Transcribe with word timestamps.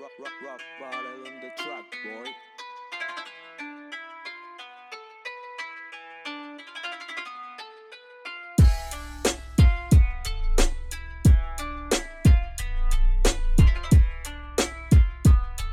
rock, 0.00 0.10
rock, 0.18 0.32
rock 0.46 0.60
bottle 0.80 1.10
on 1.26 1.40
the 1.40 1.50
track, 1.62 1.84
boy. 2.04 2.30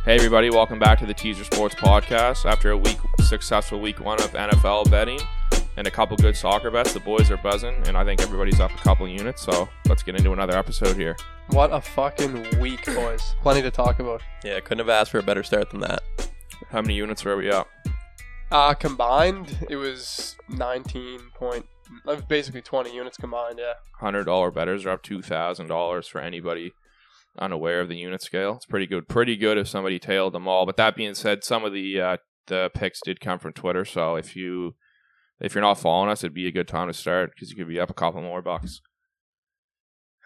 Hey 0.03 0.15
everybody, 0.15 0.49
welcome 0.49 0.79
back 0.79 0.97
to 0.99 1.05
the 1.05 1.13
Teaser 1.13 1.43
Sports 1.43 1.75
Podcast. 1.75 2.45
After 2.45 2.71
a 2.71 2.77
week 2.77 2.97
successful 3.21 3.79
week 3.79 3.99
one 3.99 4.19
of 4.21 4.31
NFL 4.31 4.89
betting 4.89 5.19
and 5.77 5.87
a 5.87 5.91
couple 5.91 6.17
good 6.17 6.35
soccer 6.35 6.71
bets, 6.71 6.93
the 6.93 6.99
boys 6.99 7.29
are 7.31 7.37
buzzing, 7.37 7.75
and 7.87 7.95
I 7.95 8.03
think 8.03 8.21
everybody's 8.21 8.59
up 8.59 8.71
a 8.71 8.77
couple 8.79 9.07
units. 9.07 9.43
So 9.43 9.69
let's 9.87 10.03
get 10.03 10.15
into 10.15 10.33
another 10.33 10.57
episode 10.57 10.97
here. 10.97 11.15
What 11.51 11.73
a 11.73 11.81
fucking 11.81 12.59
week, 12.59 12.85
boys. 12.85 13.33
Plenty 13.41 13.63
to 13.63 13.71
talk 13.71 13.99
about. 13.99 14.21
Yeah, 14.43 14.59
couldn't 14.59 14.79
have 14.79 14.89
asked 14.89 15.11
for 15.11 15.19
a 15.19 15.23
better 15.23 15.43
start 15.43 15.71
than 15.71 15.81
that. 15.81 16.01
How 16.69 16.81
many 16.81 16.93
units 16.93 17.25
were 17.25 17.35
we 17.35 17.49
up? 17.49 17.67
Uh, 18.51 18.73
combined, 18.75 19.65
it 19.69 19.75
was 19.75 20.35
19 20.49 21.19
point, 21.33 21.65
uh, 22.07 22.17
basically 22.27 22.61
20 22.61 22.93
units 22.93 23.17
combined, 23.17 23.57
yeah. 23.59 23.73
Hundred 23.99 24.25
dollar 24.25 24.51
betters 24.51 24.85
are 24.85 24.91
up 24.91 25.03
two 25.03 25.21
thousand 25.21 25.67
dollars 25.67 26.07
for 26.07 26.21
anybody 26.21 26.71
unaware 27.37 27.81
of 27.81 27.89
the 27.89 27.97
unit 27.97 28.21
scale. 28.21 28.55
It's 28.55 28.65
pretty 28.65 28.87
good. 28.87 29.09
Pretty 29.09 29.35
good 29.35 29.57
if 29.57 29.67
somebody 29.67 29.99
tailed 29.99 30.33
them 30.33 30.47
all. 30.47 30.65
But 30.65 30.77
that 30.77 30.95
being 30.95 31.15
said, 31.15 31.43
some 31.43 31.65
of 31.65 31.73
the 31.73 31.99
uh, 31.99 32.17
the 32.47 32.69
picks 32.73 33.01
did 33.03 33.19
come 33.19 33.39
from 33.39 33.53
Twitter. 33.53 33.83
So 33.83 34.15
if 34.15 34.35
you 34.35 34.75
if 35.41 35.53
you're 35.53 35.61
not 35.61 35.79
following 35.79 36.09
us, 36.09 36.23
it'd 36.23 36.33
be 36.33 36.47
a 36.47 36.51
good 36.51 36.67
time 36.67 36.87
to 36.87 36.93
start 36.93 37.31
because 37.33 37.49
you 37.49 37.57
could 37.57 37.67
be 37.67 37.79
up 37.79 37.89
a 37.89 37.93
couple 37.93 38.21
more 38.21 38.41
bucks. 38.41 38.81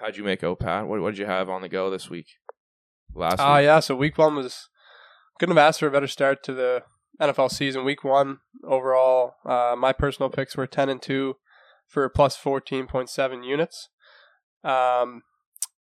How'd 0.03 0.17
you 0.17 0.23
make 0.25 0.43
out, 0.43 0.59
Pat? 0.59 0.85
What 0.85 0.99
what 0.99 1.11
did 1.11 1.19
you 1.19 1.25
have 1.25 1.47
on 1.49 1.61
the 1.61 1.69
go 1.69 1.89
this 1.89 2.09
week? 2.09 2.27
Last 3.15 3.39
Ah, 3.39 3.57
week? 3.57 3.63
yeah, 3.65 3.79
so 3.79 3.95
week 3.95 4.17
one 4.17 4.35
was, 4.35 4.67
couldn't 5.39 5.55
have 5.55 5.65
asked 5.65 5.79
for 5.79 5.87
a 5.87 5.91
better 5.91 6.07
start 6.07 6.43
to 6.43 6.53
the 6.53 6.83
NFL 7.21 7.49
season. 7.51 7.85
Week 7.85 8.03
one, 8.03 8.39
overall, 8.67 9.35
uh, 9.45 9.75
my 9.77 9.93
personal 9.93 10.29
picks 10.29 10.57
were 10.57 10.67
10 10.67 10.89
and 10.89 11.01
2 11.01 11.35
for 11.87 12.09
plus 12.09 12.35
14.7 12.37 13.45
units. 13.47 13.87
Um, 14.63 15.21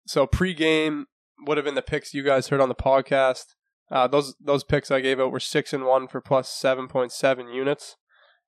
so 0.08 0.26
pregame 0.26 1.06
would 1.46 1.58
have 1.58 1.66
been 1.66 1.76
the 1.76 1.82
picks 1.82 2.14
you 2.14 2.24
guys 2.24 2.48
heard 2.48 2.62
on 2.62 2.70
the 2.70 2.76
podcast. 2.76 3.56
Uh, 3.92 4.08
those 4.08 4.34
those 4.40 4.64
picks 4.64 4.92
I 4.92 5.02
gave 5.02 5.20
out 5.20 5.32
were 5.34 5.42
six 5.42 5.74
and 5.74 5.84
one 5.86 6.08
for 6.08 6.22
plus 6.22 6.48
seven 6.50 6.88
point 6.88 7.12
seven 7.12 7.50
units, 7.50 7.98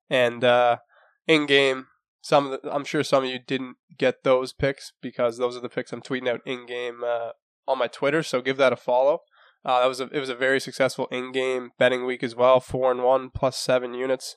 and 0.08 0.42
uh, 0.42 0.78
in 1.26 1.44
game, 1.44 1.88
some 2.20 2.46
of 2.46 2.62
the, 2.62 2.72
I'm 2.72 2.84
sure 2.84 3.02
some 3.02 3.24
of 3.24 3.30
you 3.30 3.38
didn't 3.38 3.76
get 3.96 4.24
those 4.24 4.52
picks 4.52 4.92
because 5.00 5.38
those 5.38 5.56
are 5.56 5.60
the 5.60 5.68
picks 5.68 5.92
I'm 5.92 6.02
tweeting 6.02 6.28
out 6.28 6.40
in 6.44 6.66
game 6.66 7.02
uh, 7.04 7.30
on 7.66 7.78
my 7.78 7.86
Twitter. 7.86 8.22
So 8.22 8.40
give 8.40 8.56
that 8.56 8.72
a 8.72 8.76
follow. 8.76 9.20
Uh, 9.64 9.80
that 9.80 9.86
was 9.86 10.00
a, 10.00 10.08
it 10.10 10.20
was 10.20 10.28
a 10.28 10.34
very 10.34 10.60
successful 10.60 11.06
in 11.10 11.32
game 11.32 11.70
betting 11.78 12.06
week 12.06 12.22
as 12.22 12.36
well. 12.36 12.60
Four 12.60 12.90
and 12.90 13.02
one 13.02 13.30
plus 13.30 13.58
seven 13.58 13.94
units, 13.94 14.36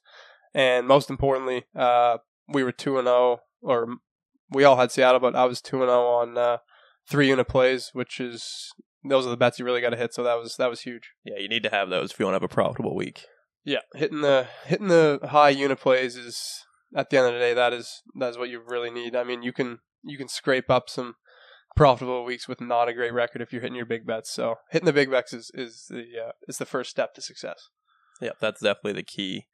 and 0.53 0.87
most 0.87 1.09
importantly, 1.09 1.65
uh, 1.75 2.17
we 2.47 2.63
were 2.63 2.71
two 2.71 2.97
and 2.97 3.07
zero, 3.07 3.39
or 3.61 3.87
we 4.49 4.63
all 4.63 4.77
had 4.77 4.91
Seattle, 4.91 5.19
but 5.19 5.35
I 5.35 5.45
was 5.45 5.61
two 5.61 5.77
and 5.77 5.89
zero 5.89 6.07
on 6.07 6.37
uh, 6.37 6.57
three 7.07 7.27
unit 7.27 7.47
plays, 7.47 7.91
which 7.93 8.19
is 8.19 8.73
those 9.07 9.25
are 9.25 9.29
the 9.29 9.37
bets 9.37 9.59
you 9.59 9.65
really 9.65 9.81
got 9.81 9.91
to 9.91 9.97
hit. 9.97 10.13
So 10.13 10.23
that 10.23 10.37
was 10.37 10.55
that 10.57 10.69
was 10.69 10.81
huge. 10.81 11.11
Yeah, 11.23 11.37
you 11.37 11.47
need 11.47 11.63
to 11.63 11.69
have 11.69 11.89
those 11.89 12.11
if 12.11 12.19
you 12.19 12.25
want 12.25 12.33
to 12.33 12.43
have 12.43 12.51
a 12.51 12.53
profitable 12.53 12.95
week. 12.95 13.25
Yeah, 13.63 13.81
hitting 13.93 14.21
the 14.21 14.47
hitting 14.65 14.87
the 14.87 15.19
high 15.23 15.49
unit 15.49 15.79
plays 15.79 16.15
is 16.15 16.65
at 16.95 17.09
the 17.09 17.17
end 17.17 17.27
of 17.27 17.33
the 17.33 17.39
day 17.39 17.53
that 17.53 17.73
is 17.73 18.01
that 18.19 18.29
is 18.29 18.37
what 18.37 18.49
you 18.49 18.61
really 18.65 18.91
need. 18.91 19.15
I 19.15 19.23
mean, 19.23 19.43
you 19.43 19.53
can 19.53 19.79
you 20.03 20.17
can 20.17 20.27
scrape 20.27 20.69
up 20.69 20.89
some 20.89 21.15
profitable 21.75 22.23
weeks 22.25 22.47
with 22.47 22.59
not 22.59 22.89
a 22.89 22.93
great 22.93 23.13
record 23.13 23.41
if 23.41 23.53
you're 23.53 23.61
hitting 23.61 23.75
your 23.77 23.85
big 23.85 24.05
bets. 24.05 24.31
So 24.31 24.55
hitting 24.71 24.85
the 24.85 24.93
big 24.93 25.09
bets 25.11 25.33
is 25.33 25.51
is 25.53 25.85
the 25.89 26.03
uh, 26.27 26.31
is 26.47 26.57
the 26.57 26.65
first 26.65 26.89
step 26.89 27.13
to 27.15 27.21
success. 27.21 27.69
Yep, 28.21 28.37
that's 28.39 28.61
definitely 28.61 28.93
the 28.93 29.03
key. 29.03 29.45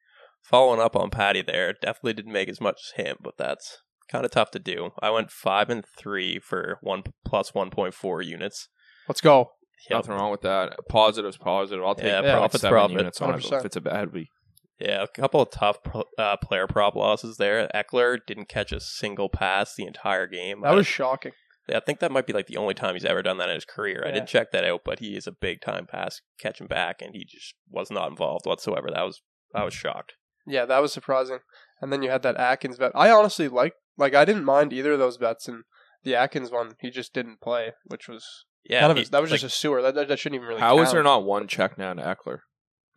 Following 0.44 0.80
up 0.80 0.96
on 0.96 1.10
Patty 1.10 1.42
there, 1.42 1.74
definitely 1.74 2.14
didn't 2.14 2.31
make 2.34 2.50
as 2.50 2.62
much 2.62 2.80
as 2.86 3.03
him, 3.06 3.18
but 3.22 3.38
that's 3.38 3.78
kind 4.09 4.24
of 4.26 4.31
tough 4.31 4.52
to 4.52 4.59
do. 4.59 4.92
I 5.02 5.09
went 5.09 5.31
five 5.31 5.70
and 5.70 5.84
three 5.97 6.40
for 6.40 6.78
one 6.81 7.03
plus 7.26 7.53
one 7.53 7.70
point 7.70 7.94
four 7.94 8.22
units. 8.22 8.70
Let's 9.08 9.22
go. 9.22 9.52
Yep. 9.90 9.97
Nothing 10.00 10.16
wrong 10.16 10.31
with 10.31 10.42
that. 10.42 10.76
Positive's 10.90 11.38
positive. 11.38 11.84
I'll 11.86 11.96
take 11.96 12.06
Yeah, 12.06 12.22
like 12.22 12.31
profit's 12.34 12.62
seven 12.62 12.74
profit. 12.74 12.97
units 12.97 13.22
on 13.22 13.36
it 13.36 13.44
100%. 13.44 13.59
if 13.59 13.66
it's 13.66 13.76
a 13.76 13.81
bad 13.81 14.12
week. 14.12 14.30
Yeah, 14.80 15.04
a 15.04 15.08
couple 15.08 15.42
of 15.42 15.50
tough 15.50 15.82
pro- 15.84 16.04
uh, 16.20 16.38
player 16.38 16.68
prop 16.68 16.96
losses 16.96 17.38
there. 17.38 17.68
Ekeler 17.74 18.20
didn't 18.28 18.48
catch 18.50 18.72
a 18.72 18.80
single 18.80 19.28
pass 19.30 19.74
the 19.76 19.86
entire 19.86 20.28
game. 20.28 20.62
That 20.62 20.74
I- 20.74 20.76
was 20.76 20.88
shocking. 20.88 21.32
I 21.70 21.82
think 21.82 22.00
that 22.00 22.14
might 22.14 22.26
be 22.26 22.32
like 22.32 22.48
the 22.48 22.56
only 22.56 22.74
time 22.74 22.94
he's 22.96 23.04
ever 23.04 23.22
done 23.22 23.40
that 23.40 23.50
in 23.50 23.56
his 23.56 23.66
career. 23.66 24.02
I 24.08 24.12
didn't 24.12 24.30
check 24.30 24.52
that 24.52 24.64
out, 24.64 24.82
but 24.86 25.00
he 25.00 25.18
is 25.18 25.28
a 25.28 25.34
big 25.34 25.60
time 25.60 25.86
pass 25.86 26.22
catching 26.40 26.66
back, 26.68 27.02
and 27.02 27.14
he 27.14 27.26
just 27.26 27.56
was 27.70 27.92
not 27.92 28.10
involved 28.10 28.46
whatsoever. 28.46 28.88
That 28.90 29.04
was 29.04 29.22
I 29.54 29.66
was 29.66 29.74
shocked. 29.74 30.14
Yeah, 30.46 30.64
that 30.66 30.82
was 30.82 30.94
surprising. 30.94 31.40
And 31.82 31.92
then 31.92 32.04
you 32.04 32.09
had 32.09 32.22
that 32.24 32.38
Akins 32.40 32.78
bet. 32.78 32.94
I 32.96 33.12
honestly 33.12 33.50
like 33.50 33.74
like 33.98 34.16
I 34.16 34.24
didn't 34.24 34.46
mind 34.46 34.72
either 34.72 34.94
of 34.94 35.00
those 35.00 35.18
bets, 35.18 35.50
and 35.50 35.64
the 36.04 36.16
Akins 36.16 36.52
one 36.52 36.76
he 36.80 36.90
just 36.90 37.14
didn't 37.14 37.42
play, 37.42 37.74
which 37.88 38.08
was 38.08 38.26
Yeah, 38.64 38.80
kind 38.80 38.92
of 38.94 38.98
he- 39.00 39.04
a, 39.04 39.09
that 39.09 39.22
was 39.22 39.32
like, 39.32 39.42
just 39.42 39.54
a 39.54 39.58
sewer. 39.59 39.82
That, 39.82 39.94
that, 39.96 40.08
that 40.08 40.20
shouldn't 40.20 40.36
even 40.38 40.48
really. 40.48 40.62
How 40.62 40.78
is 40.80 40.86
count. 40.86 40.94
there 40.94 41.04
not 41.04 41.26
one 41.26 41.48
check 41.50 41.78
now 41.78 41.94
to 41.94 42.02
Ekeler? 42.02 42.40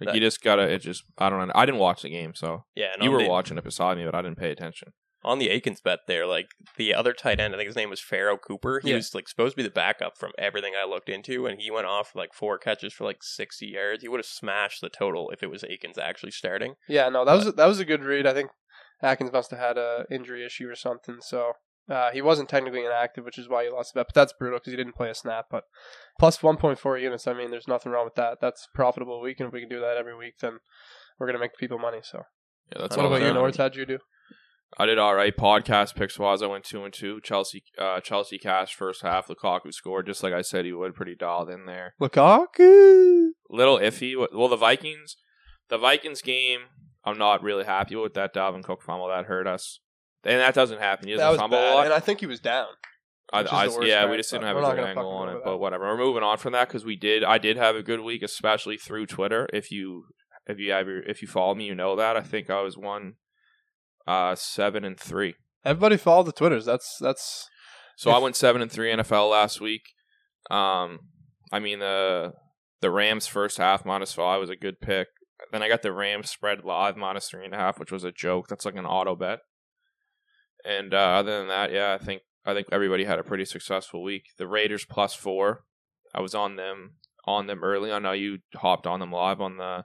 Like 0.01 0.09
That- 0.09 0.15
you 0.15 0.21
just 0.21 0.43
gotta. 0.43 0.63
It 0.63 0.79
just. 0.79 1.05
I 1.19 1.29
don't 1.31 1.47
know. 1.47 1.53
I 1.55 1.67
didn't 1.67 1.81
watch 1.81 2.03
the 2.03 2.11
game, 2.11 2.35
so 2.35 2.65
yeah. 2.75 2.93
And 2.95 3.03
you 3.05 3.11
were 3.11 3.23
the, 3.23 3.29
watching 3.29 3.59
it 3.59 3.65
beside 3.65 3.99
me, 3.99 4.05
but 4.05 4.15
I 4.15 4.23
didn't 4.23 4.39
pay 4.39 4.51
attention. 4.51 4.93
on 5.23 5.39
the 5.39 5.51
Akins 5.51 5.83
bet 5.83 5.99
there. 6.07 6.27
Like 6.27 6.49
the 6.79 6.95
other 6.95 7.13
tight 7.13 7.39
end, 7.39 7.55
I 7.55 7.59
think 7.59 7.67
his 7.67 7.77
name 7.77 7.91
was 7.91 8.01
Pharaoh 8.01 8.39
Cooper. 8.39 8.81
He 8.83 8.89
Yeah. 8.91 8.97
was 8.97 9.15
like 9.15 9.29
supposed 9.29 9.53
to 9.53 9.57
be 9.59 9.63
the 9.63 9.69
backup 9.71 10.17
from 10.17 10.33
everything 10.39 10.73
I 10.75 10.89
looked 10.89 11.11
into, 11.11 11.47
and 11.47 11.61
he 11.61 11.71
went 11.71 11.87
off 11.87 12.15
like 12.15 12.33
four 12.33 12.57
catches 12.57 12.95
for 12.95 13.05
like 13.05 13.23
sixty 13.23 13.67
yards. 13.67 14.03
He 14.03 14.09
would 14.09 14.21
have 14.21 14.25
smashed 14.27 14.81
the 14.81 14.89
total 14.89 15.29
if 15.31 15.43
it 15.43 15.51
was 15.51 15.63
Akins 15.65 15.99
actually 15.99 16.33
starting. 16.33 16.75
Yeah, 16.89 17.11
no, 17.11 17.27
that 17.27 17.35
was 17.35 17.55
that 17.55 17.67
was 17.67 17.81
a 17.81 17.85
good 17.85 18.03
read. 18.03 18.27
I 18.27 18.33
think 18.33 18.51
Akins 19.03 19.31
must 19.33 19.51
have 19.51 19.61
had 19.61 19.77
a 19.77 20.07
injury 20.11 20.45
issue 20.47 20.69
or 20.71 20.75
something, 20.75 21.19
so 21.21 21.53
uh, 21.91 22.11
he 22.13 22.23
wasn't 22.23 22.49
technically 22.49 22.85
inactive, 22.85 23.25
which 23.25 23.39
is 23.39 23.49
why 23.49 23.65
he 23.65 23.71
lost 23.71 23.93
the 23.93 23.99
bet. 23.99 24.07
But 24.09 24.15
that's 24.15 24.33
brutal 24.33 24.59
because 24.59 24.73
he 24.73 24.77
didn't 24.77 24.95
play 24.95 25.11
a 25.11 25.15
snap. 25.15 25.47
But 25.51 25.65
plus 26.19 26.43
one 26.43 26.57
point 26.57 26.79
four 26.79 26.97
units, 26.97 27.27
I 27.27 27.35
mean, 27.35 27.51
there's 27.51 27.69
nothing 27.69 27.91
wrong 27.93 28.05
with 28.05 28.15
that. 28.15 28.39
That's 28.41 28.69
profitable 28.75 29.21
week, 29.21 29.41
and 29.41 29.49
if 29.49 29.53
we 29.53 29.61
can 29.61 29.69
do 29.69 29.81
that 29.81 29.97
every 29.97 30.17
week, 30.17 30.35
then 30.41 30.59
we're 31.19 31.27
gonna 31.27 31.41
make 31.41 31.57
people 31.57 31.79
money. 31.79 31.99
So, 32.03 32.23
Yeah, 32.73 32.83
that's 32.83 32.97
what 32.97 33.07
about 33.07 33.23
you, 33.23 33.33
North? 33.35 33.57
How'd 33.57 33.77
you 33.77 33.87
do? 33.87 33.99
I 34.79 34.87
did 34.87 34.99
all 34.99 35.17
right. 35.17 35.37
Podcast 35.37 35.97
picks 35.97 36.17
wise, 36.17 36.43
I 36.43 36.47
went 36.47 36.65
two 36.65 36.85
and 36.85 36.95
two. 36.95 37.21
Chelsea, 37.23 37.65
uh, 37.77 38.01
Chelsea 38.01 38.39
cash 38.39 38.75
first 38.75 39.03
half. 39.03 39.27
Lukaku 39.27 39.75
scored 39.75 40.07
just 40.07 40.23
like 40.23 40.33
I 40.33 40.43
said 40.43 40.65
he 40.65 40.73
would. 40.73 40.95
Pretty 40.95 41.17
dialed 41.17 41.51
in 41.51 41.67
there. 41.67 41.95
Lukaku. 42.01 43.31
Little 43.49 43.79
iffy. 43.79 44.15
Well, 44.33 44.49
the 44.49 44.57
Vikings, 44.57 45.17
the 45.69 45.79
Vikings 45.79 46.23
game, 46.23 46.61
I'm 47.05 47.19
not 47.19 47.43
really 47.43 47.65
happy 47.65 47.97
with 47.97 48.15
that 48.15 48.33
Dalvin 48.33 48.63
Cook 48.63 48.83
fumble 48.83 49.09
that 49.09 49.25
hurt 49.25 49.49
us. 49.49 49.81
And 50.25 50.41
that 50.41 50.55
doesn't 50.55 50.79
happen. 50.81 51.09
He 51.09 51.15
doesn't 51.15 51.29
was 51.31 51.39
fumble 51.39 51.59
a 51.59 51.61
bad, 51.61 51.75
lot. 51.75 51.85
and 51.87 51.95
I 51.95 52.01
think 52.01 52.21
he 52.21 52.27
was 52.27 52.41
down. 52.41 52.67
I, 53.33 53.43
which 53.43 53.47
is 53.47 53.53
I- 53.59 53.67
the 53.69 53.73
worst 53.75 53.89
yeah, 53.89 53.99
part, 54.01 54.11
we 54.11 54.17
just 54.19 54.31
didn't 54.31 54.43
but 54.43 54.47
have 54.49 54.57
we're 54.57 54.61
a 54.63 54.65
not 54.65 54.71
good 54.71 54.77
gonna 54.79 54.89
angle 54.89 55.05
fucking 55.05 55.17
on 55.19 55.27
go 55.27 55.31
it, 55.31 55.35
with 55.37 55.45
but 55.45 55.51
that. 55.53 55.57
whatever. 55.59 55.85
We're 55.87 55.97
moving 56.05 56.23
on 56.23 56.37
from 56.39 56.53
that 56.53 56.69
because 56.69 56.85
we 56.85 56.97
did. 56.97 57.25
I 57.25 57.39
did 57.39 57.57
have 57.57 57.77
a 57.77 57.83
good 57.83 58.01
week, 58.01 58.23
especially 58.23 58.77
through 58.77 59.07
Twitter. 59.07 59.49
If 59.53 59.71
you 59.71 60.05
if 60.47 60.59
you 60.59 60.73
have 60.73 60.89
your, 60.89 61.03
if 61.05 61.23
you 61.23 61.29
follow 61.29 61.55
me, 61.55 61.65
you 61.67 61.75
know 61.75 61.97
that. 61.97 62.17
I 62.17 62.23
think 62.23 62.51
I 62.51 62.61
was 62.61 62.77
one 62.77 63.15
uh 64.07 64.35
seven 64.35 64.85
and 64.85 64.99
three. 64.99 65.35
Everybody 65.65 65.97
followed 65.97 66.27
the 66.27 66.33
twitters. 66.33 66.65
That's 66.65 66.97
that's 67.01 67.49
So 67.97 68.11
I 68.11 68.19
went 68.19 68.35
seven 68.37 68.61
and 68.63 68.71
three 68.73 68.91
NFL 68.93 69.31
last 69.31 69.61
week. 69.61 69.83
Um, 70.51 70.99
I 71.53 71.61
mean 71.61 71.79
the 71.79 72.33
the 72.81 72.91
Rams 72.91 73.27
first 73.27 73.59
half 73.59 73.85
minus 73.85 74.13
five 74.13 74.41
was 74.41 74.51
a 74.51 74.57
good 74.57 74.81
pick. 74.81 75.09
Then 75.53 75.63
I 75.63 75.69
got 75.69 75.83
the 75.83 75.93
Rams 75.93 76.31
spread 76.31 76.65
live 76.65 76.97
minus 76.97 77.29
three 77.29 77.45
and 77.45 77.55
a 77.55 77.59
half, 77.59 77.79
which 77.79 77.93
was 77.93 78.05
a 78.05 78.13
joke. 78.13 78.49
That's 78.49 78.65
like 78.65 78.77
an 78.77 78.87
auto 78.87 79.15
bet. 79.15 79.41
And 80.65 80.93
uh, 80.95 80.99
other 80.99 81.39
than 81.39 81.49
that, 81.49 81.73
yeah, 81.73 81.97
I 81.99 82.05
think 82.05 82.23
I 82.45 82.55
think 82.55 82.69
everybody 82.73 83.05
had 83.05 83.19
a 83.19 83.25
pretty 83.25 83.45
successful 83.45 84.03
week. 84.03 84.25
The 84.39 84.47
Raiders 84.47 84.85
plus 84.85 85.15
four. 85.15 85.65
I 86.15 86.21
was 86.21 86.35
on 86.35 86.57
them 86.57 86.95
on 87.25 87.47
them 87.47 87.63
early. 87.63 87.93
I 87.93 87.99
know 87.99 88.13
you 88.13 88.39
hopped 88.55 88.87
on 88.87 89.01
them 89.01 89.13
live 89.13 89.41
on 89.41 89.57
the 89.57 89.85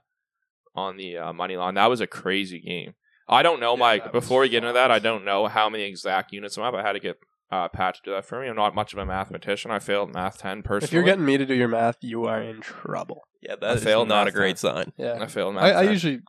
on 0.74 0.96
the 0.96 1.16
uh, 1.16 1.32
money 1.32 1.56
line. 1.56 1.74
That 1.74 1.86
was 1.90 2.00
a 2.00 2.06
crazy 2.06 2.60
game. 2.60 2.94
I 3.28 3.42
don't 3.42 3.60
know 3.60 3.76
Yeah, 3.76 4.04
was 4.04 4.12
before 4.12 4.42
we 4.42 4.48
get 4.48 4.62
into 4.62 4.72
that. 4.74 4.90
I 4.90 4.98
don't 4.98 5.24
know 5.24 5.46
how 5.48 5.68
many 5.68 5.84
exact 5.84 6.32
units 6.32 6.56
I'm 6.56 6.64
up. 6.64 6.74
I 6.74 6.82
had 6.82 6.92
to 6.92 7.00
get 7.00 7.16
uh, 7.50 7.68
Pat 7.68 7.96
to 7.96 8.00
do 8.04 8.10
that 8.12 8.24
for 8.24 8.40
me. 8.40 8.48
I'm 8.48 8.56
not 8.56 8.74
much 8.74 8.92
of 8.92 8.98
a 8.98 9.06
mathematician. 9.06 9.70
I 9.70 9.78
failed 9.78 10.12
math 10.14 10.38
ten 10.38 10.62
personally. 10.62 10.88
if 10.88 10.92
you're 10.92 11.02
getting 11.02 11.24
me 11.24 11.36
to 11.38 11.46
do 11.46 11.54
your 11.54 11.68
math, 11.68 11.96
you 12.02 12.24
are 12.24 12.40
in 12.40 12.60
trouble. 12.60 13.22
Yeah, 13.42 13.54
I 13.54 13.56
that 13.56 13.76
is 13.78 13.84
failed 13.84 14.08
not 14.08 14.28
a 14.28 14.32
great 14.32 14.56
then. 14.58 14.74
sign. 14.74 14.92
Yeah, 14.96 15.18
I 15.20 15.26
failed 15.26 15.54
math. 15.54 15.64
I, 15.64 15.70
I 15.70 15.82
usually, 15.82 16.20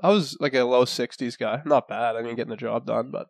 I 0.00 0.10
was 0.10 0.36
like 0.40 0.54
a 0.54 0.62
low 0.62 0.84
sixties 0.84 1.36
guy. 1.36 1.62
Not 1.64 1.88
bad. 1.88 2.16
I 2.16 2.22
mean, 2.22 2.36
getting 2.36 2.50
the 2.50 2.56
job 2.56 2.86
done, 2.86 3.10
but 3.10 3.28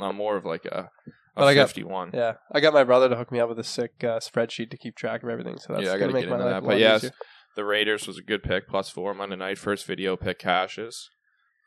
I'm 0.00 0.16
more 0.16 0.36
of 0.36 0.44
like 0.44 0.64
a, 0.64 0.90
a 1.36 1.42
I 1.42 1.54
got- 1.54 1.68
51. 1.68 2.10
yeah, 2.14 2.34
I 2.52 2.60
got 2.60 2.72
my 2.72 2.84
brother 2.84 3.08
to 3.08 3.16
hook 3.16 3.30
me 3.32 3.40
up 3.40 3.48
with 3.48 3.58
a 3.58 3.64
sick 3.64 3.92
uh, 4.02 4.18
spreadsheet 4.20 4.70
to 4.70 4.76
keep 4.76 4.96
track 4.96 5.22
of 5.22 5.28
everything. 5.28 5.58
So 5.58 5.72
that's 5.74 5.84
Yeah, 5.84 5.90
I 5.90 5.98
gonna 5.98 6.12
gotta 6.12 6.12
make 6.14 6.22
get 6.24 6.30
my 6.30 6.36
into 6.36 6.44
life 6.46 6.54
that. 6.54 6.58
a 6.58 6.66
But 6.66 6.68
lot 6.74 6.78
yes, 6.78 6.98
easier. 7.04 7.12
The 7.56 7.64
Raiders 7.64 8.06
was 8.06 8.16
a 8.18 8.22
good 8.22 8.42
pick, 8.42 8.66
plus 8.68 8.88
four 8.88 9.12
Monday 9.14 9.36
night. 9.36 9.58
First 9.58 9.84
video 9.86 10.16
pick 10.16 10.38
cashes. 10.38 11.10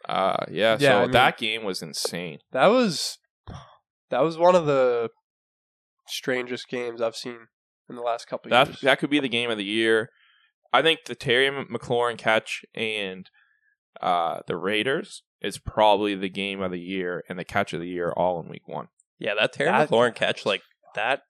Uh, 0.10 0.45
yeah, 0.50 0.77
Yeah, 0.80 0.89
so 0.92 0.98
I 0.98 1.01
mean- 1.04 1.12
that 1.12 1.38
game 1.38 1.63
was 1.63 1.81
insane. 1.81 2.39
that 2.51 2.68
was 2.68 3.18
that 4.10 4.22
was 4.22 4.38
one 4.38 4.56
of 4.56 4.66
the 4.66 5.10
strangest 6.07 6.68
games 6.69 7.01
I've 7.01 7.16
seen 7.16 7.48
in 7.89 7.95
the 7.95 8.01
last 8.01 8.28
couple 8.28 8.50
of 8.50 8.51
That 8.51 8.68
years. 8.68 8.81
that 8.81 9.00
could 9.00 9.10
be 9.10 9.19
the 9.19 9.30
game 9.30 9.50
of 9.50 9.57
the 9.57 9.63
year. 9.63 10.10
I 10.74 10.81
think 10.81 11.06
the 11.06 11.16
Terry 11.16 11.50
McLaurin 11.50 12.18
catch 12.18 12.63
and 12.74 13.30
uh, 14.01 14.39
the 14.47 14.56
Raiders 14.57 15.24
is 15.42 15.57
probably 15.57 16.15
the 16.15 16.30
game 16.30 16.62
of 16.62 16.71
the 16.71 16.80
year 16.80 17.24
and 17.30 17.38
the 17.38 17.45
catch 17.45 17.74
of 17.74 17.80
the 17.80 17.88
year 17.88 18.12
all 18.12 18.42
in 18.42 18.50
week 18.50 18.68
one. 18.68 18.88
Yeah, 19.19 19.33
that 19.39 19.53
Terry 19.53 19.69
That- 19.71 19.89
McLaurin 19.89 20.15
catch, 20.15 20.45
like 20.45 20.62
that, 20.95 21.21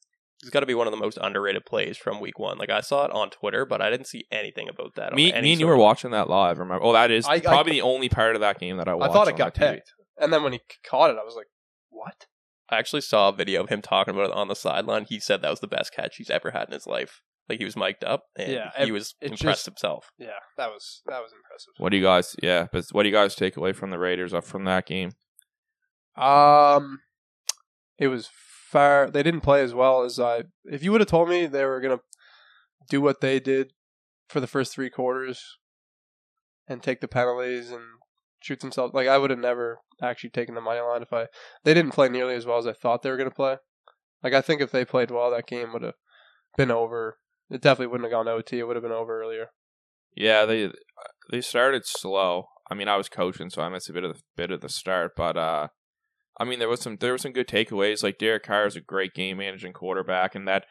has 0.41 0.49
got 0.49 0.61
to 0.61 0.65
be 0.65 0.73
one 0.73 0.87
of 0.87 0.91
the 0.91 0.97
most 0.99 1.17
underrated 1.21 1.65
plays 1.65 1.97
from 1.97 2.19
Week 2.19 2.37
One. 2.37 2.57
Like 2.57 2.69
I 2.69 2.81
saw 2.81 3.05
it 3.05 3.11
on 3.11 3.29
Twitter, 3.29 3.65
but 3.65 3.81
I 3.81 3.89
didn't 3.89 4.07
see 4.07 4.25
anything 4.31 4.67
about 4.69 4.95
that. 4.95 5.13
Me, 5.13 5.31
any 5.31 5.41
me 5.47 5.51
and 5.53 5.59
you 5.61 5.67
were 5.67 5.77
watching 5.77 6.11
that 6.11 6.29
live. 6.29 6.59
Remember? 6.59 6.83
Oh, 6.83 6.93
that 6.93 7.09
is 7.11 7.25
I- 7.25 7.33
I- 7.35 7.39
probably 7.39 7.73
the 7.73 7.81
only 7.81 8.09
part 8.09 8.35
of 8.35 8.41
that 8.41 8.59
game 8.59 8.77
that 8.77 8.87
I 8.87 8.93
watched. 8.95 9.11
I 9.11 9.13
thought 9.13 9.27
it 9.27 9.37
got 9.37 9.53
the 9.53 9.59
picked, 9.59 9.93
and 10.19 10.31
then 10.33 10.43
when 10.43 10.53
he 10.53 10.59
caught 10.87 11.09
it, 11.09 11.17
I 11.19 11.23
was 11.23 11.35
like, 11.35 11.47
"What?" 11.89 12.25
I 12.69 12.77
actually 12.77 13.01
saw 13.01 13.29
a 13.29 13.33
video 13.35 13.63
of 13.63 13.69
him 13.69 13.81
talking 13.81 14.13
about 14.13 14.31
it 14.31 14.35
on 14.35 14.47
the 14.47 14.55
sideline. 14.55 15.05
He 15.07 15.19
said 15.19 15.41
that 15.41 15.49
was 15.51 15.59
the 15.61 15.67
best 15.67 15.93
catch 15.93 16.15
he's 16.17 16.29
ever 16.31 16.51
had 16.51 16.67
in 16.67 16.73
his 16.73 16.87
life. 16.87 17.21
Like 17.47 17.59
he 17.59 17.65
was 17.65 17.75
mic'd 17.75 18.03
up, 18.03 18.23
and 18.35 18.51
Yeah, 18.51 18.71
he 18.83 18.91
was 18.91 19.13
impressed 19.21 19.41
just- 19.41 19.65
himself. 19.65 20.09
Yeah, 20.17 20.39
that 20.57 20.71
was 20.71 21.01
that 21.05 21.21
was 21.21 21.31
impressive. 21.31 21.73
What 21.77 21.89
do 21.89 21.97
you 21.97 22.03
guys? 22.03 22.35
Yeah, 22.41 22.67
but 22.71 22.85
what 22.91 23.03
do 23.03 23.09
you 23.09 23.13
guys 23.15 23.35
take 23.35 23.55
away 23.55 23.71
from 23.73 23.91
the 23.91 23.99
Raiders 23.99 24.33
up 24.33 24.43
from 24.45 24.63
that 24.65 24.87
game? 24.87 25.11
Um, 26.17 27.01
it 27.99 28.07
was 28.07 28.29
far. 28.71 29.09
They 29.11 29.21
didn't 29.23 29.41
play 29.41 29.61
as 29.61 29.73
well 29.73 30.03
as 30.03 30.19
I. 30.19 30.43
If 30.63 30.83
you 30.83 30.91
would 30.91 31.01
have 31.01 31.07
told 31.09 31.29
me 31.29 31.45
they 31.45 31.65
were 31.65 31.81
gonna 31.81 31.99
do 32.89 33.01
what 33.01 33.21
they 33.21 33.39
did 33.39 33.73
for 34.27 34.39
the 34.39 34.47
first 34.47 34.73
three 34.73 34.89
quarters 34.89 35.57
and 36.67 36.81
take 36.81 36.99
the 37.01 37.07
penalties 37.07 37.69
and 37.69 37.83
shoot 38.41 38.59
themselves, 38.59 38.93
like 38.93 39.07
I 39.07 39.17
would 39.17 39.29
have 39.29 39.39
never 39.39 39.79
actually 40.01 40.31
taken 40.31 40.55
the 40.55 40.61
money 40.61 40.79
line 40.79 41.01
if 41.03 41.13
I. 41.13 41.27
They 41.63 41.73
didn't 41.75 41.91
play 41.93 42.09
nearly 42.09 42.33
as 42.35 42.45
well 42.45 42.57
as 42.57 42.65
I 42.67 42.73
thought 42.73 43.01
they 43.03 43.11
were 43.11 43.17
gonna 43.17 43.29
play. 43.31 43.57
Like 44.23 44.33
I 44.33 44.41
think 44.41 44.61
if 44.61 44.71
they 44.71 44.83
played 44.85 45.11
well, 45.11 45.29
that 45.31 45.45
game 45.47 45.73
would 45.73 45.83
have 45.83 45.93
been 46.57 46.71
over. 46.71 47.19
It 47.49 47.61
definitely 47.61 47.87
wouldn't 47.87 48.11
have 48.11 48.25
gone 48.25 48.27
OT. 48.27 48.59
It 48.59 48.67
would 48.67 48.75
have 48.75 48.83
been 48.83 48.91
over 48.91 49.21
earlier. 49.21 49.47
Yeah, 50.15 50.45
they 50.45 50.71
they 51.29 51.41
started 51.41 51.83
slow. 51.85 52.47
I 52.69 52.73
mean, 52.73 52.87
I 52.87 52.97
was 52.97 53.09
coaching, 53.09 53.49
so 53.49 53.61
I 53.61 53.69
missed 53.69 53.89
a 53.89 53.93
bit 53.93 54.03
of 54.03 54.15
the 54.15 54.21
bit 54.35 54.51
of 54.51 54.61
the 54.61 54.69
start, 54.69 55.11
but 55.15 55.37
uh, 55.37 55.67
I 56.39 56.43
mean, 56.43 56.59
there 56.59 56.69
was 56.69 56.81
some 56.81 56.97
there 56.99 57.11
were 57.11 57.17
some 57.17 57.33
good 57.33 57.47
takeaways. 57.47 58.03
Like 58.03 58.17
Derek 58.17 58.43
Carr 58.43 58.65
is 58.65 58.75
a 58.75 58.81
great 58.81 59.13
game 59.13 59.37
managing 59.37 59.73
quarterback, 59.73 60.35
and 60.35 60.47
that 60.47 60.65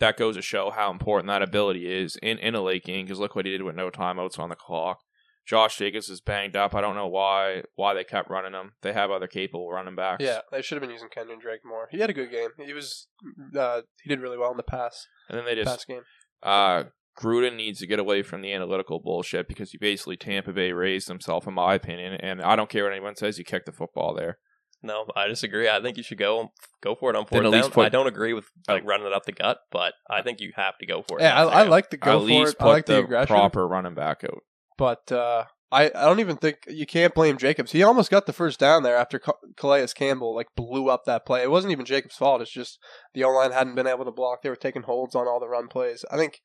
that 0.00 0.16
goes 0.16 0.36
to 0.36 0.42
show 0.42 0.70
how 0.70 0.90
important 0.90 1.28
that 1.28 1.42
ability 1.42 1.92
is 1.92 2.16
in 2.22 2.38
in 2.38 2.54
a 2.54 2.62
late 2.62 2.84
game. 2.84 3.04
Because 3.04 3.18
look 3.18 3.34
what 3.34 3.44
he 3.44 3.52
did 3.52 3.62
with 3.62 3.76
no 3.76 3.90
timeouts 3.90 4.38
on 4.38 4.48
the 4.48 4.56
clock. 4.56 4.98
Josh 5.46 5.76
Jacobs 5.76 6.08
is 6.08 6.20
banged 6.20 6.56
up. 6.56 6.74
I 6.74 6.80
don't 6.80 6.94
know 6.94 7.08
why 7.08 7.62
why 7.74 7.94
they 7.94 8.04
kept 8.04 8.30
running 8.30 8.52
him. 8.52 8.72
They 8.82 8.92
have 8.92 9.10
other 9.10 9.26
capable 9.26 9.70
running 9.70 9.96
backs. 9.96 10.22
Yeah, 10.22 10.40
they 10.50 10.62
should 10.62 10.76
have 10.76 10.82
been 10.82 10.92
using 10.92 11.08
Kenyon 11.08 11.40
Drake 11.40 11.60
more. 11.64 11.88
He 11.90 11.98
had 11.98 12.10
a 12.10 12.14
good 12.14 12.30
game. 12.30 12.50
He 12.64 12.72
was. 12.72 13.08
Uh, 13.56 13.82
he 14.02 14.08
did 14.08 14.20
really 14.20 14.38
well 14.38 14.50
in 14.50 14.56
the 14.56 14.62
pass 14.62 15.06
and 15.28 15.38
then 15.38 15.44
they 15.44 15.54
just 15.54 15.68
pass 15.68 15.84
game. 15.84 16.02
Uh, 16.42 16.84
Gruden 17.18 17.56
needs 17.56 17.80
to 17.80 17.86
get 17.86 17.98
away 17.98 18.22
from 18.22 18.40
the 18.40 18.52
analytical 18.52 18.98
bullshit 19.00 19.48
because 19.48 19.70
he 19.72 19.78
basically 19.78 20.16
Tampa 20.16 20.52
Bay 20.52 20.72
raised 20.72 21.08
himself, 21.08 21.46
in 21.46 21.54
my 21.54 21.74
opinion. 21.74 22.14
And 22.14 22.40
I 22.40 22.56
don't 22.56 22.70
care 22.70 22.84
what 22.84 22.92
anyone 22.92 23.16
says, 23.16 23.38
you 23.38 23.44
kicked 23.44 23.66
the 23.66 23.72
football 23.72 24.14
there. 24.14 24.38
No, 24.82 25.06
I 25.14 25.28
disagree. 25.28 25.68
I 25.68 25.80
think 25.80 25.96
you 25.96 26.02
should 26.02 26.18
go 26.18 26.52
go 26.82 26.96
for 26.96 27.10
it 27.10 27.16
on 27.16 27.26
fourth 27.26 27.50
down. 27.52 27.70
put- 27.70 27.86
I 27.86 27.88
don't 27.88 28.08
agree 28.08 28.32
with 28.32 28.46
like 28.66 28.84
running 28.84 29.06
it 29.06 29.12
up 29.12 29.24
the 29.24 29.32
gut, 29.32 29.58
but 29.70 29.94
I 30.10 30.22
think 30.22 30.40
you 30.40 30.52
have 30.56 30.76
to 30.78 30.86
go 30.86 31.02
for 31.02 31.20
it. 31.20 31.22
Yeah, 31.22 31.44
I, 31.44 31.60
I 31.60 31.62
like 31.64 31.90
the 31.90 31.98
go 31.98 32.10
At 32.10 32.18
for 32.18 32.24
least 32.24 32.52
it. 32.54 32.58
put 32.58 32.66
I 32.66 32.70
like 32.70 32.86
the, 32.86 32.94
the, 32.94 32.98
aggression, 33.04 33.26
proper 33.28 33.68
running 33.68 33.94
back 33.94 34.24
out. 34.24 34.42
But 34.82 35.12
uh, 35.12 35.44
I 35.70 35.92
I 35.94 36.06
don't 36.06 36.18
even 36.18 36.36
think 36.36 36.64
you 36.66 36.86
can't 36.86 37.14
blame 37.14 37.38
Jacobs. 37.38 37.70
He 37.70 37.84
almost 37.84 38.10
got 38.10 38.26
the 38.26 38.32
first 38.32 38.58
down 38.58 38.82
there 38.82 38.96
after 38.96 39.20
Ca- 39.20 39.38
Calais 39.56 39.86
Campbell 39.94 40.34
like 40.34 40.48
blew 40.56 40.88
up 40.88 41.04
that 41.04 41.24
play. 41.24 41.40
It 41.40 41.52
wasn't 41.52 41.70
even 41.70 41.84
Jacobs' 41.84 42.16
fault. 42.16 42.42
It's 42.42 42.50
just 42.50 42.80
the 43.14 43.22
O 43.22 43.30
line 43.30 43.52
hadn't 43.52 43.76
been 43.76 43.86
able 43.86 44.04
to 44.04 44.10
block. 44.10 44.42
They 44.42 44.48
were 44.48 44.56
taking 44.56 44.82
holds 44.82 45.14
on 45.14 45.28
all 45.28 45.38
the 45.38 45.46
run 45.46 45.68
plays. 45.68 46.04
I 46.10 46.16
think 46.16 46.40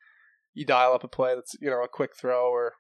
you 0.54 0.68
dial 0.68 0.94
up 0.94 1.04
a 1.04 1.08
play 1.08 1.34
that's 1.34 1.56
you 1.60 1.72
know 1.72 1.84
a 1.84 1.88
quick 1.88 2.12
throw 2.16 2.52
or. 2.52 2.74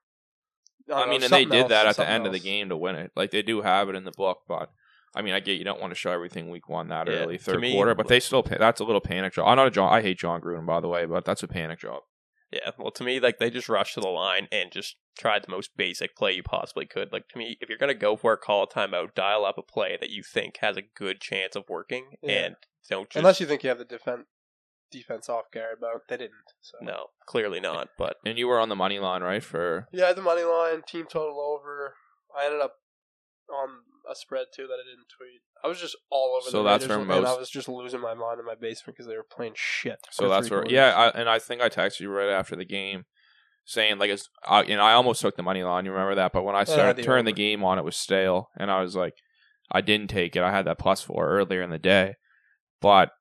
I, 0.90 1.00
don't 1.00 1.08
know, 1.08 1.12
mean, 1.12 1.24
and 1.24 1.34
they 1.34 1.46
did 1.46 1.70
that 1.70 1.88
at 1.88 1.90
the 1.90 1.94
something 1.96 2.14
end 2.14 2.28
of 2.28 2.34
the 2.34 2.40
game 2.40 2.70
to 2.70 2.78
win 2.78 2.94
it. 2.94 3.10
Like 3.16 3.32
they 3.32 3.42
do 3.42 3.64
have 3.64 3.90
it 3.90 3.96
in 3.96 4.04
the 4.04 4.14
book, 4.16 4.42
but 4.48 4.70
I 5.16 5.24
mean, 5.24 5.34
I 5.34 5.40
get 5.40 5.58
you 5.58 5.66
don't 5.66 5.82
want 5.82 5.90
to 5.90 5.96
show 5.96 6.12
everything 6.12 6.52
week 6.52 6.70
one 6.70 6.90
that 6.90 7.08
Yeah, 7.08 7.24
early, 7.24 7.40
third 7.40 7.62
me- 7.62 7.74
quarter, 7.74 7.96
but 7.96 8.10
they 8.10 8.20
still 8.20 8.44
pa- 8.44 8.58
that's 8.60 8.80
a 8.80 8.84
little 8.84 9.02
panic 9.02 9.34
job. 9.34 9.48
I'm 9.48 9.56
not 9.56 9.66
a 9.66 9.72
John. 9.72 9.92
I 9.92 10.04
hate 10.04 10.20
Jon 10.20 10.40
Gruden 10.40 10.68
by 10.68 10.82
the 10.82 10.88
way, 10.88 11.08
but 11.08 11.26
that's 11.26 11.42
a 11.42 11.48
panic 11.48 11.80
job. 11.80 12.04
Yeah, 12.52 12.72
well, 12.78 12.92
to 12.92 13.04
me, 13.04 13.20
like 13.20 13.40
they 13.40 13.50
just 13.50 13.68
rushed 13.68 13.96
to 13.96 14.00
the 14.00 14.08
line 14.08 14.48
and 14.52 14.72
just 14.72 14.96
tried 15.20 15.44
the 15.44 15.52
most 15.52 15.76
basic 15.76 16.16
play 16.16 16.32
you 16.34 16.44
possibly 16.44 16.86
could. 16.86 17.12
Like 17.12 17.28
to 17.30 17.38
me, 17.38 17.58
if 17.60 17.68
you're 17.70 17.78
gonna 17.78 17.94
go 17.94 18.16
for 18.16 18.34
it, 18.34 18.42
call 18.42 18.64
a 18.64 18.68
timeout, 18.68 19.16
dial 19.16 19.46
up 19.46 19.58
a 19.58 19.62
play 19.64 19.98
that 20.00 20.10
you 20.12 20.24
think 20.24 20.58
has 20.62 20.78
a 20.78 20.82
good 20.82 21.20
chance 21.20 21.56
of 21.56 21.66
working, 21.70 22.12
Yeah. 22.22 22.32
and 22.46 22.56
don't 22.90 23.10
just 23.10 23.18
Unless 23.18 23.40
you 23.42 23.46
think 23.48 23.64
you 23.64 23.70
have 23.70 23.80
the 23.80 23.86
defense 23.86 24.28
defense 24.90 25.28
off 25.28 25.52
guard, 25.54 25.80
but 25.82 25.90
they 26.08 26.16
didn't. 26.16 26.54
So 26.62 26.78
no, 26.82 27.08
clearly 27.26 27.60
not. 27.60 27.90
But 27.98 28.18
And 28.26 28.38
you 28.38 28.48
were 28.48 28.60
on 28.60 28.70
the 28.70 28.76
money 28.76 29.00
line, 29.00 29.22
right? 29.22 29.44
For 29.44 29.88
Yeah, 29.92 30.14
the 30.14 30.22
money 30.22 30.44
line, 30.44 30.84
team 30.88 31.06
total 31.10 31.42
over. 31.42 31.96
I 32.38 32.46
ended 32.46 32.62
up 32.62 32.76
on 33.50 33.70
a 34.10 34.16
spread 34.16 34.46
too 34.56 34.68
that 34.68 34.76
I 34.80 34.88
didn't 34.90 35.10
tweet. 35.10 35.42
I 35.64 35.68
was 35.68 35.80
just 35.80 35.96
all 36.10 36.38
over 36.42 36.50
So 36.50 36.64
the 36.64 36.70
that's 36.70 36.84
Raiders, 36.84 37.08
where 37.08 37.18
and 37.18 37.28
I 37.28 37.36
was 37.36 37.50
just 37.50 37.68
losing 37.68 38.00
my 38.00 38.14
mind 38.14 38.40
in 38.40 38.46
my 38.46 38.56
basement 38.56 38.96
because 38.96 39.08
they 39.08 39.16
were 39.16 39.26
playing 39.30 39.54
shit. 39.56 40.00
So 40.12 40.30
that's 40.30 40.50
where, 40.50 40.62
quarters. 40.62 40.74
yeah, 40.74 40.94
I, 40.94 41.20
and 41.20 41.30
I 41.30 41.40
think 41.40 41.62
I 41.62 41.70
texted 41.70 42.02
you 42.02 42.12
right 42.12 42.30
after 42.30 42.56
the 42.56 42.66
game, 42.66 43.06
saying 43.66 43.98
like, 43.98 44.10
it's, 44.10 44.30
I, 44.46 44.64
you 44.64 44.76
know, 44.76 44.84
I 44.84 44.94
almost 44.94 45.22
took 45.22 45.36
the 45.36 45.44
money 45.44 45.64
line. 45.64 45.86
You 45.86 45.92
remember 45.92 46.16
that? 46.16 46.34
But 46.34 46.44
when 46.44 46.56
I 46.56 46.64
started 46.64 46.98
the 46.98 47.04
turning 47.04 47.26
the 47.26 47.32
game 47.32 47.64
on, 47.64 47.78
it 47.80 47.86
was 47.86 47.96
stale, 47.96 48.50
and 48.58 48.72
I 48.72 48.82
was 48.82 48.96
like, 48.96 49.14
I 49.72 49.82
didn't 49.82 50.10
take 50.10 50.36
it. 50.36 50.44
I 50.44 50.52
had 50.52 50.66
that 50.66 50.80
plus 50.80 51.02
four 51.02 51.28
earlier 51.28 51.62
in 51.62 51.70
the 51.70 51.80
day, 51.80 52.16
but 52.82 53.12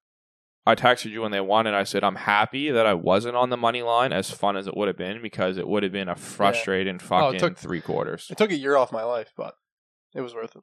I 0.67 0.75
texted 0.75 1.13
you 1.13 1.23
when 1.23 1.31
they 1.31 1.41
won, 1.41 1.67
and 1.69 1.77
I 1.77 1.85
said 1.85 2.03
I'm 2.03 2.17
happy 2.17 2.71
that 2.71 2.87
I 2.87 2.95
wasn't 2.95 3.37
on 3.37 3.51
the 3.51 3.57
money 3.57 3.83
line. 3.83 4.13
As 4.13 4.31
fun 4.33 4.57
as 4.57 4.67
it 4.67 4.77
would 4.77 4.89
have 4.89 4.97
been, 4.97 5.23
because 5.23 5.59
it 5.59 5.69
would 5.69 5.85
have 5.85 5.93
been 5.93 6.09
a 6.09 6.17
frustrating 6.17 6.97
oh, 6.97 7.03
yeah. 7.03 7.09
fucking 7.09 7.41
took- 7.41 7.59
three 7.59 7.81
quarters. 7.81 8.27
It 8.31 8.37
took 8.37 8.51
a 8.51 8.57
year 8.57 8.77
off 8.77 8.91
my 8.91 9.05
life, 9.05 9.33
but 9.37 9.55
it 10.15 10.23
was 10.23 10.35
worth 10.35 10.57
it. 10.57 10.63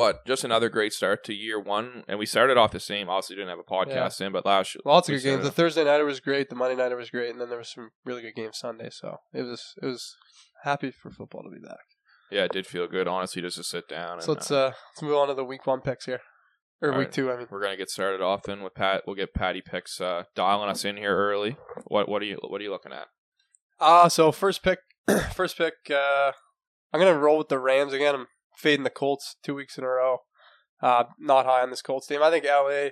But 0.00 0.24
just 0.26 0.44
another 0.44 0.70
great 0.70 0.94
start 0.94 1.24
to 1.24 1.34
year 1.34 1.60
one, 1.60 2.04
and 2.08 2.18
we 2.18 2.24
started 2.24 2.56
off 2.56 2.70
the 2.70 2.80
same. 2.80 3.10
Obviously, 3.10 3.36
didn't 3.36 3.50
have 3.50 3.58
a 3.58 3.62
podcast 3.62 4.22
in, 4.22 4.32
but 4.32 4.46
last 4.46 4.74
Lots 4.86 5.10
of 5.10 5.12
we 5.12 5.18
good 5.18 5.24
games. 5.24 5.42
The 5.42 5.50
Thursday 5.50 5.84
nighter 5.84 6.06
was 6.06 6.20
great. 6.20 6.48
The 6.48 6.56
Monday 6.56 6.74
nighter 6.74 6.96
was 6.96 7.10
great, 7.10 7.28
and 7.28 7.38
then 7.38 7.50
there 7.50 7.58
was 7.58 7.70
some 7.70 7.90
really 8.06 8.22
good 8.22 8.34
games 8.34 8.56
Sunday. 8.56 8.88
So 8.90 9.18
it 9.34 9.42
was 9.42 9.74
it 9.82 9.84
was 9.84 10.16
happy 10.64 10.90
for 10.90 11.10
football 11.10 11.42
to 11.42 11.50
be 11.50 11.60
back. 11.60 11.84
yeah, 12.30 12.44
it 12.44 12.52
did 12.52 12.66
feel 12.66 12.86
good, 12.86 13.08
honestly, 13.08 13.42
just 13.42 13.58
to 13.58 13.62
sit 13.62 13.88
down. 13.90 14.22
So 14.22 14.32
and, 14.32 14.38
let's 14.38 14.50
uh 14.50 14.72
let's 14.92 15.02
move 15.02 15.16
on 15.16 15.28
to 15.28 15.34
the 15.34 15.44
week 15.44 15.66
one 15.66 15.82
picks 15.82 16.06
here, 16.06 16.22
or 16.80 16.92
All 16.92 16.98
week 16.98 17.08
right. 17.08 17.12
two. 17.12 17.30
I 17.30 17.36
mean, 17.36 17.48
We're 17.50 17.62
gonna 17.62 17.76
get 17.76 17.90
started 17.90 18.22
off 18.22 18.44
then 18.44 18.62
with 18.62 18.74
Pat. 18.74 19.02
We'll 19.06 19.16
get 19.16 19.34
Patty 19.34 19.60
picks 19.60 20.00
uh, 20.00 20.22
dialing 20.34 20.70
us 20.70 20.82
in 20.82 20.96
here 20.96 21.14
early. 21.14 21.58
What 21.88 22.08
what 22.08 22.22
are 22.22 22.24
you 22.24 22.38
what 22.48 22.58
are 22.62 22.64
you 22.64 22.70
looking 22.70 22.94
at? 22.94 23.08
Ah, 23.78 24.08
so 24.08 24.32
first 24.32 24.62
pick, 24.62 24.78
first 25.34 25.58
pick. 25.58 25.74
Uh, 25.90 26.32
I'm 26.90 27.00
gonna 27.00 27.18
roll 27.18 27.36
with 27.36 27.50
the 27.50 27.58
Rams 27.58 27.92
again. 27.92 28.14
I'm 28.14 28.26
fading 28.60 28.84
the 28.84 28.90
Colts 28.90 29.36
two 29.42 29.54
weeks 29.54 29.78
in 29.78 29.84
a 29.84 29.88
row. 29.88 30.18
Uh, 30.82 31.04
not 31.18 31.46
high 31.46 31.62
on 31.62 31.70
this 31.70 31.82
Colts 31.82 32.06
team. 32.06 32.22
I 32.22 32.30
think 32.30 32.44
LA 32.44 32.90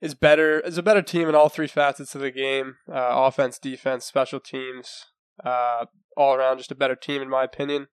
is 0.00 0.14
better. 0.14 0.60
Is 0.60 0.78
a 0.78 0.82
better 0.82 1.02
team 1.02 1.28
in 1.28 1.34
all 1.34 1.48
three 1.48 1.66
facets 1.66 2.14
of 2.14 2.20
the 2.20 2.30
game: 2.30 2.76
uh, 2.88 3.10
offense, 3.10 3.58
defense, 3.58 4.04
special 4.04 4.40
teams. 4.40 5.04
Uh, 5.44 5.86
all 6.16 6.34
around, 6.34 6.58
just 6.58 6.70
a 6.70 6.76
better 6.76 6.94
team 6.94 7.20
in 7.20 7.28
my 7.28 7.42
opinion. 7.42 7.88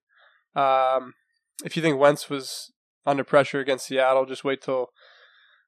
Um, 0.54 1.14
if 1.64 1.76
you 1.76 1.82
think 1.82 1.98
Wentz 1.98 2.30
was 2.30 2.72
under 3.04 3.24
pressure 3.24 3.60
against 3.60 3.86
Seattle, 3.86 4.26
just 4.26 4.44
wait 4.44 4.62
till 4.62 4.88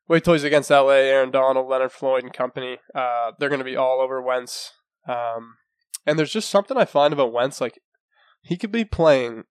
wait 0.09 0.25
till 0.25 0.35
he's 0.35 0.45
against 0.45 0.71
LA. 0.71 0.91
Aaron 0.91 1.31
Donald, 1.31 1.69
Leonard 1.69 1.93
Floyd, 1.93 2.23
and 2.23 2.33
company. 2.33 2.79
Uh, 2.95 3.33
they're 3.39 3.49
going 3.49 3.59
to 3.59 3.65
be 3.65 3.77
all 3.77 4.01
over 4.01 4.23
Wentz. 4.23 4.73
Um, 5.09 5.57
and 6.07 6.19
there's 6.19 6.33
just 6.33 6.51
something 6.51 6.77
I 6.77 6.85
find 6.85 7.13
about 7.13 7.33
Wentz, 7.33 7.61
like 7.61 7.79
he 8.43 8.57
could 8.57 8.73
be 8.73 8.85
playing 8.85 9.45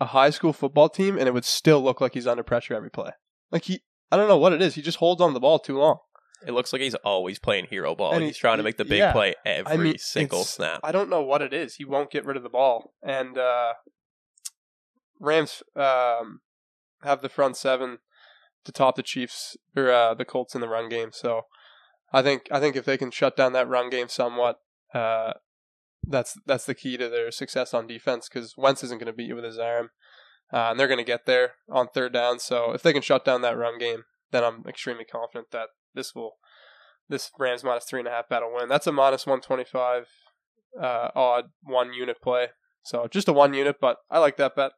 a 0.00 0.06
high 0.06 0.30
school 0.30 0.52
football 0.52 0.88
team 0.88 1.18
and 1.18 1.28
it 1.28 1.34
would 1.34 1.44
still 1.44 1.82
look 1.82 2.00
like 2.00 2.14
he's 2.14 2.26
under 2.26 2.42
pressure 2.42 2.74
every 2.74 2.90
play. 2.90 3.10
Like 3.50 3.64
he 3.64 3.80
I 4.10 4.16
don't 4.16 4.28
know 4.28 4.38
what 4.38 4.52
it 4.52 4.62
is. 4.62 4.74
He 4.74 4.82
just 4.82 4.98
holds 4.98 5.20
on 5.20 5.34
the 5.34 5.40
ball 5.40 5.58
too 5.58 5.78
long. 5.78 5.98
it 6.46 6.52
looks 6.52 6.72
like 6.72 6.82
he's 6.82 6.94
always 6.96 7.38
playing 7.38 7.66
hero 7.66 7.94
ball. 7.94 8.12
And 8.12 8.24
he's 8.24 8.36
he- 8.36 8.40
trying 8.40 8.56
to 8.56 8.62
make 8.62 8.76
the 8.76 8.84
big 8.84 8.98
yeah. 8.98 9.12
play 9.12 9.34
every 9.44 9.72
I 9.72 9.76
mean, 9.76 9.98
single 9.98 10.44
snap. 10.44 10.80
I 10.82 10.90
don't 10.92 11.10
know 11.10 11.22
what 11.22 11.42
it 11.42 11.52
is. 11.52 11.74
He 11.74 11.84
won't 11.84 12.10
get 12.10 12.24
rid 12.24 12.36
of 12.36 12.42
the 12.42 12.48
ball. 12.48 12.94
And 13.02 13.36
uh 13.38 13.74
Rams 15.18 15.62
um 15.76 16.40
have 17.02 17.20
the 17.22 17.28
front 17.28 17.56
seven 17.56 17.98
to 18.64 18.72
top 18.72 18.96
the 18.96 19.02
Chiefs 19.02 19.56
or 19.76 19.90
uh, 19.90 20.14
the 20.14 20.24
Colts 20.24 20.54
in 20.54 20.60
the 20.60 20.68
run 20.68 20.88
game. 20.88 21.10
So 21.12 21.46
I 22.12 22.22
think 22.22 22.48
I 22.50 22.60
think 22.60 22.76
if 22.76 22.84
they 22.84 22.98
can 22.98 23.10
shut 23.10 23.36
down 23.36 23.52
that 23.52 23.68
run 23.68 23.90
game 23.90 24.08
somewhat, 24.08 24.60
uh, 24.94 25.34
that's 26.06 26.38
that's 26.46 26.64
the 26.64 26.74
key 26.74 26.96
to 26.96 27.08
their 27.08 27.30
success 27.30 27.74
on 27.74 27.86
defense 27.86 28.28
because 28.28 28.54
Wentz 28.56 28.82
isn't 28.84 28.98
going 28.98 29.06
to 29.06 29.12
beat 29.12 29.28
you 29.28 29.34
with 29.34 29.44
his 29.44 29.58
arm, 29.58 29.90
uh, 30.52 30.68
and 30.70 30.80
they're 30.80 30.88
going 30.88 30.98
to 30.98 31.04
get 31.04 31.26
there 31.26 31.52
on 31.70 31.88
third 31.88 32.12
down. 32.12 32.38
So 32.38 32.72
if 32.72 32.82
they 32.82 32.92
can 32.92 33.02
shut 33.02 33.24
down 33.24 33.42
that 33.42 33.56
run 33.56 33.78
game, 33.78 34.04
then 34.30 34.44
I'm 34.44 34.64
extremely 34.68 35.04
confident 35.04 35.50
that 35.52 35.68
this 35.94 36.14
will 36.14 36.38
this 37.08 37.30
Rams 37.38 37.64
minus 37.64 37.84
three 37.84 38.00
and 38.00 38.08
a 38.08 38.12
half 38.12 38.28
battle 38.28 38.52
win. 38.54 38.68
That's 38.68 38.86
a 38.86 38.92
minus 38.92 39.26
one 39.26 39.40
twenty 39.40 39.64
five 39.64 40.06
uh, 40.80 41.08
odd 41.14 41.46
one 41.62 41.92
unit 41.92 42.20
play. 42.22 42.48
So 42.82 43.06
just 43.08 43.28
a 43.28 43.32
one 43.32 43.54
unit, 43.54 43.76
but 43.80 43.98
I 44.10 44.18
like 44.18 44.36
that 44.38 44.56
bet. 44.56 44.72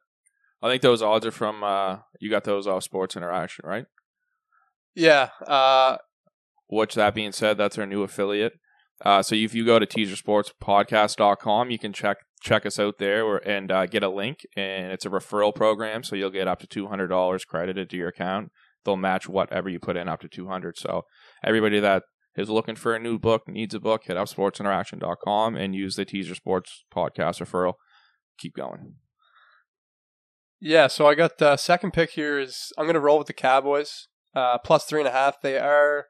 I 0.61 0.69
think 0.69 0.81
those 0.81 1.01
odds 1.01 1.25
are 1.25 1.31
from 1.31 1.63
uh, 1.63 1.99
you 2.19 2.29
got 2.29 2.43
those 2.43 2.67
off 2.67 2.83
Sports 2.83 3.15
Interaction, 3.15 3.65
right? 3.65 3.85
Yeah, 4.95 5.29
uh, 5.45 5.97
which 6.67 6.95
that 6.95 7.15
being 7.15 7.31
said, 7.31 7.57
that's 7.57 7.77
our 7.77 7.85
new 7.85 8.03
affiliate. 8.03 8.53
Uh, 9.01 9.21
so 9.21 9.35
if 9.35 9.53
you 9.53 9.65
go 9.65 9.79
to 9.79 9.85
teasersportspodcast.com, 9.85 11.71
you 11.71 11.79
can 11.79 11.93
check 11.93 12.17
check 12.41 12.65
us 12.65 12.77
out 12.77 12.97
there 12.97 13.23
or, 13.23 13.37
and 13.37 13.71
uh, 13.71 13.85
get 13.85 14.03
a 14.03 14.09
link. 14.09 14.39
And 14.55 14.91
it's 14.91 15.05
a 15.05 15.09
referral 15.09 15.55
program, 15.55 16.03
so 16.03 16.15
you'll 16.15 16.29
get 16.29 16.47
up 16.47 16.59
to 16.59 16.67
two 16.67 16.87
hundred 16.87 17.07
dollars 17.07 17.45
credited 17.45 17.89
to 17.89 17.97
your 17.97 18.09
account. 18.09 18.51
They'll 18.85 18.97
match 18.97 19.27
whatever 19.27 19.69
you 19.69 19.79
put 19.79 19.97
in 19.97 20.07
up 20.07 20.21
to 20.21 20.27
two 20.27 20.47
hundred. 20.47 20.77
So 20.77 21.03
everybody 21.43 21.79
that 21.79 22.03
is 22.35 22.49
looking 22.49 22.75
for 22.75 22.95
a 22.95 22.99
new 22.99 23.19
book, 23.19 23.47
needs 23.47 23.73
a 23.73 23.79
book, 23.79 24.03
hit 24.05 24.17
up 24.17 24.27
sportsinteraction.com 24.27 25.55
and 25.55 25.75
use 25.75 25.95
the 25.95 26.05
Teaser 26.05 26.35
Sports 26.35 26.83
Podcast 26.93 27.41
referral. 27.41 27.73
Keep 28.39 28.55
going. 28.55 28.95
Yeah, 30.59 30.87
so 30.87 31.07
I 31.07 31.15
got 31.15 31.37
the 31.39 31.57
second 31.57 31.91
pick 31.91 32.11
here 32.11 32.39
is 32.39 32.71
I'm 32.77 32.85
going 32.85 32.93
to 32.93 32.99
roll 33.01 33.17
with 33.17 33.27
the 33.27 33.33
Cowboys 33.33 34.07
uh, 34.33 34.57
plus 34.59 34.85
three 34.85 35.01
and 35.01 35.07
a 35.07 35.11
half. 35.11 35.41
They 35.41 35.57
are. 35.57 36.05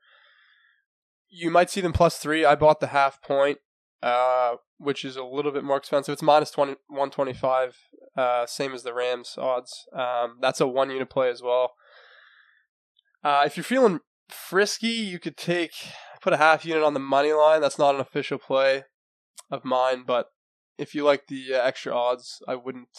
You 1.35 1.49
might 1.49 1.71
see 1.71 1.81
them 1.81 1.93
plus 1.93 2.17
three. 2.17 2.45
I 2.45 2.53
bought 2.53 2.79
the 2.79 2.87
half 2.87 3.21
point, 3.21 3.57
uh, 4.03 4.55
which 4.77 5.03
is 5.03 5.15
a 5.15 5.23
little 5.23 5.51
bit 5.51 5.63
more 5.63 5.77
expensive. 5.77 6.13
It's 6.13 6.21
minus 6.21 6.51
20, 6.51 6.73
125, 6.87 7.77
uh, 8.15 8.45
same 8.45 8.73
as 8.73 8.83
the 8.83 8.93
Rams 8.93 9.35
odds. 9.37 9.87
Um, 9.95 10.37
that's 10.39 10.61
a 10.61 10.67
one 10.67 10.91
unit 10.91 11.09
play 11.09 11.29
as 11.29 11.41
well. 11.41 11.71
Uh, 13.23 13.43
if 13.45 13.57
you're 13.57 13.63
feeling 13.63 14.01
frisky, 14.29 14.87
you 14.87 15.17
could 15.17 15.37
take 15.37 15.71
put 16.21 16.33
a 16.33 16.37
half 16.37 16.65
unit 16.65 16.83
on 16.83 16.93
the 16.93 16.99
money 16.99 17.33
line. 17.33 17.61
That's 17.61 17.79
not 17.79 17.95
an 17.95 18.01
official 18.01 18.37
play 18.37 18.83
of 19.49 19.65
mine, 19.65 20.03
but 20.05 20.27
if 20.77 20.93
you 20.93 21.03
like 21.03 21.27
the 21.27 21.53
uh, 21.53 21.61
extra 21.61 21.93
odds, 21.93 22.41
I 22.47 22.55
wouldn't 22.55 22.89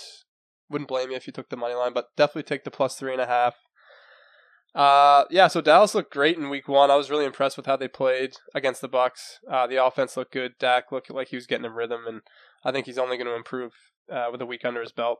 wouldn't 0.70 0.88
blame 0.88 1.10
you 1.10 1.16
if 1.16 1.26
you 1.26 1.32
took 1.32 1.50
the 1.50 1.56
money 1.56 1.74
line, 1.74 1.92
but 1.92 2.08
definitely 2.16 2.44
take 2.44 2.64
the 2.64 2.70
plus 2.70 2.96
three 2.96 3.12
and 3.12 3.20
a 3.20 3.26
half. 3.26 3.54
Uh, 4.74 5.24
yeah, 5.30 5.46
so 5.46 5.60
Dallas 5.60 5.94
looked 5.94 6.12
great 6.12 6.36
in 6.36 6.50
week 6.50 6.66
one. 6.66 6.90
I 6.90 6.96
was 6.96 7.10
really 7.10 7.24
impressed 7.24 7.56
with 7.56 7.66
how 7.66 7.76
they 7.76 7.88
played 7.88 8.34
against 8.54 8.80
the 8.80 8.88
Bucks. 8.88 9.38
Uh, 9.50 9.66
the 9.66 9.84
offense 9.84 10.16
looked 10.16 10.32
good. 10.32 10.54
Dak 10.58 10.90
looked 10.90 11.10
like 11.10 11.28
he 11.28 11.36
was 11.36 11.46
getting 11.46 11.64
a 11.64 11.70
rhythm, 11.70 12.02
and 12.08 12.22
I 12.64 12.72
think 12.72 12.86
he's 12.86 12.98
only 12.98 13.16
going 13.16 13.28
to 13.28 13.36
improve 13.36 13.72
uh, 14.12 14.26
with 14.32 14.42
a 14.42 14.46
week 14.46 14.64
under 14.64 14.80
his 14.80 14.92
belt. 14.92 15.18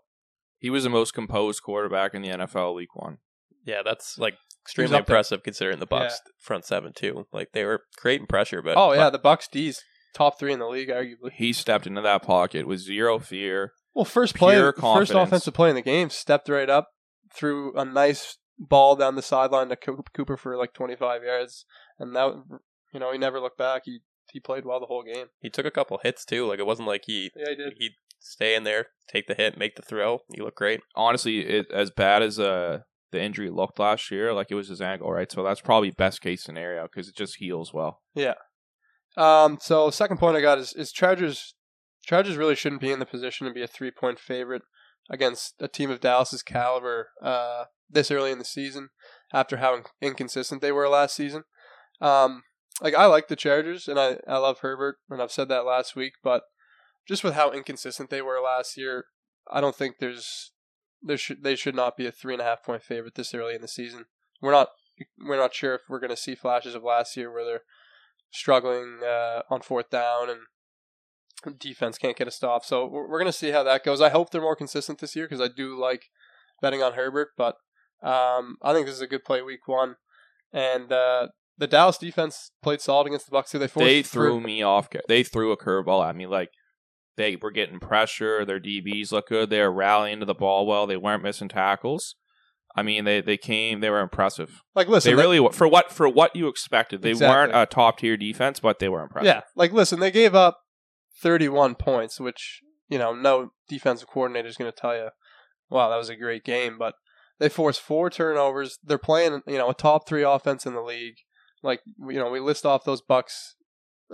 He 0.59 0.71
was 0.71 0.85
the 0.85 0.91
most 0.91 1.15
composed 1.15 1.63
quarterback 1.63 2.15
in 2.15 2.23
the 2.23 2.31
NFL 2.31 2.75
week 2.75 2.97
one. 2.97 3.19
Yeah, 3.65 3.83
that's 3.85 4.19
like 4.19 4.35
extremely 4.65 4.97
up 4.97 5.07
there. 5.07 5.15
impressive 5.15 5.43
considering 5.43 5.79
the 5.79 5.87
Bucks 5.87 6.21
front 6.41 6.65
seven 6.65 6.93
too. 6.93 7.27
Like 7.33 7.53
they 7.53 7.65
were 7.65 7.83
creating 7.97 8.27
pressure, 8.27 8.63
but 8.63 8.77
Oh 8.77 8.93
yeah, 8.93 9.11
the 9.11 9.19
Bucks 9.19 9.49
D's 9.49 9.83
top 10.15 10.39
three 10.39 10.53
in 10.53 10.59
the 10.59 10.67
league, 10.67 10.89
arguably. 10.89 11.33
He 11.33 11.53
stepped 11.53 11.87
into 11.87 12.01
that 12.01 12.23
pocket 12.23 12.67
with 12.67 12.81
zero 12.81 13.19
fear. 13.19 13.73
Well, 13.95 14.05
first 14.05 14.35
play, 14.35 14.55
Pure 14.55 14.75
first 14.75 15.13
offensive 15.13 15.55
play 15.55 15.69
in 15.69 15.77
the 15.77 15.83
game, 15.83 16.11
stepped 16.11 16.49
right 16.49 16.71
up, 16.71 16.89
threw 17.33 17.73
a 17.77 17.85
nice 17.85 18.39
ball 18.59 18.97
down 18.97 19.17
the 19.17 19.23
sideline 19.23 19.69
to 19.69 19.77
Cooper 19.77 20.37
for 20.37 20.57
like 20.57 20.73
25 20.73 21.23
yards, 21.25 21.65
and 21.99 22.15
that 22.15 22.35
you 22.93 23.01
know 23.01 23.13
he 23.13 23.19
never 23.19 23.41
looked 23.41 23.59
back. 23.59 23.83
He 23.85 24.01
he 24.33 24.41
played 24.41 24.65
well 24.65 24.81
the 24.81 24.87
whole 24.87 25.03
game. 25.03 25.27
he 25.41 25.51
took 25.51 25.67
a 25.67 25.71
couple 25.71 25.99
hits 26.03 26.25
too. 26.25 26.47
Like 26.47 26.59
it 26.59 26.67
wasn't 26.67 26.89
like 26.89 27.03
he 27.07 27.31
Yeah, 27.37 27.51
he 27.51 27.57
did. 27.57 27.75
he'd 27.79 27.93
stay 28.21 28.55
in 28.55 28.65
there, 28.65 28.87
take 29.09 29.27
the 29.27 29.35
hit, 29.35 29.59
make 29.59 29.77
the 29.77 29.83
throw. 29.83 30.21
He 30.35 30.41
looked 30.41 30.57
great. 30.57 30.81
Honestly, 30.97 31.41
it, 31.41 31.67
as 31.73 31.91
bad 31.91 32.23
as 32.23 32.39
uh, 32.41 32.81
the 33.13 33.23
injury 33.23 33.51
looked 33.51 33.79
last 33.79 34.11
year, 34.11 34.33
like 34.33 34.49
it 34.51 34.55
was 34.55 34.69
his 34.69 34.81
ankle, 34.81 35.13
right? 35.13 35.31
So 35.31 35.43
that's 35.45 35.61
probably 35.61 35.91
best 35.91 36.21
case 36.23 36.43
scenario 36.43 36.85
because 36.85 37.09
it 37.09 37.17
just 37.17 37.37
heals 37.37 37.73
well. 37.75 38.01
Yeah. 38.15 38.35
Um, 39.17 39.59
so 39.61 39.91
second 39.91 40.17
point 40.19 40.37
I 40.37 40.41
got 40.41 40.59
is 40.59 40.73
is 40.73 40.91
Chargers. 40.91 41.55
Chargers 42.03 42.37
really 42.37 42.55
shouldn't 42.55 42.81
be 42.83 42.91
in 42.93 42.99
the 42.99 43.07
position 43.07 43.47
to 43.47 43.53
be 43.53 43.63
a 43.63 43.67
three 43.67 43.91
point 43.91 44.19
favorite 44.19 44.63
against 45.11 45.55
a 45.61 45.69
team 45.69 45.91
of 45.91 46.01
Dallas's 46.01 46.43
caliber 46.43 47.09
uh, 47.23 47.65
this 47.91 48.11
early 48.11 48.31
in 48.31 48.39
the 48.39 48.45
season. 48.45 48.91
After 49.33 49.59
how 49.59 49.75
in- 49.75 49.85
inconsistent 50.01 50.61
they 50.61 50.73
were 50.73 50.89
last 50.89 51.17
season, 51.17 51.45
um, 52.01 52.45
like 52.81 52.95
I 52.95 53.07
like 53.07 53.29
the 53.29 53.37
Chargers 53.37 53.89
and 53.89 53.99
I 53.99 54.19
I 54.27 54.39
love 54.39 54.61
Herbert 54.61 54.97
and 55.11 55.21
I've 55.21 55.33
said 55.33 55.49
that 55.49 55.65
last 55.65 55.97
week, 55.97 56.15
but 56.23 56.45
just 57.07 57.25
with 57.25 57.35
how 57.35 57.51
inconsistent 57.51 58.11
they 58.11 58.23
were 58.23 58.41
last 58.41 58.77
year, 58.77 59.07
I 59.51 59.61
don't 59.61 59.77
think 59.77 59.97
there's 59.99 60.53
there 61.03 61.19
should 61.19 61.43
they 61.43 61.57
should 61.57 61.75
not 61.75 61.97
be 61.97 62.07
a 62.07 62.13
three 62.13 62.35
and 62.35 62.41
a 62.41 62.45
half 62.45 62.63
point 62.63 62.83
favorite 62.83 63.15
this 63.15 63.35
early 63.35 63.55
in 63.55 63.61
the 63.61 63.69
season. 63.69 64.07
We're 64.41 64.53
not 64.53 64.69
we're 65.19 65.37
not 65.37 65.55
sure 65.55 65.75
if 65.75 65.83
we're 65.89 66.01
going 66.01 66.11
to 66.11 66.17
see 66.17 66.35
flashes 66.35 66.75
of 66.75 66.83
last 66.83 67.17
year 67.17 67.33
where 67.33 67.45
they're 67.45 67.63
struggling 68.31 69.01
uh, 69.05 69.43
on 69.51 69.61
fourth 69.61 69.91
down 69.91 70.31
and 70.31 70.41
defense 71.59 71.99
can't 71.99 72.17
get 72.17 72.29
a 72.29 72.31
stop. 72.31 72.65
So 72.65 72.87
we're, 72.87 73.09
we're 73.09 73.19
going 73.19 73.31
to 73.31 73.37
see 73.37 73.51
how 73.51 73.63
that 73.63 73.85
goes. 73.85 74.01
I 74.01 74.11
hope 74.11 74.31
they're 74.31 74.41
more 74.41 74.57
consistent 74.57 74.99
this 74.99 75.15
year 75.15 75.27
because 75.29 75.41
I 75.41 75.49
do 75.55 75.79
like 75.79 76.05
betting 76.63 76.83
on 76.83 76.95
Herbert, 76.95 77.29
but 77.37 77.57
um, 78.03 78.57
I 78.63 78.73
think 78.73 78.87
this 78.87 78.95
is 78.97 79.01
a 79.01 79.07
good 79.07 79.25
play 79.25 79.43
week 79.43 79.67
one. 79.67 79.97
And 80.53 80.93
uh, 80.93 81.29
the 81.59 81.67
Dallas 81.67 81.99
defense 81.99 82.51
played 82.63 82.81
solid 82.81 83.07
against 83.07 83.27
the 83.27 83.33
Bucks 83.33 83.51
too. 83.51 83.59
They 83.59 83.69
forced 83.69 83.87
They 83.87 84.03
threw 84.03 84.41
me 84.41 84.63
off. 84.63 84.89
They 85.09 85.23
threw 85.23 85.53
a 85.53 85.57
curveball 85.57 86.09
at 86.09 86.17
me. 86.17 86.27
Like 86.27 86.51
they 87.17 87.37
were 87.37 87.51
getting 87.51 87.81
pressure. 87.81 88.45
Their 88.45 88.61
DBs 88.61 89.13
look 89.13 89.29
good. 89.29 89.51
They 89.51 89.61
were 89.61 89.73
rallying 89.73 90.21
to 90.21 90.27
the 90.27 90.35
ball 90.35 90.67
well. 90.67 90.87
They 90.87 90.97
weren't 90.97 91.23
missing 91.23 91.49
tackles. 91.49 92.15
I 92.77 92.83
mean, 92.83 93.05
they, 93.05 93.21
they 93.21 93.37
came. 93.37 93.81
They 93.81 93.91
were 93.91 94.01
impressive. 94.01 94.63
like 94.75 94.89
listen. 94.89 95.11
they 95.15 95.21
really 95.21 95.49
for 95.53 95.69
what 95.69 95.93
for 95.93 96.09
what 96.09 96.35
you 96.35 96.49
expected. 96.49 97.03
They 97.03 97.11
Exactly. 97.11 97.35
weren't 97.35 97.53
a 97.55 97.67
top 97.67 97.99
tier 97.99 98.17
defense, 98.17 98.59
but 98.59 98.81
they 98.81 98.89
were 98.89 99.03
impressive. 99.03 99.27
Yeah, 99.27 99.41
like 99.55 99.73
listen, 99.73 100.01
they 100.01 100.11
gave 100.11 100.35
up 100.35 100.59
31 101.21 101.75
points, 101.75 102.21
which 102.21 102.61
you 102.89 102.99
know 102.99 103.15
no 103.15 103.53
defensive 103.69 104.09
coordinator 104.09 104.49
is 104.49 104.57
going 104.57 104.71
to 104.71 104.77
tell 104.77 104.95
you, 104.95 105.09
wow, 105.71 105.89
that 105.89 105.97
was 105.97 106.09
a 106.09 106.17
great 106.17 106.45
game. 106.45 106.77
But 106.79 106.95
they 107.39 107.49
forced 107.49 107.81
four 107.81 108.11
turnovers. 108.11 108.79
They're 108.83 108.99
playing, 108.99 109.43
you 109.47 109.59
know, 109.59 109.71
a 109.71 109.75
top 109.75 110.09
three 110.09 110.23
offense 110.23 110.67
in 110.67 110.75
the 110.75 110.83
league. 110.83 111.17
Like 111.63 111.81
you 112.09 112.15
know, 112.15 112.31
we 112.31 112.41
list 112.41 112.67
off 112.67 112.85
those 112.85 113.01
Bucks 113.01 113.57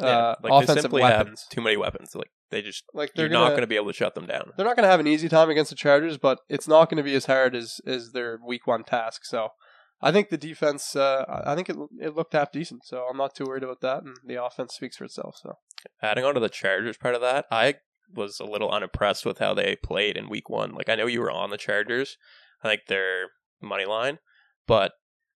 uh, 0.00 0.07
yeah, 0.07 0.35
like 0.42 0.42
they 0.42 0.64
offensive 0.64 0.83
simply 0.83 1.02
weapons. 1.02 1.42
have 1.42 1.49
too 1.49 1.61
many 1.61 1.76
weapons. 1.76 2.14
Like 2.14 2.30
they 2.50 2.62
just 2.62 2.85
Like 2.95 3.12
they're 3.14 3.26
you're 3.26 3.33
gonna, 3.33 3.45
not 3.45 3.50
going 3.50 3.62
to 3.62 3.66
be 3.66 3.76
able 3.76 3.88
to 3.88 3.92
shut 3.92 4.14
them 4.14 4.26
down. 4.26 4.52
they're 4.57 4.66
not 4.66 4.76
going 4.76 4.85
to 4.85 4.90
have 4.90 5.00
an 5.00 5.07
easy 5.07 5.28
time 5.28 5.50
against 5.50 5.71
the 5.71 5.76
Chargers, 5.76 6.16
but 6.16 6.38
it's 6.49 6.69
not 6.69 6.88
going 6.88 6.99
to 6.99 7.02
be 7.02 7.14
as 7.14 7.26
hard 7.26 7.57
as 7.57 7.80
as 7.87 8.12
their 8.12 8.38
week 8.45 8.66
one 8.66 8.85
task. 8.85 9.25
So. 9.25 9.50
I 10.00 10.12
think 10.12 10.28
the 10.28 10.38
defense. 10.38 10.97
Uh, 10.97 11.25
I 11.45 11.54
think 11.54 11.69
it 11.69 11.76
it 12.00 12.16
looked 12.16 12.33
half 12.33 12.52
decent, 12.52 12.85
so 12.85 13.07
I'm 13.11 13.16
not 13.16 13.35
too 13.35 13.45
worried 13.45 13.62
about 13.62 13.80
that. 13.83 14.02
And 14.02 14.16
the 14.25 14.42
offense 14.42 14.75
speaks 14.75 14.97
for 14.97 15.04
itself. 15.04 15.37
So 15.42 15.59
Adding 16.02 16.25
on 16.25 16.35
to 16.35 16.40
the 16.40 16.49
Chargers 16.49 16.97
part 16.97 17.14
of 17.14 17.21
that, 17.21 17.47
I 17.50 17.76
was 18.12 18.40
a 18.40 18.45
little 18.45 18.71
unimpressed 18.71 19.25
with 19.25 19.38
how 19.38 19.54
they 19.54 19.76
played 19.76 20.16
in 20.16 20.28
week 20.28 20.49
one. 20.49 20.73
Like 20.73 20.88
I 20.88 20.95
know 20.95 21.07
you 21.07 21.21
were 21.21 21.30
on 21.30 21.50
the 21.50 21.59
Chargers, 21.59 22.16
I 22.62 22.69
think 22.69 22.83
their 22.87 23.28
money 23.61 23.85
line, 23.85 24.19
but 24.66 24.92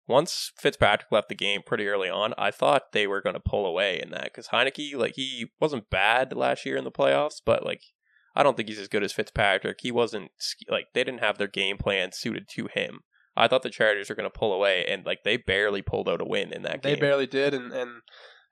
once 0.07 0.53
Fitzpatrick 0.59 1.11
left 1.11 1.29
the 1.29 1.35
game 1.35 1.63
pretty 1.65 1.87
early 1.87 2.11
on, 2.11 2.35
I 2.37 2.51
thought 2.51 2.93
they 2.93 3.07
were 3.07 3.23
going 3.23 3.35
to 3.35 3.41
pull 3.41 3.65
away 3.65 4.01
in 4.03 4.11
that 4.11 4.25
because 4.25 4.49
Heinicke, 4.49 4.95
like 4.97 5.15
he 5.17 5.47
wasn't 5.61 5.89
bad 5.89 6.35
last 6.35 6.67
year 6.67 6.77
in 6.77 6.85
the 6.85 6.91
playoffs, 6.91 7.41
but 7.45 7.65
like 7.65 7.81
I 8.35 8.43
don't 8.43 8.57
think 8.57 8.69
he's 8.69 8.79
as 8.79 8.89
good 8.89 9.03
as 9.05 9.13
Fitzpatrick. 9.13 9.79
He 9.81 9.91
wasn't 9.91 10.31
like 10.69 10.87
they 10.93 11.05
didn't 11.05 11.21
have 11.21 11.39
their 11.39 11.49
game 11.49 11.79
plan 11.79 12.11
suited 12.13 12.49
to 12.51 12.69
him. 12.73 13.01
I 13.37 13.49
thought 13.49 13.63
the 13.63 13.71
Chargers 13.71 14.09
were 14.09 14.15
going 14.15 14.31
to 14.31 14.39
pull 14.39 14.53
away, 14.53 14.85
and 14.89 15.05
like 15.05 15.25
they 15.25 15.37
barely 15.37 15.83
pulled 15.83 16.09
out 16.09 16.21
a 16.21 16.25
win 16.25 16.53
in 16.53 16.63
that 16.63 16.83
They 16.83 16.91
game. 16.91 17.01
They 17.01 17.07
barely 17.07 17.27
did, 17.27 17.55
and 17.55 17.73
and 17.73 17.91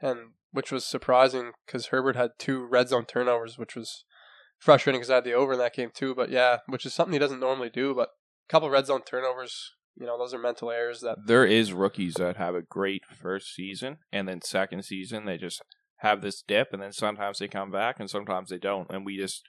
and 0.00 0.18
which 0.50 0.70
was 0.72 0.84
surprising 0.84 1.52
because 1.66 1.86
Herbert 1.86 2.16
had 2.16 2.32
two 2.38 2.64
red 2.66 2.88
zone 2.88 3.04
turnovers, 3.06 3.58
which 3.58 3.74
was 3.76 4.04
frustrating 4.58 5.00
because 5.00 5.10
I 5.10 5.16
had 5.16 5.24
the 5.24 5.32
over 5.32 5.52
in 5.52 5.58
that 5.58 5.74
game 5.74 5.90
too. 5.94 6.14
But 6.14 6.30
yeah, 6.30 6.58
which 6.66 6.84
is 6.86 6.92
something 6.94 7.12
he 7.12 7.18
doesn't 7.18 7.40
normally 7.40 7.70
do. 7.70 7.94
But 7.94 8.08
a 8.08 8.48
couple 8.50 8.68
red 8.70 8.86
zone 8.86 9.02
turnovers, 9.02 9.72
you 9.96 10.06
know, 10.06 10.18
those 10.18 10.34
are 10.34 10.38
mental 10.38 10.70
errors 10.70 11.00
that 11.00 11.18
there 11.26 11.44
is 11.46 11.72
rookies 11.72 12.14
that 12.14 12.36
have 12.36 12.54
a 12.54 12.62
great 12.62 13.02
first 13.06 13.54
season 13.54 13.98
and 14.12 14.26
then 14.28 14.40
second 14.42 14.84
season 14.84 15.24
they 15.26 15.36
just 15.38 15.62
have 15.98 16.20
this 16.22 16.42
dip 16.42 16.72
and 16.72 16.82
then 16.82 16.92
sometimes 16.92 17.38
they 17.38 17.46
come 17.46 17.70
back 17.70 18.00
and 18.00 18.10
sometimes 18.10 18.50
they 18.50 18.58
don't 18.58 18.90
and 18.90 19.06
we 19.06 19.16
just 19.16 19.48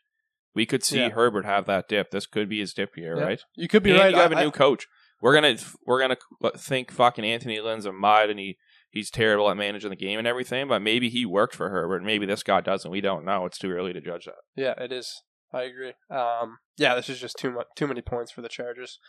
we 0.54 0.66
could 0.68 0.84
see 0.84 1.00
Yeah. 1.00 1.10
Herbert 1.10 1.46
have 1.46 1.66
that 1.66 1.88
dip. 1.90 2.12
This 2.12 2.28
could 2.28 2.48
be 2.48 2.60
his 2.60 2.74
dip 2.76 2.96
year, 2.96 3.18
Yeah. 3.18 3.24
right? 3.24 3.42
you 3.56 3.68
could 3.68 3.82
be 3.82 3.90
and 3.92 4.00
right. 4.00 4.12
you 4.12 4.18
have 4.20 4.32
I- 4.34 4.42
a 4.42 4.44
new 4.44 4.52
coach. 4.52 4.88
We're 5.24 5.34
gonna 5.34 5.56
we're 5.86 6.02
gonna 6.02 6.18
think 6.58 6.92
fucking 6.92 7.24
Anthony 7.24 7.62
Lynn's 7.62 7.86
a 7.86 7.94
mud 7.94 8.30
and 8.30 8.38
he 8.38 8.58
he's 8.92 9.10
terrible 9.10 9.50
at 9.50 9.56
managing 9.56 9.90
the 9.90 9.96
game 9.96 10.20
and 10.20 10.28
everything, 10.28 10.68
but 10.68 10.82
maybe 10.82 11.08
he 11.08 11.26
worked 11.26 11.56
for 11.56 11.70
Herbert. 11.70 12.04
Maybe 12.04 12.26
this 12.26 12.44
guy 12.44 12.60
doesn't. 12.60 12.92
We 12.92 13.00
don't 13.00 13.24
know. 13.24 13.46
It's 13.46 13.58
too 13.58 13.72
early 13.72 13.94
to 13.94 14.02
judge 14.02 14.26
that. 14.26 14.36
Yeah, 14.54 14.74
it 14.78 14.92
is. 14.92 15.22
I 15.54 15.62
agree. 15.62 15.94
Um, 16.10 16.58
yeah, 16.76 16.94
this 16.96 17.08
is 17.08 17.22
just 17.22 17.38
too 17.38 17.52
much, 17.52 17.68
too 17.74 17.88
many 17.88 18.02
points 18.02 18.34
for 18.34 18.42
the 18.42 18.50
Chargers. 18.50 19.00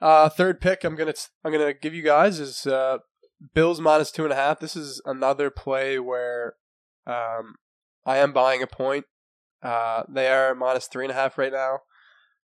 Uh, 0.00 0.30
third 0.30 0.62
pick, 0.62 0.82
I'm 0.82 0.96
gonna 0.96 1.12
I'm 1.44 1.52
gonna 1.52 1.74
give 1.74 1.92
you 1.92 2.02
guys 2.02 2.40
is 2.40 2.66
uh, 2.66 2.96
Bills 3.52 3.82
minus 3.82 4.10
two 4.10 4.24
and 4.24 4.32
a 4.32 4.36
half. 4.36 4.60
This 4.60 4.76
is 4.76 5.02
another 5.04 5.50
play 5.50 5.98
where 5.98 6.54
um, 7.06 7.56
I 8.06 8.16
am 8.16 8.32
buying 8.32 8.62
a 8.62 8.66
point. 8.66 9.04
Uh, 9.62 10.04
they 10.08 10.28
are 10.28 10.54
minus 10.54 10.86
three 10.86 11.04
and 11.04 11.12
a 11.12 11.14
half 11.14 11.36
right 11.36 11.52
now. 11.52 11.80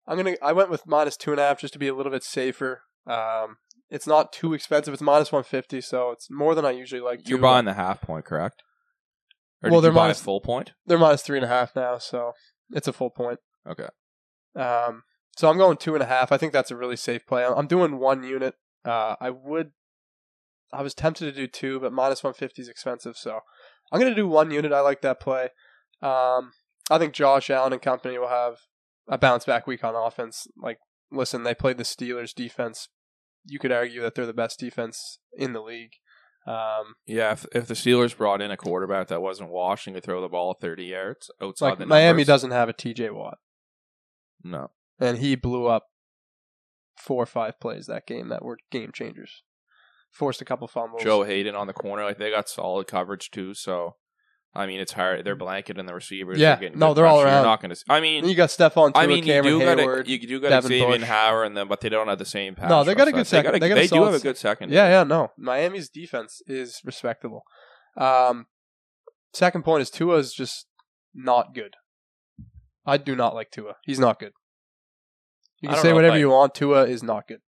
I'm 0.07 0.17
gonna 0.17 0.35
I 0.43 0.53
went 0.53 0.71
with 0.71 0.87
minus 0.87 1.17
two 1.17 1.31
and 1.33 1.41
a 1.41 1.45
half 1.45 1.61
just 1.61 1.73
to 1.75 1.79
be 1.79 1.89
a 1.89 1.95
little 1.95 2.13
bit 2.13 2.23
safer. 2.25 2.83
Um, 3.07 3.57
it's 3.91 4.07
not 4.07 4.33
too 4.33 4.55
expensive. 4.55 4.93
It's 4.95 5.03
minus 5.03 5.33
one 5.33 5.45
fifty, 5.45 5.81
so 5.81 6.11
it's 6.11 6.31
more 6.31 6.55
than 6.55 6.65
I 6.65 6.71
usually 6.73 7.01
like. 7.01 7.29
You're 7.29 7.39
to. 7.39 7.43
buying 7.43 7.65
the 7.65 7.75
half 7.75 8.01
point, 8.01 8.25
correct? 8.25 8.63
Or 9.63 9.71
Well, 9.71 9.81
did 9.81 9.87
they're 9.87 9.93
buy 9.93 10.03
minus- 10.05 10.21
a 10.21 10.25
full 10.25 10.41
point? 10.41 10.73
They're 10.87 10.99
minus 10.99 11.23
three 11.23 11.39
and 11.39 11.45
a 11.45 11.49
half 11.49 11.75
now, 11.75 11.99
so 11.99 12.33
it's 12.73 12.89
a 12.89 12.93
full 12.93 13.11
point. 13.11 13.39
Okay. 13.67 13.89
Um, 14.57 15.03
so 15.37 15.49
I'm 15.51 15.59
going 15.59 15.77
two 15.77 15.95
and 15.95 16.03
a 16.03 16.07
half. 16.07 16.31
I 16.33 16.37
think 16.37 16.53
that's 16.53 16.71
a 16.71 16.77
really 16.77 16.97
safe 16.97 17.27
play. 17.27 17.45
I'm 17.45 17.67
doing 17.67 17.99
one 17.99 18.23
unit. 18.23 18.55
Uh, 18.85 19.17
I 19.21 19.31
would 19.31 19.73
I 20.73 20.83
was 20.83 20.95
tempted 20.95 21.25
to 21.27 21.33
do 21.33 21.47
two, 21.47 21.81
but 21.81 21.93
minus 21.93 22.23
150 22.23 22.61
is 22.63 22.69
expensive, 22.69 23.17
so 23.17 23.41
I'm 23.93 24.01
going 24.01 24.13
to 24.13 24.17
do 24.21 24.29
one 24.29 24.51
unit. 24.51 24.73
I 24.73 24.81
like 24.81 25.03
that 25.03 25.21
play. 25.21 25.45
Um, 26.03 26.53
I 26.91 26.99
think 26.99 27.15
Josh 27.15 27.49
Allen 27.49 27.73
and 27.73 27.81
company 27.81 28.19
will 28.19 28.29
have 28.29 28.57
a 29.09 29.19
bounce 29.19 29.45
back 29.45 29.67
week 29.67 29.85
on 29.85 29.95
offense. 29.95 30.47
Like, 30.57 30.79
listen, 31.11 31.43
they 31.43 31.55
played 31.55 31.79
the 31.79 31.85
Steelers 31.85 32.35
defense. 32.35 32.89
You 33.45 33.59
could 33.59 33.73
argue 33.73 34.01
that 34.03 34.15
they're 34.15 34.27
the 34.27 34.33
best 34.33 34.59
defense 34.59 35.19
in 35.37 35.53
the 35.53 35.61
league. 35.61 35.93
Um, 36.47 36.95
Yeah, 37.07 37.33
if, 37.33 37.47
if 37.53 37.67
the 37.67 37.75
Steelers 37.75 38.17
brought 38.17 38.43
in 38.43 38.51
a 38.51 38.57
quarterback 38.57 39.09
that 39.09 39.23
wasn't 39.23 39.51
washed 39.51 39.87
and 39.87 39.95
could 39.97 40.05
throw 40.05 40.21
the 40.21 40.29
ball 40.29 40.55
30 40.61 40.85
yards 40.85 41.31
it's 41.31 41.31
outside 41.43 41.69
like 41.71 41.79
the 41.79 41.87
Miami 41.87 42.09
numbers- 42.19 42.27
doesn't 42.27 42.51
have 42.51 42.69
a 42.69 42.75
TJ 42.75 43.11
Watt, 43.15 43.39
No. 44.43 44.71
and 45.01 45.19
he 45.19 45.37
blew 45.37 45.67
up 45.67 45.87
four 46.99 47.23
or 47.23 47.27
five 47.27 47.59
plays 47.61 47.87
that 47.87 48.07
game 48.07 48.29
that 48.29 48.45
were 48.45 48.59
game 48.71 48.93
changers. 48.93 49.43
Forced 50.11 50.41
a 50.43 50.45
couple 50.45 50.69
fumbles. 50.69 51.03
Joe 51.03 51.23
Haden 51.25 51.55
on 51.57 51.67
the 51.67 51.73
corner, 51.73 52.05
like 52.05 52.19
they 52.19 52.31
got 52.31 52.49
solid 52.49 52.87
coverage 52.87 53.31
too. 53.31 53.53
So, 53.55 53.97
I 54.57 54.67
mean, 54.67 54.79
it's 54.79 54.93
hard. 54.93 55.25
They're 55.25 55.35
blanketing 55.35 55.85
the 55.87 55.95
receivers. 55.95 56.39
Yeah, 56.39 56.57
getting 56.61 56.79
no, 56.79 56.95
they're 56.95 57.07
all 57.07 57.21
around. 57.21 57.35
You're 57.39 57.43
not 57.45 57.61
going 57.61 57.75
to. 57.75 57.85
I 57.89 58.01
mean, 58.01 58.25
you 58.29 58.37
got 58.37 58.51
Stephon 58.51 58.93
Tua, 58.95 59.03
I 59.03 59.07
mean, 59.09 59.19
you 59.19 59.33
Cameron 59.33 59.59
do 59.59 59.65
got 59.65 59.79
Heyward. 59.79 60.07
a, 60.07 60.11
you 60.11 60.19
do 60.29 60.41
got 60.41 60.49
Devin 60.51 60.69
Xavier 60.69 61.05
Howard 61.07 61.47
in 61.49 61.55
them, 61.55 61.67
but 61.67 61.81
they 61.81 61.89
don't 61.89 62.07
have 62.07 62.19
the 62.21 62.25
same 62.25 62.55
pass. 62.55 62.71
No, 62.71 62.85
they 62.85 62.95
got 62.95 63.09
a 63.09 63.13
good 63.13 63.27
second- 63.27 63.55
They, 63.55 63.59
they 63.59 63.69
got 63.69 63.75
got 63.75 63.81
a, 63.81 63.85
a 63.85 63.89
they 63.89 63.97
do 63.97 64.05
have 64.05 64.15
a 64.15 64.21
good 64.21 64.37
second. 64.39 64.71
Yeah, 64.71 64.89
yeah, 64.89 65.03
no. 65.03 65.33
Miami's 65.37 65.89
defense 65.89 66.41
is 66.47 66.81
respectable. 66.85 67.43
Um, 67.97 68.47
second 69.33 69.65
point 69.65 69.83
is 69.83 69.91
Tua 69.91 70.19
is 70.19 70.33
just 70.33 70.67
not 71.13 71.53
good. 71.55 71.75
I 72.87 72.97
do 72.97 73.17
not 73.17 73.35
like 73.35 73.51
Tua. 73.51 73.75
He's 73.85 73.99
not 73.99 74.21
good. 74.21 74.33
You 75.61 75.71
can 75.71 75.79
say 75.79 75.93
whatever 75.93 76.15
I- 76.15 76.19
you 76.19 76.31
want. 76.31 76.55
Tua 76.55 76.85
is 76.87 77.03
not 77.03 77.27
good. 77.27 77.41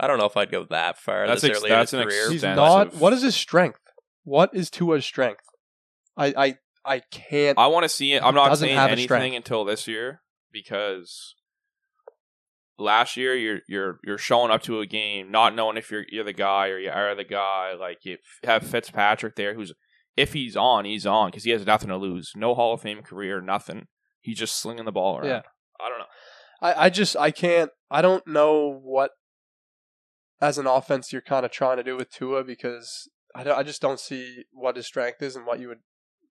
I 0.00 0.06
don't 0.06 0.18
know 0.18 0.26
if 0.26 0.36
I'd 0.36 0.50
go 0.50 0.64
that 0.70 0.96
far 0.98 1.26
That's 1.26 1.42
this 1.42 1.50
ex- 1.50 1.58
early 1.60 1.70
that's 1.70 1.92
in 1.92 2.00
an 2.00 2.06
his 2.06 2.14
career. 2.14 2.24
He's 2.30 2.34
Extensive. 2.42 2.56
not. 2.56 2.94
What 2.94 3.12
is 3.12 3.22
his 3.22 3.34
strength? 3.36 3.80
What 4.24 4.50
is 4.54 4.70
Tua's 4.70 5.04
strength? 5.04 5.40
I 6.16 6.34
I 6.36 6.56
I 6.84 6.98
can't. 7.10 7.58
I 7.58 7.66
want 7.68 7.84
to 7.84 7.88
see 7.88 8.12
it. 8.12 8.22
I'm 8.22 8.34
not 8.34 8.56
saying 8.58 8.76
have 8.76 8.90
anything 8.90 9.34
until 9.34 9.64
this 9.64 9.88
year 9.88 10.22
because 10.52 11.34
last 12.78 13.16
year 13.16 13.34
you're 13.34 13.60
you're 13.68 14.00
you're 14.04 14.18
showing 14.18 14.50
up 14.50 14.62
to 14.62 14.80
a 14.80 14.86
game 14.86 15.30
not 15.30 15.54
knowing 15.54 15.76
if 15.76 15.90
you're 15.90 16.04
you're 16.10 16.24
the 16.24 16.32
guy 16.32 16.68
or 16.68 16.78
you 16.78 16.90
are 16.90 17.14
the 17.14 17.24
guy. 17.24 17.74
Like 17.78 17.98
you 18.04 18.18
have 18.44 18.66
Fitzpatrick 18.66 19.36
there, 19.36 19.54
who's 19.54 19.72
if 20.16 20.32
he's 20.32 20.56
on, 20.56 20.84
he's 20.84 21.06
on 21.06 21.28
because 21.28 21.44
he 21.44 21.50
has 21.50 21.66
nothing 21.66 21.88
to 21.88 21.96
lose. 21.96 22.32
No 22.36 22.54
Hall 22.54 22.74
of 22.74 22.82
Fame 22.82 23.02
career, 23.02 23.40
nothing. 23.40 23.86
He's 24.20 24.38
just 24.38 24.56
slinging 24.56 24.84
the 24.84 24.92
ball 24.92 25.18
around. 25.18 25.28
Yeah. 25.28 25.42
I 25.80 25.88
don't 25.88 25.98
know. 25.98 26.04
I, 26.62 26.86
I 26.86 26.90
just 26.90 27.16
I 27.16 27.30
can't 27.30 27.70
I 27.90 28.02
don't 28.02 28.26
know 28.26 28.80
what 28.82 29.10
as 30.40 30.58
an 30.58 30.66
offense 30.66 31.12
you're 31.12 31.22
kind 31.22 31.44
of 31.44 31.52
trying 31.52 31.76
to 31.78 31.82
do 31.82 31.96
with 31.96 32.10
Tua 32.10 32.44
because 32.44 33.08
I, 33.34 33.42
don't, 33.42 33.58
I 33.58 33.62
just 33.62 33.82
don't 33.82 33.98
see 33.98 34.44
what 34.52 34.76
his 34.76 34.86
strength 34.86 35.22
is 35.22 35.36
and 35.36 35.46
what 35.46 35.58
you 35.58 35.68
would 35.68 35.80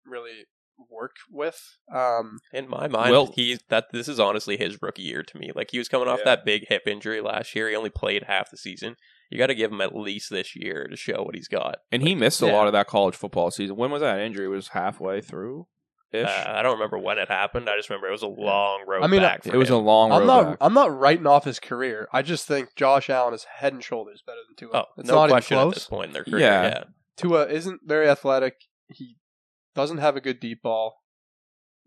really 0.07 0.47
work 0.91 1.17
with. 1.31 1.61
Um, 1.95 2.39
In 2.53 2.69
my 2.69 2.89
mind, 2.89 3.13
Well- 3.13 3.33
he 3.35 3.59
that 3.69 3.93
this 3.93 4.09
is 4.09 4.19
honestly 4.19 4.57
his 4.57 4.81
rookie 4.83 5.03
year 5.03 5.23
to 5.23 5.39
me. 5.39 5.51
Like 5.55 5.71
he 5.71 5.79
was 5.79 5.89
coming 5.89 6.09
off 6.09 6.21
Yeah. 6.21 6.37
that 6.37 6.45
big 6.45 6.67
hip 6.69 6.87
injury 6.87 7.21
last 7.21 7.55
year. 7.55 7.69
He 7.69 7.77
only 7.77 7.91
played 7.91 8.25
half 8.25 8.51
the 8.51 8.57
season. 8.57 8.97
You 9.31 9.39
got 9.39 9.47
to 9.47 9.55
give 9.55 9.73
him 9.73 9.81
at 9.81 9.95
least 9.95 10.29
this 10.29 10.55
year 10.55 10.87
to 10.89 10.97
show 10.97 11.23
what 11.23 11.35
he's 11.35 11.49
got. 11.49 11.77
And 11.91 12.03
he 12.03 12.15
missed 12.15 12.43
a 12.43 12.47
yeah. 12.47 12.53
lot 12.53 12.67
of 12.67 12.73
that 12.75 12.87
college 12.87 13.15
football 13.15 13.51
season. 13.51 13.77
When 13.77 13.91
was 13.91 14.03
that 14.03 14.19
injury? 14.21 14.45
It 14.45 14.49
was 14.49 14.69
halfway 14.69 15.21
through. 15.23 15.69
Uh, 16.15 16.27
I 16.47 16.61
don't 16.63 16.75
remember 16.75 16.99
when 16.99 17.17
it 17.19 17.29
happened. 17.29 17.71
I 17.71 17.77
just 17.77 17.89
remember 17.89 18.09
it 18.09 18.13
was 18.13 18.21
a 18.23 18.27
long 18.27 18.85
road 18.87 19.03
I 19.03 19.07
mean, 19.07 19.23
back. 19.23 19.47
It 19.47 19.57
was 19.57 19.71
a 19.71 19.79
long 19.79 20.11
road 20.11 20.17
I'm 20.17 20.27
not 20.27 20.45
back. 20.45 20.57
I'm 20.61 20.75
not 20.75 20.95
writing 20.99 21.27
off 21.27 21.45
his 21.45 21.59
career. 21.59 22.07
I 22.13 22.21
just 22.21 22.47
think 22.47 22.75
Josh 22.77 23.09
Allen 23.09 23.33
is 23.33 23.45
head 23.45 23.73
and 23.73 23.83
shoulders 23.83 24.23
better 24.27 24.41
than 24.47 24.57
Tua. 24.57 24.83
oh, 24.83 24.85
it's 24.99 25.09
no 25.09 25.15
not 25.15 25.31
question 25.31 25.57
even 25.57 25.69
at 25.69 25.75
this 25.75 25.87
point 25.87 26.09
in 26.09 26.13
their 26.13 26.25
career. 26.25 26.41
Yeah. 26.41 26.63
Yeah. 26.65 26.85
Tua 27.17 27.47
isn't 27.47 27.81
very 27.87 28.09
athletic. 28.11 28.57
He 28.89 29.17
doesn't 29.75 29.99
have 29.99 30.17
a 30.17 30.21
good 30.21 30.41
deep 30.41 30.63
ball. 30.63 30.97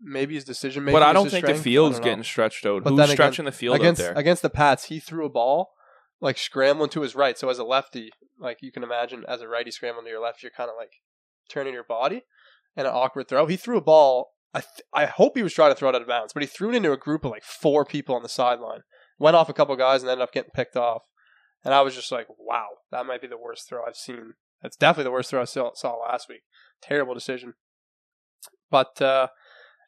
Maybe 0.00 0.34
his 0.34 0.44
decision 0.44 0.84
making. 0.84 0.98
but 1.00 1.02
I 1.06 1.12
don't 1.14 1.30
think 1.30 1.44
strength. 1.44 1.58
the 1.58 1.62
field's 1.62 1.96
I 1.96 1.98
don't 1.98 2.04
know. 2.04 2.10
getting 2.10 2.24
stretched 2.24 2.66
out. 2.66 2.84
But 2.84 2.90
Who's 2.90 2.98
then 2.98 3.08
stretching 3.08 3.44
the 3.46 3.52
field 3.52 3.76
against 3.76 4.00
out 4.00 4.04
there? 4.04 4.14
against 4.14 4.42
the 4.42 4.50
Pats, 4.50 4.84
he 4.84 5.00
threw 5.00 5.24
a 5.24 5.30
ball 5.30 5.70
like 6.20 6.38
scrambling 6.38 6.90
to 6.90 7.02
his 7.02 7.14
right. 7.14 7.38
So 7.38 7.48
as 7.48 7.58
a 7.58 7.64
lefty, 7.64 8.10
like 8.38 8.58
you 8.60 8.72
can 8.72 8.82
imagine, 8.82 9.24
as 9.28 9.40
a 9.40 9.48
righty 9.48 9.70
scrambling 9.70 10.04
to 10.06 10.10
your 10.10 10.22
left, 10.22 10.42
you're 10.42 10.52
kind 10.54 10.70
of 10.70 10.76
like 10.78 10.92
turning 11.48 11.72
your 11.74 11.84
body, 11.84 12.22
and 12.76 12.86
an 12.86 12.92
awkward 12.92 13.28
throw. 13.28 13.46
He 13.46 13.56
threw 13.56 13.78
a 13.78 13.82
ball. 13.82 14.32
I 14.54 14.60
th- 14.60 14.82
I 14.92 15.06
hope 15.06 15.36
he 15.36 15.42
was 15.42 15.52
trying 15.54 15.70
to 15.70 15.74
throw 15.74 15.88
it 15.88 15.94
out 15.94 16.02
of 16.02 16.08
bounds, 16.08 16.32
but 16.32 16.42
he 16.42 16.46
threw 16.46 16.70
it 16.70 16.76
into 16.76 16.92
a 16.92 16.96
group 16.96 17.24
of 17.24 17.30
like 17.30 17.44
four 17.44 17.84
people 17.84 18.14
on 18.14 18.22
the 18.22 18.28
sideline. 18.28 18.80
Went 19.18 19.36
off 19.36 19.48
a 19.48 19.54
couple 19.54 19.74
guys 19.76 20.02
and 20.02 20.10
ended 20.10 20.22
up 20.22 20.32
getting 20.32 20.50
picked 20.54 20.76
off. 20.76 21.02
And 21.64 21.72
I 21.74 21.80
was 21.80 21.94
just 21.94 22.12
like, 22.12 22.26
wow, 22.38 22.66
that 22.90 23.06
might 23.06 23.20
be 23.22 23.26
the 23.26 23.38
worst 23.38 23.68
throw 23.68 23.84
I've 23.86 23.96
seen. 23.96 24.34
That's 24.62 24.76
definitely 24.76 25.04
the 25.04 25.12
worst 25.12 25.30
throw 25.30 25.40
I 25.40 25.44
saw, 25.44 25.70
saw 25.74 25.94
last 25.96 26.28
week. 26.28 26.42
Terrible 26.82 27.14
decision. 27.14 27.54
But 28.70 29.00
uh, 29.00 29.28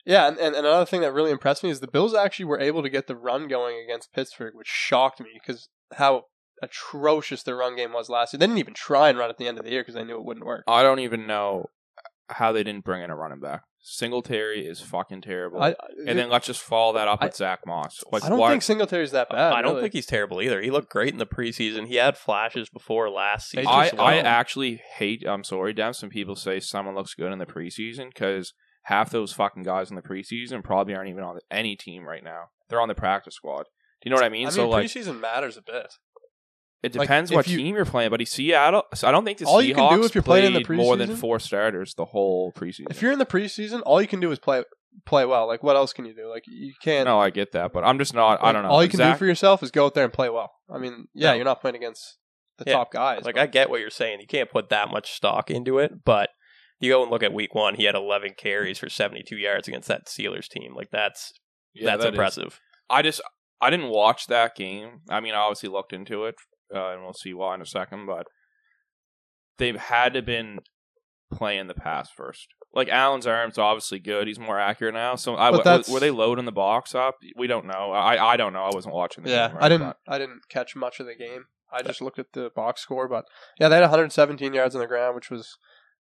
yeah, 0.06 0.28
and, 0.28 0.38
and 0.38 0.54
another 0.54 0.86
thing 0.86 1.00
that 1.02 1.12
really 1.12 1.30
impressed 1.30 1.62
me 1.62 1.70
is 1.70 1.80
the 1.80 1.86
Bills 1.88 2.14
actually 2.14 2.46
were 2.46 2.60
able 2.60 2.82
to 2.82 2.88
get 2.88 3.06
the 3.06 3.16
run 3.16 3.48
going 3.48 3.82
against 3.82 4.12
Pittsburgh, 4.12 4.54
which 4.54 4.68
shocked 4.68 5.20
me 5.20 5.30
because 5.34 5.68
how 5.94 6.24
atrocious 6.62 7.42
their 7.42 7.56
run 7.56 7.76
game 7.76 7.92
was 7.92 8.08
last 8.08 8.32
year. 8.32 8.38
They 8.38 8.46
didn't 8.46 8.58
even 8.58 8.74
try 8.74 9.08
and 9.08 9.18
run 9.18 9.30
at 9.30 9.38
the 9.38 9.46
end 9.46 9.58
of 9.58 9.64
the 9.64 9.70
year 9.70 9.82
because 9.82 9.94
they 9.94 10.04
knew 10.04 10.16
it 10.16 10.24
wouldn't 10.24 10.46
work. 10.46 10.64
I 10.66 10.82
don't 10.82 11.00
even 11.00 11.26
know 11.26 11.66
how 12.28 12.52
they 12.52 12.62
didn't 12.62 12.84
bring 12.84 13.02
in 13.02 13.10
a 13.10 13.16
running 13.16 13.40
back. 13.40 13.62
Singletary 13.80 14.66
is 14.66 14.80
fucking 14.80 15.22
terrible. 15.22 15.62
I, 15.62 15.74
and 16.06 16.18
then 16.18 16.28
let's 16.28 16.46
just 16.46 16.60
follow 16.60 16.92
that 16.94 17.08
up 17.08 17.20
I- 17.22 17.26
with 17.26 17.36
Zach 17.36 17.60
Moss. 17.66 18.02
Like, 18.12 18.24
I 18.24 18.28
don't 18.28 18.38
why- 18.38 18.50
think 18.50 18.62
Singletary's 18.62 19.12
that 19.12 19.30
bad. 19.30 19.52
I 19.52 19.62
don't 19.62 19.72
really. 19.72 19.82
think 19.82 19.94
he's 19.94 20.06
terrible 20.06 20.42
either. 20.42 20.60
He 20.60 20.70
looked 20.70 20.90
great 20.90 21.12
in 21.12 21.18
the 21.18 21.26
preseason. 21.26 21.86
He 21.86 21.94
had 21.96 22.16
flashes 22.18 22.68
before 22.68 23.08
last 23.08 23.48
season. 23.50 23.66
I, 23.68 23.90
well. 23.96 24.06
I 24.06 24.16
actually 24.16 24.80
hate. 24.96 25.24
I'm 25.26 25.44
sorry, 25.44 25.72
Dem. 25.72 25.92
Some 25.94 26.10
people 26.10 26.36
say 26.36 26.60
someone 26.60 26.94
looks 26.94 27.14
good 27.14 27.32
in 27.32 27.38
the 27.38 27.46
preseason 27.46 28.08
because 28.08 28.52
half 28.84 29.10
those 29.10 29.32
fucking 29.32 29.62
guys 29.62 29.90
in 29.90 29.96
the 29.96 30.02
preseason 30.02 30.62
probably 30.62 30.94
aren't 30.94 31.10
even 31.10 31.24
on 31.24 31.38
any 31.50 31.76
team 31.76 32.04
right 32.04 32.24
now. 32.24 32.44
They're 32.68 32.80
on 32.80 32.88
the 32.88 32.94
practice 32.94 33.34
squad. 33.36 33.64
Do 34.00 34.08
you 34.08 34.10
know 34.10 34.16
what 34.16 34.24
I 34.24 34.28
mean? 34.28 34.46
I 34.46 34.50
mean, 34.50 34.54
so 34.54 34.68
like, 34.68 34.86
preseason 34.86 35.18
matters 35.20 35.56
a 35.56 35.62
bit. 35.62 35.94
It 36.82 36.94
like, 36.94 37.06
depends 37.08 37.30
if 37.30 37.36
what 37.36 37.48
you- 37.48 37.58
team 37.58 37.74
you're 37.74 37.84
playing. 37.84 38.10
But 38.10 38.26
Seattle, 38.28 38.84
so 38.94 39.08
I 39.08 39.12
don't 39.12 39.24
think 39.24 39.38
the 39.38 39.46
All 39.46 39.60
Seahawks 39.60 39.66
you 39.66 39.74
can 39.74 39.98
do 39.98 40.04
if 40.04 40.14
you're 40.14 40.22
playing 40.22 40.46
in 40.46 40.52
the 40.52 40.64
played 40.64 40.76
more 40.76 40.96
than 40.96 41.10
preseason- 41.10 41.18
four 41.18 41.40
starters 41.40 41.94
the 41.94 42.04
whole 42.06 42.52
preseason. 42.52 42.86
If 42.90 43.02
you're 43.02 43.12
in 43.12 43.18
the 43.18 43.26
preseason, 43.26 43.82
all 43.84 44.00
you 44.00 44.08
can 44.08 44.20
do 44.20 44.30
is 44.30 44.38
play 44.38 44.62
play 45.06 45.24
well. 45.24 45.46
Like, 45.46 45.62
what 45.62 45.76
else 45.76 45.92
can 45.92 46.06
you 46.06 46.14
do? 46.14 46.28
Like, 46.28 46.42
you 46.48 46.72
can't. 46.82 47.06
no, 47.06 47.18
I 47.20 47.30
get 47.30 47.52
that, 47.52 47.72
but 47.72 47.84
I'm 47.84 47.98
just 47.98 48.14
not. 48.14 48.40
I 48.40 48.46
like, 48.46 48.52
don't 48.54 48.62
know. 48.64 48.70
All 48.70 48.82
you 48.82 48.88
can 48.88 48.98
Zach, 48.98 49.14
do 49.14 49.18
for 49.18 49.26
yourself 49.26 49.62
is 49.62 49.70
go 49.70 49.86
out 49.86 49.94
there 49.94 50.04
and 50.04 50.12
play 50.12 50.28
well. 50.28 50.50
I 50.72 50.78
mean, 50.78 51.06
yeah, 51.14 51.30
No. 51.30 51.34
you're 51.36 51.44
not 51.44 51.60
playing 51.60 51.76
against 51.76 52.16
the 52.58 52.64
Yeah, 52.66 52.72
top 52.74 52.92
guys. 52.92 53.24
Like 53.24 53.38
I 53.38 53.46
get 53.46 53.70
what 53.70 53.80
you're 53.80 53.90
saying. 53.90 54.20
You 54.20 54.26
can't 54.26 54.50
put 54.50 54.68
that 54.70 54.90
much 54.90 55.12
stock 55.12 55.50
into 55.50 55.78
it, 55.78 56.04
but 56.04 56.30
you 56.80 56.90
go 56.90 57.02
and 57.02 57.10
look 57.10 57.22
at 57.22 57.32
week 57.32 57.54
one. 57.54 57.74
He 57.76 57.84
had 57.84 57.94
11 57.94 58.34
carries 58.36 58.78
for 58.78 58.88
72 58.88 59.36
yards 59.36 59.68
against 59.68 59.86
that 59.88 60.06
Steelers 60.06 60.48
team. 60.48 60.74
Like 60.74 60.90
that's 60.90 61.32
yeah, 61.74 61.86
that's 61.86 62.02
that 62.02 62.08
is- 62.08 62.14
impressive. 62.14 62.60
I 62.90 63.02
just 63.02 63.20
I 63.60 63.70
didn't 63.70 63.88
watch 63.90 64.26
that 64.28 64.56
game. 64.56 65.00
I 65.08 65.20
mean, 65.20 65.34
I 65.34 65.38
obviously 65.38 65.68
looked 65.68 65.92
into 65.92 66.24
it, 66.24 66.34
uh, 66.74 66.90
and 66.90 67.02
we'll 67.02 67.12
see 67.12 67.34
why 67.34 67.54
in 67.54 67.62
a 67.62 67.66
second. 67.66 68.06
But 68.06 68.26
they've 69.58 69.76
had 69.76 70.14
to 70.14 70.22
been 70.22 70.60
playing 71.32 71.66
the 71.66 71.74
pass 71.74 72.10
first. 72.10 72.48
Like 72.74 72.88
Allen's 72.88 73.26
arm's 73.26 73.58
obviously 73.58 73.98
good; 73.98 74.28
he's 74.28 74.38
more 74.38 74.58
accurate 74.58 74.94
now. 74.94 75.14
So, 75.16 75.34
I, 75.34 75.50
were 75.50 76.00
they 76.00 76.10
loading 76.10 76.44
the 76.44 76.52
box 76.52 76.94
up? 76.94 77.16
We 77.36 77.46
don't 77.46 77.66
know. 77.66 77.92
I 77.92 78.32
I 78.32 78.36
don't 78.36 78.52
know. 78.52 78.64
I 78.64 78.70
wasn't 78.74 78.94
watching. 78.94 79.24
The 79.24 79.30
yeah, 79.30 79.48
game, 79.48 79.58
I 79.60 79.68
didn't. 79.68 79.96
I 80.06 80.18
didn't 80.18 80.48
catch 80.48 80.76
much 80.76 81.00
of 81.00 81.06
the 81.06 81.14
game. 81.14 81.44
I 81.72 81.82
just 81.82 82.00
looked 82.00 82.18
at 82.18 82.32
the 82.32 82.50
box 82.54 82.80
score, 82.80 83.08
but 83.08 83.24
yeah, 83.58 83.68
they 83.68 83.76
had 83.76 83.82
117 83.82 84.54
yards 84.54 84.74
on 84.74 84.80
the 84.80 84.86
ground, 84.86 85.14
which 85.14 85.30
was 85.30 85.56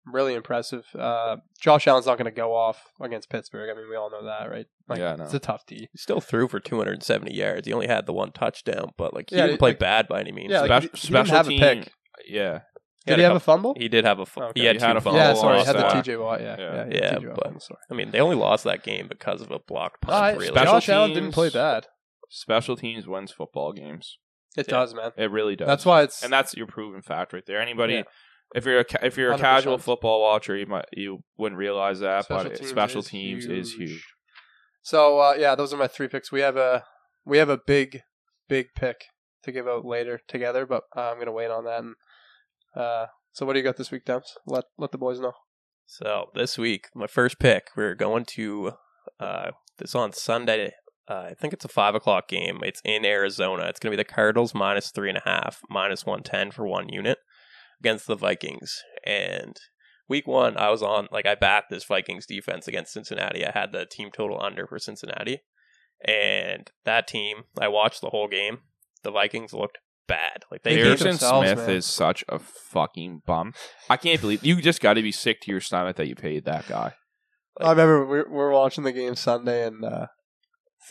really 0.06 0.34
impressive. 0.34 0.84
Uh, 0.98 1.36
Josh 1.60 1.86
Allen's 1.86 2.06
not 2.06 2.16
going 2.18 2.24
to 2.26 2.30
go 2.30 2.54
off 2.54 2.82
against 3.00 3.28
Pittsburgh. 3.30 3.68
I 3.70 3.74
mean, 3.78 3.88
we 3.90 3.96
all 3.96 4.10
know 4.10 4.24
that, 4.24 4.50
right? 4.50 4.66
Like, 4.88 4.98
Yeah, 4.98 5.12
I 5.12 5.16
know. 5.16 5.24
it's 5.24 5.34
a 5.34 5.38
tough 5.38 5.64
D. 5.66 5.88
He 5.92 5.98
still 5.98 6.20
threw 6.20 6.48
for 6.48 6.60
270 6.60 7.34
yards. 7.34 7.66
He 7.66 7.72
only 7.72 7.86
had 7.88 8.06
the 8.06 8.12
one 8.12 8.32
touchdown, 8.32 8.92
but 8.96 9.12
like 9.14 9.30
he 9.30 9.36
Yeah, 9.36 9.46
didn't 9.46 9.58
play 9.58 9.70
like- 9.70 9.78
bad 9.78 10.08
by 10.08 10.20
any 10.20 10.32
means. 10.32 10.50
Yeah, 10.50 10.64
Spe- 10.64 10.68
like, 10.70 10.82
he- 10.82 10.88
he 10.88 10.90
didn't 11.08 11.26
special 11.26 11.36
have 11.36 11.46
a 11.46 11.50
team. 11.50 11.60
pick. 11.60 11.92
Yeah, 12.26 12.60
He 13.04 13.12
Did 13.12 13.18
he 13.20 13.24
a 13.24 13.28
have 13.28 13.36
a 13.36 13.40
fumble? 13.40 13.74
He 13.78 13.88
did 13.88 14.04
have 14.04 14.18
a. 14.18 14.26
fumble. 14.26 14.50
Okay. 14.50 14.60
He 14.60 14.66
had 14.66 14.76
He 14.76 14.80
two 14.80 14.86
had 14.86 14.96
a 14.96 15.00
fumbles. 15.00 15.22
yeah, 15.22 15.32
sorry, 15.34 15.60
he 15.60 15.64
had 15.64 15.76
the 15.76 15.80
that. 15.80 16.04
TJ 16.04 16.20
Watt. 16.22 16.40
Yeah, 16.42 16.56
Yeah. 16.58 16.74
yeah, 16.74 16.84
he 16.90 16.94
had 16.96 17.22
Yeah, 17.22 17.28
but- 17.34 17.62
sorry. 17.62 17.80
I 17.90 17.94
mean, 17.94 18.10
they 18.10 18.20
only 18.20 18.36
lost 18.36 18.64
that 18.64 18.82
game 18.82 19.08
because 19.08 19.40
of 19.40 19.50
a 19.50 19.58
blocked 19.60 20.02
punt. 20.02 20.36
Uh, 20.36 20.38
really. 20.38 20.48
Special 20.48 20.74
teams, 20.74 20.88
Allen 20.90 21.12
didn't 21.14 21.32
play 21.32 21.48
bad. 21.48 21.86
special 22.28 22.76
teams 22.76 23.06
wins 23.06 23.32
football 23.32 23.72
games. 23.72 24.18
It 24.58 24.66
Yeah. 24.68 24.74
does, 24.74 24.94
man. 24.94 25.12
It 25.16 25.30
really 25.30 25.56
does. 25.56 25.66
That's 25.68 25.86
why 25.86 26.02
it's 26.02 26.22
and 26.22 26.30
that's 26.32 26.54
your 26.54 26.66
proven 26.66 27.00
fact 27.00 27.32
right 27.32 27.44
there. 27.46 27.60
Anybody, 27.60 27.94
Yeah. 27.94 28.02
If 28.54 28.64
you're 28.64 28.80
a 28.80 28.84
ca- 28.84 28.98
if 29.02 29.16
you're 29.16 29.32
a 29.32 29.36
100%. 29.36 29.40
casual 29.40 29.78
football 29.78 30.22
watcher, 30.22 30.56
you 30.56 30.66
might 30.66 30.86
you 30.92 31.20
wouldn't 31.36 31.58
realize 31.58 32.00
that, 32.00 32.24
Special 32.24 32.50
but 32.50 32.56
teams 32.58 32.70
special 32.70 33.00
is 33.00 33.06
teams 33.08 33.46
is 33.46 33.74
huge. 33.74 33.90
huge. 33.90 34.06
So 34.82 35.18
uh, 35.20 35.34
yeah, 35.38 35.54
those 35.54 35.72
are 35.72 35.76
my 35.76 35.86
three 35.88 36.08
picks. 36.08 36.32
We 36.32 36.40
have 36.40 36.56
a 36.56 36.84
we 37.24 37.38
have 37.38 37.48
a 37.50 37.58
big 37.66 38.02
big 38.48 38.68
pick 38.74 39.04
to 39.42 39.52
give 39.52 39.68
out 39.68 39.84
later 39.84 40.20
together, 40.28 40.66
but 40.66 40.84
uh, 40.96 41.10
I'm 41.10 41.18
gonna 41.18 41.32
wait 41.32 41.50
on 41.50 41.64
that. 41.64 41.80
And 41.80 41.94
uh, 42.74 43.06
so 43.32 43.44
what 43.46 43.52
do 43.52 43.58
you 43.58 43.64
got 43.64 43.76
this 43.76 43.90
week, 43.90 44.04
Dems? 44.04 44.32
Let 44.46 44.64
let 44.78 44.92
the 44.92 44.98
boys 44.98 45.20
know. 45.20 45.32
So 45.86 46.26
this 46.34 46.58
week, 46.58 46.88
my 46.94 47.06
first 47.06 47.38
pick, 47.38 47.68
we're 47.76 47.94
going 47.94 48.24
to 48.26 48.72
uh, 49.20 49.52
this 49.78 49.94
on 49.94 50.12
Sunday. 50.12 50.72
Uh, 51.08 51.28
I 51.30 51.34
think 51.34 51.54
it's 51.54 51.64
a 51.64 51.68
five 51.68 51.94
o'clock 51.94 52.28
game. 52.28 52.60
It's 52.62 52.82
in 52.84 53.06
Arizona. 53.06 53.64
It's 53.68 53.80
going 53.80 53.90
to 53.90 53.96
be 53.96 54.02
the 54.02 54.04
Cardinals 54.04 54.54
minus 54.54 54.90
three 54.90 55.08
and 55.08 55.16
a 55.16 55.22
half, 55.24 55.60
minus 55.70 56.04
one 56.04 56.22
ten 56.22 56.50
for 56.50 56.66
one 56.66 56.90
unit. 56.90 57.16
Against 57.80 58.06
the 58.06 58.16
Vikings. 58.16 58.82
And 59.04 59.56
week 60.08 60.26
one, 60.26 60.56
I 60.56 60.70
was 60.70 60.82
on, 60.82 61.08
like, 61.12 61.26
I 61.26 61.34
backed 61.34 61.70
this 61.70 61.84
Vikings 61.84 62.26
defense 62.26 62.66
against 62.66 62.92
Cincinnati. 62.92 63.46
I 63.46 63.52
had 63.52 63.72
the 63.72 63.86
team 63.86 64.10
total 64.12 64.40
under 64.42 64.66
for 64.66 64.78
Cincinnati. 64.78 65.40
And 66.04 66.70
that 66.84 67.06
team, 67.06 67.44
I 67.60 67.68
watched 67.68 68.00
the 68.00 68.10
whole 68.10 68.28
game. 68.28 68.58
The 69.02 69.10
Vikings 69.10 69.52
looked 69.52 69.78
bad. 70.06 70.44
Like, 70.50 70.62
they 70.62 70.70
They 70.70 70.76
gave 70.76 70.84
beat 70.84 70.88
Harrison 70.88 71.08
themselves, 71.08 71.48
Smith 71.48 71.66
man. 71.66 71.76
is 71.76 71.86
such 71.86 72.24
a 72.28 72.38
fucking 72.38 73.22
bum. 73.26 73.52
I 73.88 73.96
can't 73.96 74.20
believe 74.20 74.44
you 74.44 74.60
just 74.60 74.80
got 74.80 74.94
to 74.94 75.02
be 75.02 75.12
sick 75.12 75.40
to 75.42 75.50
your 75.50 75.60
stomach 75.60 75.96
that 75.96 76.08
you 76.08 76.14
paid 76.14 76.44
that 76.44 76.66
guy. 76.68 76.94
I 77.60 77.70
remember 77.70 78.06
we 78.06 78.18
we 78.18 78.36
were 78.36 78.52
watching 78.52 78.84
the 78.84 78.92
game 78.92 79.16
Sunday, 79.16 79.66
and 79.66 79.84
uh, 79.84 80.06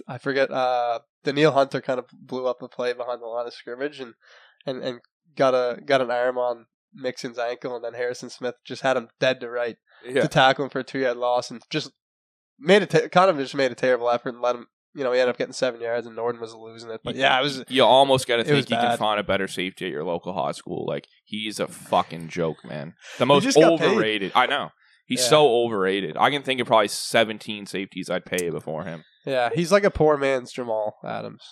I 0.07 0.17
forget. 0.17 0.51
Uh, 0.51 0.99
Danielle 1.23 1.53
Hunter 1.53 1.81
kind 1.81 1.99
of 1.99 2.05
blew 2.13 2.45
up 2.45 2.61
a 2.61 2.67
play 2.67 2.93
behind 2.93 3.21
the 3.21 3.25
line 3.25 3.47
of 3.47 3.53
scrimmage, 3.53 3.99
and, 3.99 4.13
and, 4.65 4.83
and 4.83 4.99
got 5.35 5.53
a 5.53 5.81
got 5.81 6.01
an 6.01 6.11
arm 6.11 6.37
on 6.37 6.65
Mixon's 6.97 7.37
ankle, 7.39 7.75
and 7.75 7.83
then 7.83 7.93
Harrison 7.93 8.29
Smith 8.29 8.55
just 8.65 8.81
had 8.81 8.97
him 8.97 9.09
dead 9.19 9.39
to 9.41 9.49
right 9.49 9.77
Yeah. 10.05 10.21
to 10.23 10.27
tackle 10.27 10.65
him 10.65 10.69
for 10.69 10.79
a 10.79 10.83
two 10.83 10.99
yard 10.99 11.17
loss, 11.17 11.49
and 11.51 11.61
just 11.69 11.91
made 12.59 12.81
it 12.83 13.11
kind 13.11 13.29
of 13.29 13.37
just 13.37 13.55
made 13.55 13.71
a 13.71 13.75
terrible 13.75 14.09
effort 14.09 14.29
and 14.33 14.41
let 14.41 14.55
him. 14.55 14.67
You 14.95 15.03
know, 15.03 15.11
he 15.11 15.19
ended 15.19 15.33
up 15.33 15.37
getting 15.37 15.53
seven 15.53 15.79
yards, 15.79 16.07
and 16.07 16.15
Norden 16.15 16.41
was 16.41 16.55
losing 16.55 16.89
it. 16.89 17.01
But 17.03 17.15
yeah, 17.15 17.37
it 17.39 17.43
was. 17.43 17.63
You 17.67 17.83
almost 17.83 18.27
got 18.27 18.37
to 18.37 18.43
think 18.43 18.69
you 18.69 18.75
can 18.77 18.97
find 18.97 19.19
a 19.19 19.23
better 19.23 19.47
safety 19.47 19.85
at 19.85 19.91
your 19.91 20.03
local 20.03 20.33
high 20.33 20.53
school. 20.53 20.85
Like 20.87 21.07
he's 21.23 21.59
a 21.59 21.67
fucking 21.67 22.29
joke, 22.29 22.65
man. 22.65 22.95
The 23.19 23.27
most 23.27 23.43
just 23.43 23.57
got 23.59 23.79
paid. 23.79 23.91
overrated. 23.91 24.31
I 24.33 24.47
know. 24.47 24.69
He's 25.05 25.21
Yeah. 25.21 25.27
so 25.29 25.49
overrated. 25.63 26.17
I 26.17 26.31
can 26.31 26.41
think 26.41 26.59
of 26.59 26.67
probably 26.67 26.87
17 26.87 27.65
safeties 27.67 28.09
I'd 28.09 28.25
pay 28.25 28.49
before 28.49 28.83
him. 28.85 29.03
Yeah, 29.25 29.49
he's 29.53 29.71
like 29.71 29.83
a 29.83 29.91
poor 29.91 30.17
man's 30.17 30.51
Jamal 30.51 30.95
Adams. 31.05 31.43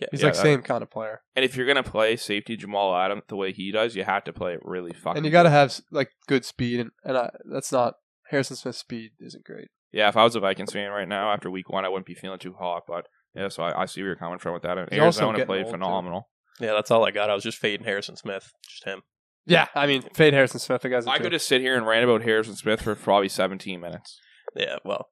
Yeah, 0.00 0.06
He's 0.10 0.20
yeah, 0.20 0.26
like 0.28 0.34
that- 0.34 0.42
same 0.42 0.62
kind 0.62 0.82
of 0.82 0.90
player, 0.90 1.20
And 1.36 1.44
if 1.44 1.56
you're 1.56 1.66
gonna 1.66 1.82
play 1.82 2.16
safety 2.16 2.56
Jamal 2.56 2.96
Adams 2.96 3.22
the 3.28 3.36
way 3.36 3.52
he 3.52 3.70
does, 3.70 3.94
you 3.94 4.04
have 4.04 4.24
to 4.24 4.32
play 4.32 4.54
it 4.54 4.60
really 4.64 4.92
fucking. 4.92 5.18
and 5.18 5.26
you 5.26 5.30
got 5.32 5.42
to 5.42 5.48
good. 5.50 5.54
have 5.54 5.80
like 5.90 6.10
good 6.26 6.44
speed, 6.44 6.80
and 6.80 6.90
and 7.04 7.16
I, 7.18 7.30
that's 7.52 7.70
not 7.70 7.94
Harrison 8.30 8.56
Smith's 8.56 8.78
speed 8.78 9.10
isn't 9.20 9.44
great. 9.44 9.68
Yeah, 9.92 10.08
if 10.08 10.16
I 10.16 10.24
was 10.24 10.36
a 10.36 10.40
Vikings 10.40 10.72
fan 10.72 10.90
right 10.90 11.08
now 11.08 11.32
after 11.32 11.50
week 11.50 11.68
one, 11.68 11.84
I 11.84 11.88
wouldn't 11.88 12.06
be 12.06 12.14
feeling 12.14 12.38
too 12.38 12.54
hot. 12.58 12.84
But 12.86 13.06
yeah, 13.34 13.48
so 13.48 13.62
I, 13.64 13.82
I 13.82 13.84
see 13.86 14.00
where 14.00 14.08
you're 14.10 14.16
coming 14.16 14.38
from 14.38 14.54
with 14.54 14.62
that. 14.62 14.78
He's 14.90 15.00
also 15.00 15.20
Arizona 15.22 15.32
getting 15.38 15.46
played 15.46 15.58
old, 15.64 15.66
too. 15.66 15.72
phenomenal. 15.72 16.28
Yeah, 16.60 16.72
that's 16.74 16.90
all 16.90 17.04
I 17.04 17.10
got. 17.10 17.28
I 17.30 17.34
was 17.34 17.42
just 17.42 17.58
fading 17.58 17.84
Harrison 17.84 18.16
Smith. 18.16 18.52
Just 18.68 18.84
him. 18.84 19.02
Yeah, 19.46 19.66
I 19.74 19.86
mean, 19.86 20.02
fade 20.14 20.32
Harrison 20.32 20.60
Smith. 20.60 20.82
The 20.82 20.88
guy's 20.90 21.06
I 21.06 21.18
could 21.18 21.32
just 21.32 21.48
sit 21.48 21.60
here 21.60 21.76
and 21.76 21.86
rant 21.86 22.04
about 22.04 22.22
Harrison 22.22 22.54
Smith 22.54 22.82
for 22.82 22.94
probably 22.94 23.28
17 23.28 23.80
minutes. 23.80 24.18
Yeah, 24.54 24.76
well, 24.84 25.08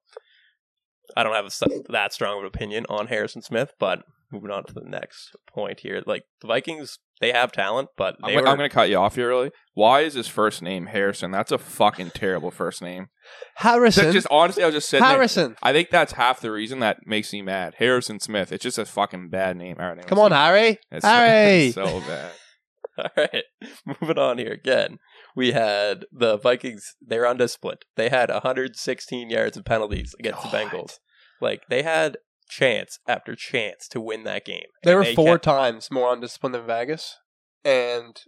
I 1.17 1.23
don't 1.23 1.33
have 1.33 1.45
a, 1.45 1.47
s- 1.47 1.63
that 1.89 2.13
strong 2.13 2.37
of 2.37 2.43
an 2.43 2.47
opinion 2.47 2.85
on 2.89 3.07
Harrison 3.07 3.41
Smith, 3.41 3.73
but 3.79 4.03
moving 4.31 4.51
on 4.51 4.63
to 4.65 4.73
the 4.73 4.81
next 4.85 5.35
point 5.51 5.79
here. 5.81 6.01
Like, 6.05 6.23
the 6.41 6.47
Vikings, 6.47 6.99
they 7.21 7.31
have 7.31 7.51
talent, 7.51 7.89
but 7.97 8.15
I'm, 8.23 8.29
gonna- 8.33 8.41
were. 8.43 8.47
I'm 8.49 8.57
going 8.57 8.69
to 8.69 8.73
cut 8.73 8.89
you 8.89 8.97
off 8.97 9.15
here 9.15 9.27
really. 9.29 9.51
Why 9.73 10.01
is 10.01 10.13
his 10.13 10.27
first 10.27 10.61
name 10.61 10.87
Harrison? 10.87 11.31
That's 11.31 11.51
a 11.51 11.57
fucking 11.57 12.11
terrible 12.11 12.51
first 12.51 12.81
name. 12.81 13.07
Harrison. 13.55 14.11
Just 14.11 14.27
honestly, 14.29 14.63
I 14.63 14.67
was 14.67 14.75
just 14.75 14.89
sitting 14.89 15.03
there. 15.05 15.15
Harrison. 15.15 15.55
I 15.63 15.71
think 15.73 15.89
that's 15.89 16.13
half 16.13 16.41
the 16.41 16.51
reason 16.51 16.79
that 16.79 16.97
makes 17.05 17.31
me 17.33 17.41
mad. 17.41 17.75
Harrison 17.77 18.19
Smith. 18.19 18.51
It's 18.51 18.63
just 18.63 18.77
a 18.77 18.85
fucking 18.85 19.29
bad 19.29 19.57
name. 19.57 19.77
All 19.79 19.87
right, 19.93 20.05
Come 20.05 20.19
on, 20.19 20.31
Harry. 20.31 20.79
It's 20.91 21.05
Harry. 21.05 21.67
it's 21.67 21.75
so 21.75 22.01
bad. 22.01 22.31
All 22.97 23.05
right, 23.15 23.43
moving 24.01 24.17
on 24.17 24.37
here 24.37 24.51
again. 24.51 24.97
We 25.33 25.53
had 25.53 26.03
the 26.11 26.37
Vikings. 26.37 26.95
They're 27.01 27.23
undisciplined. 27.23 27.83
They 27.95 28.09
had 28.09 28.29
116 28.29 29.29
yards 29.29 29.55
of 29.55 29.63
penalties 29.63 30.13
against 30.19 30.41
the 30.43 30.49
Bengals. 30.49 30.95
Like 31.39 31.61
they 31.69 31.83
had 31.83 32.17
chance 32.49 32.99
after 33.07 33.35
chance 33.35 33.87
to 33.89 34.01
win 34.01 34.23
that 34.23 34.45
game. 34.45 34.67
They 34.83 34.95
were 34.95 35.05
four 35.05 35.35
kept- 35.35 35.45
times 35.45 35.89
more 35.91 36.11
undisciplined 36.11 36.55
than 36.55 36.65
Vegas, 36.65 37.15
and 37.63 38.19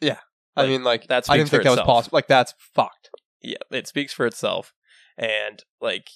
yeah, 0.00 0.18
I 0.56 0.66
mean, 0.66 0.84
like 0.84 1.06
that's 1.06 1.28
I 1.28 1.36
didn't 1.36 1.50
think 1.50 1.64
that 1.64 1.70
was 1.70 1.80
possible. 1.80 2.16
Like 2.16 2.28
that's 2.28 2.54
fucked. 2.74 3.10
yeah, 3.42 3.56
it 3.70 3.86
speaks 3.86 4.12
for 4.12 4.26
itself. 4.26 4.72
And 5.16 5.62
like 5.80 6.08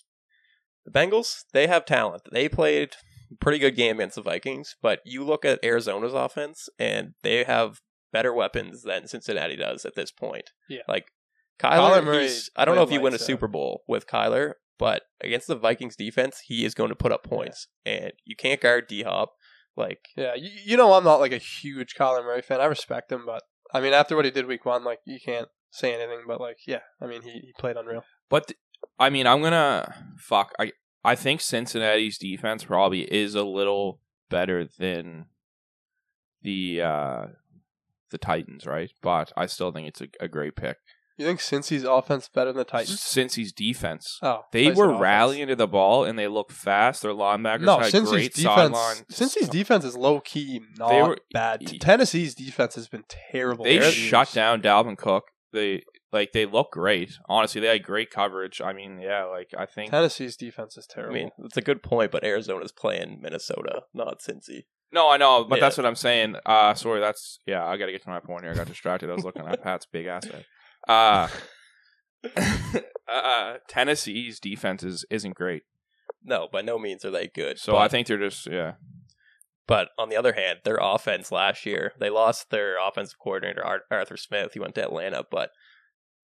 the 0.85 0.90
Bengals, 0.90 1.44
they 1.52 1.66
have 1.66 1.85
talent. 1.85 2.22
They 2.33 2.48
played 2.48 2.94
a 3.31 3.37
pretty 3.37 3.59
good 3.59 3.76
game 3.76 3.96
against 3.96 4.16
the 4.16 4.22
Vikings, 4.22 4.76
but 4.83 5.00
you 5.04 5.24
look 5.24 5.44
at 5.44 5.64
Arizona's 5.64 6.14
offense 6.14 6.68
and 6.78 7.14
they 7.22 7.44
have 7.44 7.81
better 8.12 8.33
weapons 8.33 8.83
than 8.83 9.07
Cincinnati 9.07 9.57
does 9.57 9.85
at 9.85 9.94
this 9.94 10.11
point. 10.11 10.50
Yeah. 10.68 10.83
Like 10.88 11.07
Kyler 11.61 12.00
Kyler, 12.00 12.04
Murray 12.04 12.31
I 12.57 12.64
don't 12.64 12.74
know 12.76 12.83
if 12.83 12.92
you 12.92 13.00
win 13.00 13.14
a. 13.14 13.18
Super 13.18 13.48
Bowl 13.48 13.83
with 13.87 14.07
Kyler, 14.07 14.54
but 14.78 15.02
against 15.20 15.46
the 15.48 15.56
Vikings 15.56 15.96
defense, 15.96 16.42
he 16.46 16.64
is 16.64 16.74
going 16.74 16.90
to 16.90 16.96
put 16.96 17.12
up 17.12 17.24
points. 17.24 17.68
And 17.84 18.12
you 18.24 18.36
can't 18.36 18.60
guard 18.60 18.86
D 18.88 19.02
Hop. 19.02 19.32
Like 19.76 20.00
Yeah, 20.16 20.34
you, 20.34 20.50
you 20.64 20.76
know, 20.76 20.92
I'm 20.94 21.04
not 21.04 21.20
like 21.20 21.32
a 21.32 21.38
huge 21.38 21.94
Kyler 21.94 22.24
Murray 22.24 22.42
fan. 22.42 22.60
I 22.60 22.64
respect 22.64 23.12
him, 23.12 23.24
but 23.24 23.42
I 23.72 23.80
mean, 23.80 23.92
after 23.92 24.16
what 24.16 24.24
he 24.24 24.30
did 24.30 24.46
week 24.46 24.64
one, 24.64 24.84
like 24.84 24.98
you 25.04 25.18
can't 25.24 25.48
say 25.70 25.94
anything. 25.94 26.22
But 26.26 26.40
like, 26.40 26.58
yeah, 26.66 26.80
I 27.00 27.06
mean, 27.06 27.22
he, 27.22 27.30
he 27.30 27.52
played 27.58 27.76
unreal. 27.76 28.04
But 28.28 28.48
th- 28.48 28.58
I 28.98 29.10
mean, 29.10 29.26
I'm 29.26 29.42
gonna 29.42 29.94
fuck. 30.18 30.52
I 30.58 30.72
I 31.04 31.14
think 31.14 31.40
Cincinnati's 31.40 32.18
defense 32.18 32.64
probably 32.64 33.02
is 33.02 33.34
a 33.34 33.44
little 33.44 34.00
better 34.28 34.66
than 34.78 35.26
the 36.42 36.82
uh 36.82 37.26
the 38.10 38.18
Titans, 38.18 38.66
right? 38.66 38.90
But 39.02 39.32
I 39.36 39.46
still 39.46 39.70
think 39.70 39.88
it's 39.88 40.00
a, 40.00 40.08
a 40.20 40.28
great 40.28 40.56
pick. 40.56 40.78
You 41.18 41.26
think 41.26 41.40
Cincy's 41.40 41.83
offense 41.85 42.28
better 42.33 42.52
than 42.52 42.59
the 42.59 42.64
Titans? 42.64 43.00
Cincy's 43.00 43.52
defense. 43.52 44.18
Oh, 44.22 44.42
They 44.52 44.66
Tyson 44.66 44.78
were 44.78 44.85
offense. 44.90 45.00
rallying 45.00 45.48
to 45.48 45.57
the 45.57 45.66
ball 45.66 46.04
and 46.04 46.18
they 46.18 46.28
look 46.28 46.52
fast. 46.52 47.02
Their 47.02 47.11
linebackers 47.12 47.62
No, 47.62 47.78
had 47.78 47.92
Cincy's 47.92 48.11
great 48.11 48.35
defense. 48.35 48.44
sideline. 48.76 48.96
Cincy's 49.11 49.48
defense 49.48 49.85
is 49.85 49.96
low 49.96 50.20
key 50.20 50.61
not 50.78 50.90
They 50.90 51.02
were- 51.02 51.18
bad. 51.33 51.66
T- 51.66 51.78
Tennessee's 51.78 52.35
defense 52.37 52.76
has 52.76 52.88
been 52.88 53.04
terrible. 53.09 53.64
They 53.64 53.78
for 53.78 53.85
years. 53.85 53.94
shut 53.94 54.33
down 54.33 54.62
Dalvin 54.62 54.96
Cook. 54.96 55.24
They 55.52 55.83
like 56.12 56.33
they 56.33 56.46
look 56.46 56.70
great. 56.72 57.11
Honestly, 57.28 57.61
they 57.61 57.66
had 57.68 57.83
great 57.83 58.11
coverage. 58.11 58.61
I 58.61 58.72
mean, 58.72 59.00
yeah, 59.00 59.24
like 59.24 59.50
I 59.59 59.66
think 59.66 59.90
Tennessee's 59.90 60.37
defense 60.37 60.76
is 60.76 60.87
terrible. 60.87 61.16
I 61.16 61.18
mean, 61.18 61.31
it's 61.44 61.57
a 61.57 61.62
good 61.62 61.83
point, 61.83 62.12
but 62.12 62.22
Arizona's 62.22 62.70
playing 62.72 63.18
Minnesota, 63.20 63.83
not 63.92 64.20
Cincy. 64.20 64.64
No, 64.92 65.09
I 65.11 65.16
know, 65.18 65.44
but 65.44 65.57
Yeah. 65.57 65.61
that's 65.61 65.76
what 65.76 65.85
I'm 65.87 65.96
saying. 65.96 66.37
Uh 66.46 66.74
sorry, 66.74 67.00
that's 67.00 67.40
yeah. 67.46 67.64
I 67.66 67.76
got 67.76 67.87
to 67.87 67.92
get 67.92 68.02
to 68.04 68.09
my 68.11 68.20
point 68.20 68.44
here. 68.44 68.52
I 68.52 68.54
got 68.57 68.68
distracted. 68.68 69.11
I 69.11 69.14
was 69.14 69.24
looking 69.24 69.46
at 69.46 69.62
Pat's 69.62 69.87
big 69.87 70.07
ass 70.07 70.24
head. 70.26 70.44
Uh, 70.88 71.29
uh, 73.07 73.55
Tennessee's 73.68 74.38
defense 74.40 74.83
is, 74.83 75.05
isn't 75.11 75.35
great, 75.35 75.62
No, 76.22 76.48
by 76.53 76.61
no 76.62 76.79
means 76.79 77.05
are 77.05 77.11
they 77.11 77.29
good. 77.29 77.59
so 77.59 77.72
but, 77.72 77.79
I 77.79 77.88
think 77.88 78.07
they're 78.07 78.18
just 78.18 78.46
yeah. 78.51 78.72
But 79.66 79.90
on 79.98 80.09
the 80.09 80.16
other 80.16 80.33
hand, 80.33 80.61
their 80.64 80.79
offense 80.81 81.31
last 81.31 81.64
year, 81.66 81.92
they 82.01 82.11
lost 82.11 82.51
their 82.51 82.77
offensive 82.85 83.18
coordinator 83.18 83.62
Arthur 83.90 84.16
Smith. 84.16 84.53
He 84.55 84.61
went 84.61 84.74
to 84.77 84.83
Atlanta, 84.83 85.24
but 85.31 85.51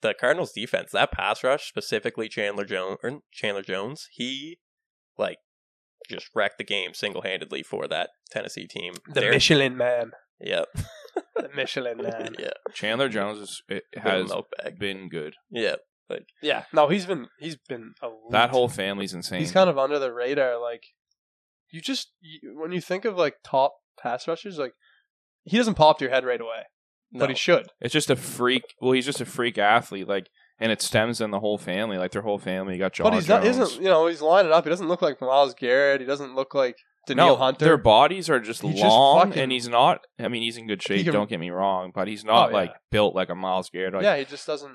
the 0.00 0.14
Cardinals' 0.18 0.53
defense, 0.53 0.90
that 0.92 1.12
pass 1.12 1.44
rush, 1.44 1.68
specifically 1.68 2.29
Chandler 2.29 2.64
Jones, 2.64 2.98
Chandler 3.33 3.62
Jones, 3.62 4.09
he 4.12 4.59
like 5.18 5.38
just 6.11 6.29
wrecked 6.35 6.59
the 6.59 6.64
game 6.64 6.92
single 6.94 7.22
handedly 7.22 7.62
for 7.62 7.87
that 7.88 8.11
Tennessee 8.31 8.66
team. 8.66 8.94
the 9.07 9.20
They're- 9.20 9.31
Michelin 9.31 9.77
man. 9.77 10.12
Yep. 10.40 10.68
The 11.37 11.50
Michelin 11.55 11.98
man. 11.98 12.35
yeah. 12.38 12.50
Chandler 12.72 13.09
Jones 13.09 13.38
is, 13.38 13.62
it 13.68 13.85
Bit 13.92 14.03
of 14.03 14.07
a 14.07 14.11
has 14.11 14.29
milk 14.29 14.46
been 14.79 15.09
good. 15.09 15.35
Yeah. 15.50 15.77
like 16.09 16.27
Yeah, 16.42 16.64
no, 16.72 16.88
he's 16.88 17.07
been 17.07 17.29
he's 17.38 17.57
been 17.68 17.94
elite. 18.03 18.14
That 18.31 18.50
whole 18.50 18.68
family's 18.68 19.14
insane. 19.14 19.40
he's 19.40 19.53
kind 19.53 19.70
of 19.70 19.79
under 19.79 19.98
the 19.98 20.12
radar. 20.12 20.61
Like 20.61 20.83
you 21.70 21.81
just 21.81 22.12
you, 22.20 22.59
when 22.59 22.72
you 22.72 22.81
think 22.81 23.05
of 23.05 23.16
like 23.16 23.37
top 23.44 23.74
pass 24.00 24.27
rushers, 24.29 24.59
like 24.59 24.72
he 25.44 25.57
doesn't 25.57 25.74
pop 25.74 25.98
to 25.98 26.05
your 26.05 26.12
head 26.12 26.24
right 26.24 26.40
away, 26.40 26.64
No. 27.12 27.20
but 27.20 27.29
he 27.31 27.35
should. 27.37 27.66
It's 27.81 27.92
just 27.92 28.11
a 28.11 28.16
freak. 28.16 28.62
Well, 28.81 28.92
he's 28.92 29.05
just 29.07 29.20
a 29.20 29.27
freak 29.27 29.59
athlete. 29.59 30.09
Like, 30.09 30.29
and 30.59 30.70
it 30.72 30.81
stems 30.81 31.20
in 31.20 31.31
the 31.33 31.40
whole 31.40 31.59
family. 31.59 31.98
Like 31.98 32.12
their 32.12 32.22
whole 32.22 32.38
family 32.38 32.79
got 32.79 32.92
John 32.94 33.05
but 33.11 33.14
he's 33.14 33.29
not 33.29 33.42
Jones. 33.42 33.59
isn't 33.59 33.83
you 33.83 33.88
know 33.88 34.07
he's 34.07 34.22
lining 34.22 34.53
up. 34.53 34.64
He 34.64 34.70
doesn't 34.70 34.88
look 34.88 35.03
like 35.03 35.20
Myles 35.20 35.55
Garrett. 35.55 36.00
He 36.00 36.07
doesn't 36.07 36.35
look 36.35 36.55
like 36.55 36.77
Danielle 37.06 37.26
no, 37.28 37.36
Hunter. 37.36 37.64
their 37.64 37.76
bodies 37.78 38.28
are 38.30 38.40
just 38.40 38.62
He 38.62 38.70
just 38.72 38.82
long, 38.84 39.28
fucking- 39.28 39.42
and 39.42 39.52
he's 39.52 39.68
not. 39.68 40.00
I 40.18 40.28
mean, 40.28 40.42
he's 40.42 40.56
in 40.56 40.66
good 40.66 40.82
shape. 40.82 41.04
can- 41.04 41.12
don't 41.12 41.28
get 41.28 41.40
me 41.40 41.50
wrong, 41.50 41.92
but 41.94 42.08
he's 42.08 42.24
not 42.24 42.46
Oh, 42.46 42.50
yeah. 42.50 42.54
like 42.56 42.74
built 42.90 43.14
like 43.14 43.28
a 43.30 43.34
Myles 43.34 43.70
Garrett. 43.70 43.94
Like, 43.94 44.02
yeah, 44.04 44.16
he 44.16 44.24
just 44.24 44.46
doesn't. 44.46 44.72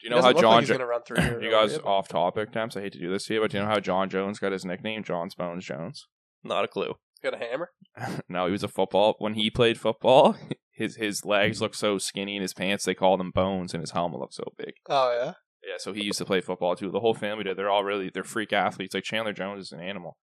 do 0.00 0.04
you 0.04 0.10
know 0.10 0.20
how 0.20 0.32
John? 0.32 0.44
like 0.44 0.60
he's 0.60 0.68
Jo- 0.68 0.74
gonna 0.74 0.86
run 0.86 1.02
through 1.06 1.16
here. 1.22 1.42
you 1.42 1.50
guys 1.50 1.78
off 1.78 2.08
topic, 2.08 2.52
Temps. 2.52 2.76
I 2.76 2.80
hate 2.82 2.92
to 2.94 2.98
do 2.98 3.10
this 3.10 3.26
to 3.26 3.34
you, 3.34 3.40
but 3.40 3.50
do 3.50 3.56
you 3.58 3.62
know 3.62 3.68
how 3.68 3.80
Jon 3.80 4.08
Jones 4.10 4.38
got 4.38 4.52
his 4.52 4.64
nickname, 4.64 5.04
Jon 5.04 5.28
Bones 5.36 5.64
Jones? 5.64 6.06
Not 6.42 6.64
a 6.64 6.68
clue. 6.68 6.94
got 7.22 7.34
a 7.34 7.38
hammer. 7.38 7.70
no, 8.28 8.46
he 8.46 8.52
was 8.52 8.64
a 8.64 8.68
football. 8.68 9.14
When 9.18 9.34
he 9.34 9.48
played 9.50 9.78
football, 9.78 10.36
his 10.72 10.96
his 10.96 11.24
legs 11.24 11.60
looked 11.60 11.76
so 11.76 11.98
skinny, 11.98 12.36
and 12.36 12.42
his 12.42 12.52
pants 12.54 12.84
they 12.84 12.94
called 12.94 13.20
him 13.20 13.30
bones, 13.30 13.74
and 13.74 13.80
his 13.80 13.92
helmet 13.92 14.18
looked 14.20 14.34
so 14.34 14.44
big. 14.58 14.72
Oh 14.88 15.12
yeah. 15.16 15.32
Yeah, 15.64 15.74
so 15.78 15.92
he 15.92 16.02
used 16.02 16.18
to 16.18 16.24
play 16.24 16.40
football 16.40 16.74
too. 16.74 16.90
The 16.90 16.98
whole 16.98 17.14
family 17.14 17.44
did. 17.44 17.56
They're 17.56 17.70
all 17.70 17.84
really 17.84 18.10
they're 18.12 18.24
freak 18.24 18.52
athletes. 18.52 18.94
Like 18.94 19.04
Chandler 19.04 19.32
Jones 19.32 19.66
is 19.66 19.70
an 19.72 19.78
animal. 19.78 20.16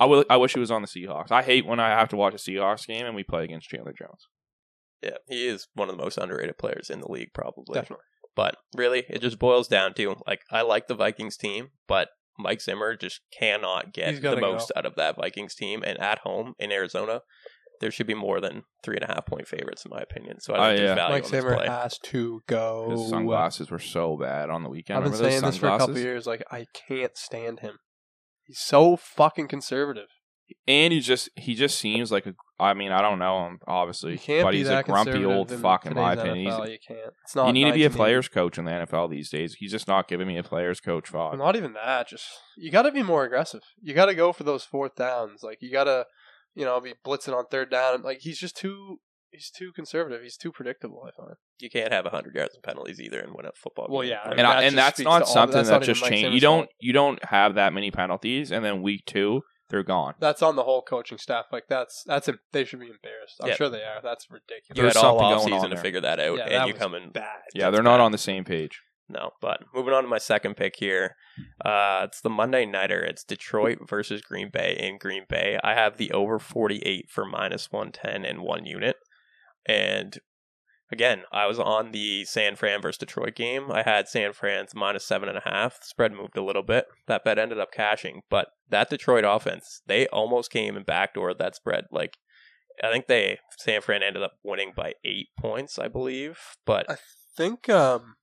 I 0.00 0.06
will. 0.06 0.24
I 0.28 0.36
wish 0.38 0.54
he 0.54 0.58
was 0.60 0.70
on 0.72 0.82
the 0.82 0.88
Seahawks. 0.88 1.30
I 1.30 1.42
hate 1.42 1.64
when 1.66 1.78
I 1.78 1.90
have 1.90 2.08
to 2.08 2.16
watch 2.16 2.34
a 2.34 2.38
Seahawks 2.38 2.86
game 2.86 3.06
and 3.06 3.14
we 3.14 3.22
play 3.22 3.44
against 3.44 3.68
Chandler 3.68 3.92
Jones. 3.96 4.26
Yeah, 5.02 5.18
he 5.28 5.46
is 5.46 5.68
one 5.74 5.88
of 5.88 5.96
the 5.96 6.02
most 6.02 6.18
underrated 6.18 6.58
players 6.58 6.90
in 6.90 7.00
the 7.00 7.10
league, 7.10 7.30
probably. 7.34 7.74
Definitely. 7.74 8.04
But 8.34 8.56
really, 8.76 9.04
it 9.08 9.20
just 9.20 9.38
boils 9.38 9.68
down 9.68 9.94
to 9.94 10.16
like 10.26 10.40
I 10.50 10.62
like 10.62 10.88
the 10.88 10.94
Vikings 10.94 11.36
team, 11.36 11.68
but 11.86 12.08
Mike 12.38 12.60
Zimmer 12.62 12.96
just 12.96 13.20
cannot 13.38 13.92
get 13.92 14.20
gotta 14.22 14.36
the 14.36 14.40
go. 14.42 14.52
most 14.52 14.72
out 14.74 14.86
of 14.86 14.94
that 14.96 15.16
Vikings 15.16 15.54
team. 15.54 15.82
And 15.86 15.98
at 16.00 16.20
home 16.20 16.54
in 16.58 16.72
Arizona, 16.72 17.20
there 17.80 17.90
should 17.90 18.06
be 18.06 18.14
more 18.14 18.40
than 18.40 18.62
three 18.82 18.96
and 18.96 19.04
a 19.04 19.08
half 19.12 19.26
point 19.26 19.46
favorites 19.48 19.84
in 19.84 19.90
my 19.90 20.00
opinion. 20.00 20.40
So 20.40 20.54
I 20.54 20.56
Oh, 20.58 20.70
think 20.70 20.78
yeah. 20.80 20.86
there's 20.86 20.96
value 20.96 21.12
Mike 21.14 21.24
on 21.24 21.30
this 21.30 21.40
Zimmer 21.42 21.56
play. 21.56 21.66
has 21.66 21.98
to 22.04 22.40
go. 22.46 22.88
His 22.90 23.08
sunglasses 23.08 23.70
were 23.70 23.78
so 23.78 24.16
bad 24.16 24.48
on 24.48 24.62
the 24.62 24.70
weekend. 24.70 24.98
I've 24.98 25.04
been 25.04 25.12
Remember 25.12 25.24
those 25.30 25.40
saying 25.40 25.50
this 25.50 25.56
for 25.58 25.66
a 25.66 25.70
couple 25.70 25.86
sunglasses? 25.86 26.04
years. 26.04 26.26
Like 26.26 26.42
I 26.50 26.66
can't 26.88 27.16
stand 27.16 27.60
him. 27.60 27.76
He's 28.50 28.58
so 28.58 28.96
fucking 28.96 29.46
conservative. 29.46 30.08
And 30.66 30.92
he 30.92 30.98
just 30.98 31.28
he 31.36 31.54
just 31.54 31.78
seems 31.78 32.10
like 32.10 32.26
a. 32.26 32.34
I 32.58 32.74
mean, 32.74 32.90
I 32.90 33.00
don't 33.00 33.20
know 33.20 33.46
him 33.46 33.60
obviously, 33.68 34.12
You 34.14 34.18
can't 34.18 34.42
but 34.42 34.52
he's 34.52 34.68
a 34.68 34.82
grumpy 34.82 35.24
old 35.24 35.48
fuck 35.52 35.86
in 35.86 35.94
my 35.94 36.14
opinion. 36.14 36.36
He's- 36.46 36.68
You 36.68 36.78
can't. 36.88 37.12
It's 37.22 37.36
not. 37.36 37.46
you 37.46 37.52
need 37.52 37.66
to 37.66 37.72
be 37.72 37.84
a 37.84 37.86
1980. 37.86 37.96
players 37.96 38.28
coach 38.28 38.58
in 38.58 38.64
the 38.64 38.72
NFL 38.72 39.08
these 39.10 39.30
days. 39.30 39.54
He's 39.60 39.70
just 39.70 39.86
not 39.86 40.08
giving 40.08 40.26
me 40.26 40.36
a 40.38 40.42
players 40.42 40.80
coach 40.80 41.12
vibe. 41.12 41.38
Not 41.38 41.54
even 41.54 41.74
that. 41.74 42.08
Just 42.08 42.26
you 42.58 42.72
got 42.72 42.82
to 42.82 42.90
be 42.90 43.04
more 43.04 43.24
aggressive. 43.24 43.62
You 43.80 43.94
got 43.94 44.06
to 44.06 44.14
go 44.16 44.32
for 44.32 44.42
those 44.42 44.64
fourth 44.64 44.96
downs. 44.96 45.44
Like 45.44 45.58
you 45.62 45.70
got 45.70 45.84
to, 45.84 46.06
you 46.56 46.64
know, 46.64 46.80
be 46.80 46.94
blitzing 47.06 47.32
on 47.32 47.44
third 47.46 47.70
down. 47.70 48.02
Like 48.02 48.18
he's 48.18 48.38
just 48.40 48.56
too. 48.56 48.98
He's 49.32 49.50
too 49.50 49.70
conservative. 49.74 50.22
He's 50.22 50.36
too 50.36 50.50
predictable. 50.50 51.04
I 51.06 51.10
find. 51.12 51.36
You 51.60 51.70
can't 51.70 51.92
have 51.92 52.04
hundred 52.06 52.34
yards 52.34 52.54
and 52.54 52.62
penalties 52.62 53.00
either 53.00 53.20
and 53.20 53.32
win 53.34 53.46
a 53.46 53.52
football 53.54 53.86
Game. 53.86 53.92
Well, 53.94 54.02
game. 54.02 54.10
yeah, 54.24 54.28
Like, 54.28 54.38
and 54.38 54.46
I, 54.46 54.62
and 54.62 54.76
that's 54.76 54.98
not 55.00 55.28
something 55.28 55.54
that's 55.56 55.68
that 55.68 55.74
not 55.76 55.82
just 55.84 56.00
Mike 56.02 56.10
changed. 56.10 56.34
You 56.34 56.40
don't 56.40 56.68
you 56.80 56.92
don't 56.92 57.24
have 57.24 57.54
that 57.54 57.72
many 57.72 57.90
penalties, 57.90 58.50
and 58.50 58.64
then 58.64 58.82
week 58.82 59.02
two 59.06 59.42
they're 59.68 59.84
gone. 59.84 60.14
That's 60.18 60.42
on 60.42 60.56
the 60.56 60.64
whole 60.64 60.82
coaching 60.82 61.16
staff. 61.18 61.44
Like 61.52 61.68
that's 61.68 62.02
that's 62.04 62.26
a, 62.26 62.34
they 62.52 62.64
should 62.64 62.80
be 62.80 62.86
embarrassed. 62.86 63.36
I'm 63.40 63.50
Yeah. 63.50 63.54
sure 63.54 63.68
they 63.68 63.84
are. 63.84 64.00
That's 64.02 64.28
ridiculous. 64.28 64.76
you 64.76 64.82
There's 64.82 64.96
had 64.96 65.04
all 65.04 65.18
something 65.20 65.36
off 65.54 65.60
season 65.62 65.70
to 65.70 65.76
figure 65.80 66.00
that 66.00 66.18
out, 66.18 66.36
Yeah, 66.38 66.44
and 66.44 66.52
that 66.54 66.66
you 66.66 66.74
come 66.74 66.94
in 66.96 67.10
bad. 67.10 67.24
Yeah, 67.54 67.66
That's 67.66 67.74
they're 67.76 67.82
not 67.84 67.98
bad. 67.98 68.04
on 68.04 68.12
the 68.12 68.18
same 68.18 68.42
page. 68.44 68.80
No, 69.08 69.30
but 69.40 69.60
moving 69.74 69.92
on 69.94 70.02
to 70.04 70.08
my 70.08 70.18
second 70.18 70.56
pick 70.56 70.74
here. 70.76 71.14
Uh, 71.64 72.02
it's 72.04 72.20
the 72.20 72.30
Monday 72.30 72.64
Nighter. 72.64 73.00
It's 73.02 73.24
Detroit 73.24 73.78
versus 73.88 74.22
Green 74.22 74.50
Bay 74.52 74.76
in 74.78 74.98
Green 74.98 75.24
Bay. 75.28 75.58
I 75.64 75.74
have 75.74 75.96
the 75.98 76.10
over 76.12 76.38
48 76.38 77.06
for 77.10 77.24
minus 77.24 77.70
110 77.72 78.24
and 78.24 78.40
one 78.42 78.66
unit. 78.66 78.96
And 79.66 80.18
again, 80.90 81.22
I 81.32 81.46
was 81.46 81.58
on 81.58 81.92
the 81.92 82.24
San 82.24 82.56
Fran 82.56 82.82
versus 82.82 82.98
Detroit 82.98 83.34
game. 83.34 83.70
I 83.70 83.82
had 83.82 84.08
San 84.08 84.32
Fran's 84.32 84.74
minus 84.74 85.04
seven 85.04 85.28
and 85.28 85.38
a 85.38 85.42
half. 85.44 85.80
The 85.80 85.86
spread 85.86 86.12
moved 86.12 86.36
a 86.36 86.44
little 86.44 86.62
bit. 86.62 86.86
That 87.06 87.24
bet 87.24 87.38
ended 87.38 87.58
up 87.58 87.72
cashing. 87.72 88.22
But 88.30 88.48
that 88.68 88.90
Detroit 88.90 89.24
offense, 89.26 89.82
they 89.86 90.06
almost 90.08 90.50
came 90.50 90.76
and 90.76 90.86
backdoored 90.86 91.38
that 91.38 91.56
spread. 91.56 91.84
Like, 91.90 92.16
I 92.82 92.90
think 92.90 93.06
they, 93.06 93.38
San 93.58 93.82
Fran 93.82 94.02
ended 94.02 94.22
up 94.22 94.32
winning 94.42 94.72
by 94.74 94.94
eight 95.04 95.28
points, 95.38 95.78
I 95.78 95.88
believe. 95.88 96.38
But 96.64 96.90
I 96.90 96.96
think 97.36 97.68
um, 97.68 98.16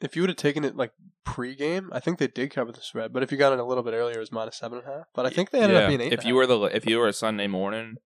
if 0.00 0.16
you 0.16 0.22
would 0.22 0.30
have 0.30 0.36
taken 0.36 0.64
it 0.64 0.76
like 0.76 0.92
pre-game, 1.24 1.90
I 1.92 2.00
think 2.00 2.18
they 2.18 2.26
did 2.26 2.50
cover 2.50 2.72
the 2.72 2.80
spread. 2.80 3.12
But 3.12 3.22
if 3.22 3.30
you 3.30 3.38
got 3.38 3.52
it 3.52 3.58
a 3.58 3.64
little 3.64 3.82
bit 3.82 3.94
earlier, 3.94 4.16
it 4.16 4.20
was 4.20 4.32
minus 4.32 4.56
seven 4.56 4.78
and 4.78 4.88
a 4.88 4.90
half. 4.90 5.06
But 5.14 5.26
I 5.26 5.30
think 5.30 5.50
they 5.50 5.60
ended 5.60 5.76
up 5.76 5.88
being 5.88 6.00
eight. 6.00 6.12
if 6.12 6.24
you 6.24 6.34
were 6.34 6.46
the 6.46 6.58
if 6.62 6.86
you 6.86 6.98
were 6.98 7.08
a 7.08 7.12
Sunday 7.12 7.46
morning 7.46 7.96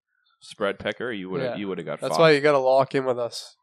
spread 0.45 0.79
picker, 0.79 1.11
you 1.13 1.31
would 1.31 1.41
have 1.41 1.51
Yeah. 1.53 1.57
you 1.57 1.69
would 1.69 1.79
have 1.79 1.87
got. 1.87 2.01
that's 2.01 2.19
why 2.19 2.31
you 2.31 2.41
got 2.41 2.53
to 2.53 2.59
lock 2.59 2.95
in 2.95 3.05
with 3.05 3.19
us 3.19 3.57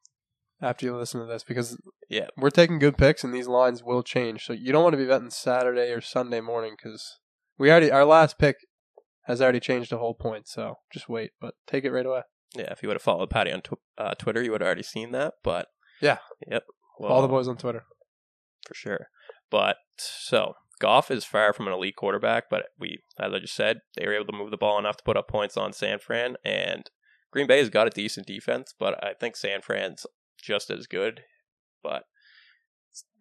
after 0.62 0.86
you 0.86 0.96
listen 0.96 1.20
to 1.22 1.26
this 1.28 1.44
because 1.44 1.78
Yeah. 2.10 2.28
we're 2.38 2.50
taking 2.50 2.80
good 2.80 2.98
picks 2.98 3.24
and 3.24 3.34
these 3.34 3.48
lines 3.48 3.84
will 3.84 4.04
change. 4.04 4.46
So 4.46 4.54
you 4.54 4.72
don't 4.72 4.84
want 4.84 4.94
to 4.94 4.98
be 4.98 5.06
betting 5.08 5.30
Saturday 5.30 5.91
or 5.91 6.02
Sunday 6.02 6.41
morning 6.41 6.76
because 6.78 7.20
we 7.58 7.70
already 7.72 7.91
our 7.91 8.06
last 8.06 8.38
pick 8.38 8.58
has 9.26 9.41
already 9.41 9.60
changed 9.60 9.91
the 9.91 9.98
whole 9.98 10.13
point. 10.15 10.48
So 10.48 10.76
just 10.91 11.08
wait, 11.10 11.32
but 11.39 11.56
take 11.67 11.84
it 11.86 11.91
right 11.91 12.06
away. 12.06 12.22
Yeah, 12.56 12.72
if 12.72 12.84
you 12.84 12.89
would 12.89 12.96
have 12.96 13.02
followed 13.02 13.30
Patty 13.30 13.52
on 13.52 13.62
tw- 13.62 13.80
uh, 13.98 14.13
Twitter, 14.15 14.41
you 14.41 14.52
would 14.52 14.62
have 14.62 14.65
already 14.67 14.84
seen 14.84 15.12
that. 15.13 15.36
But 15.44 15.67
Yeah. 16.02 16.17
yep. 16.48 16.63
All 17.00 17.22
the 17.22 17.28
boys 17.28 17.48
on 17.48 17.58
Twitter. 17.58 17.86
for 18.67 18.74
sure. 18.76 19.08
But 19.50 19.78
so 19.98 20.54
Goff 20.82 21.12
is 21.12 21.24
far 21.24 21.54
from 21.54 21.67
an 21.67 21.74
elite 21.74 21.96
quarterback, 21.96 22.50
but 22.50 22.65
we, 22.80 23.04
as 23.20 23.34
I 23.34 23.39
just 23.39 23.56
said, 23.56 23.82
they 23.96 24.06
were 24.06 24.15
able 24.15 24.26
to 24.26 24.38
move 24.38 24.52
the 24.52 24.58
ball 24.58 24.80
enough 24.80 24.98
to 24.98 25.04
put 25.04 25.15
up 25.15 25.28
points 25.28 25.56
on 25.56 25.72
San 25.72 26.00
Fran, 26.00 26.36
and 26.44 26.89
Green 27.32 27.48
Bay 27.48 27.60
has 27.60 27.70
got 27.70 27.88
a 27.88 27.91
decent 27.91 28.26
defense, 28.26 28.74
but 28.78 29.02
I 29.04 29.13
think 29.13 29.36
San 29.36 29.62
Fran's 29.62 30.06
just 30.41 30.70
as 30.72 30.88
good. 30.88 31.22
But 31.84 32.04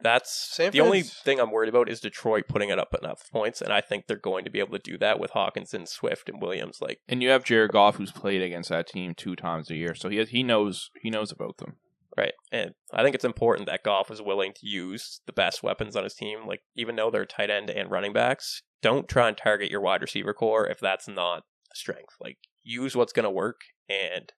that's 0.03 0.33
San 0.57 0.73
the 0.73 0.81
only 0.81 1.03
thing 1.03 1.39
I'm 1.39 1.53
worried 1.53 1.69
about 1.69 1.89
is 1.89 2.01
Detroit 2.01 2.45
putting 2.49 2.71
it 2.71 2.79
up 2.79 2.95
enough 3.01 3.31
points, 3.31 3.61
and 3.61 3.73
I 3.73 3.81
think 3.81 4.07
they're 4.07 4.17
going 4.17 4.45
to 4.45 4.51
be 4.51 4.59
able 4.59 4.77
to 4.77 4.91
do 4.91 4.99
that 4.99 5.21
with 5.21 5.33
Hockenson, 5.33 5.87
Swift, 5.87 6.29
and 6.29 6.41
Williams. 6.41 6.81
Like 6.81 7.01
And 7.09 7.23
you 7.23 7.29
have 7.29 7.45
Jared 7.45 7.73
Goff, 7.73 7.97
who's 7.97 8.11
played 8.11 8.43
against 8.43 8.71
that 8.71 8.89
team 8.89 9.15
two 9.15 9.37
times 9.37 9.71
a 9.71 9.77
year, 9.77 9.95
so 9.95 10.09
he 10.09 10.17
has, 10.17 10.31
he 10.31 10.43
knows 10.43 10.91
he 11.01 11.11
knows 11.11 11.31
about 11.31 11.59
them. 11.59 11.77
Right. 12.21 12.33
And 12.53 12.73
I 12.93 13.03
think 13.03 13.15
it's 13.15 13.25
important 13.25 13.67
that 13.67 13.83
Goff 13.83 14.11
is 14.11 14.21
willing 14.21 14.53
to 14.53 14.67
use 14.67 15.21
the 15.27 15.33
best 15.33 15.63
weapons 15.63 15.97
on 15.97 16.05
his 16.05 16.15
team. 16.15 16.47
Like, 16.47 16.61
even 16.77 16.97
though 16.97 17.11
they're 17.11 17.25
tight 17.25 17.51
end 17.51 17.71
and 17.71 17.91
running 17.91 18.13
backs, 18.13 18.63
don't 18.83 19.09
try 19.09 19.29
and 19.29 19.37
target 19.37 19.71
your 19.71 19.81
wide 19.81 20.03
receiver 20.03 20.35
core 20.35 20.67
if 20.67 20.79
that's 20.81 21.09
not 21.09 21.45
a 21.73 21.77
strength. 21.77 22.17
Like, 22.21 22.37
use 22.63 22.95
what's 22.95 23.15
going 23.15 23.25
to 23.25 23.31
work. 23.31 23.61
And 23.89 24.33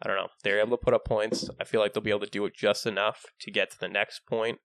I 0.00 0.06
don't 0.06 0.16
know. 0.16 0.28
They're 0.44 0.60
able 0.60 0.76
to 0.76 0.84
put 0.84 0.94
up 0.94 1.04
points. 1.04 1.50
I 1.60 1.64
feel 1.64 1.80
like 1.80 1.92
they'll 1.92 2.02
be 2.02 2.10
able 2.10 2.20
to 2.20 2.26
do 2.26 2.44
it 2.44 2.54
just 2.56 2.86
enough 2.86 3.26
to 3.40 3.50
get 3.50 3.70
to 3.72 3.78
the 3.80 3.88
next 3.88 4.20
point. 4.28 4.58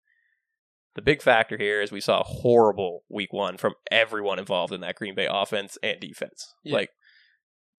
The 0.94 1.02
big 1.02 1.22
factor 1.22 1.58
here 1.58 1.82
is 1.82 1.92
we 1.92 2.00
saw 2.00 2.22
a 2.22 2.26
horrible 2.26 3.04
week 3.10 3.34
one 3.34 3.58
from 3.58 3.74
everyone 3.92 4.40
involved 4.40 4.72
in 4.72 4.82
that 4.82 4.96
Green 4.96 5.16
Bay 5.16 5.28
offense 5.30 5.78
and 5.82 6.00
defense. 6.00 6.54
Yeah. 6.64 6.76
Like, 6.76 6.92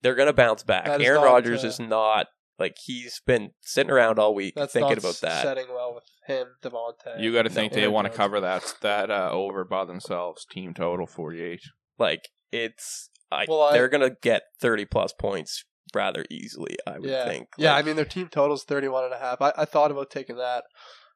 they're 0.03 0.15
going 0.15 0.27
to 0.27 0.35
bounce 0.35 0.63
back. 0.65 0.87
That 0.87 1.01
Aaron 1.01 1.23
Rodgers 1.23 1.65
uh, 1.65 1.69
is 1.69 1.81
not 1.81 2.27
like 2.59 2.77
he's 2.85 3.21
been 3.27 3.51
sitting 3.61 3.91
around 3.91 4.19
all 4.19 4.35
week 4.35 4.55
That's 4.57 4.73
thinking 4.73 4.91
not 4.91 4.99
about 4.99 5.21
that. 5.23 5.43
setting 5.43 5.67
well 5.69 5.95
with 5.95 6.05
him, 6.27 6.47
Davante. 6.63 7.21
You 7.21 7.33
got 7.33 7.43
to 7.43 7.51
think 7.51 7.73
no, 7.73 7.77
they 7.77 7.83
Aaron 7.83 7.95
want 7.95 8.05
to 8.07 8.09
Jones. 8.11 8.17
cover 8.17 8.41
that 8.41 8.75
that 8.83 9.11
uh, 9.11 9.31
over 9.33 9.65
by 9.65 9.85
themselves. 9.85 10.45
Team 10.51 10.75
total 10.75 11.07
forty 11.07 11.43
eight. 11.43 11.63
Like 11.99 12.29
it's, 12.53 13.11
I, 13.31 13.47
Well, 13.49 13.63
I- 13.63 13.73
they're 13.73 13.89
gonna 13.89 14.17
get 14.23 14.43
thirty 14.61 14.85
plus 14.85 15.13
points 15.13 15.65
rather 15.95 16.25
easily. 16.31 16.77
I 16.87 16.99
would 16.99 17.09
yeah. 17.09 17.27
think. 17.27 17.49
Yeah, 17.57 17.73
Like, 17.75 17.85
I 17.85 17.87
mean 17.87 17.97
their 17.97 18.05
team 18.05 18.29
total's 18.29 18.65
31 18.65 19.05
and 19.05 19.15
a 19.15 19.19
half. 19.19 19.41
I, 19.41 19.53
I 19.57 19.65
thought 19.65 19.91
about 19.93 20.11
taking 20.11 20.37
that. 20.37 20.65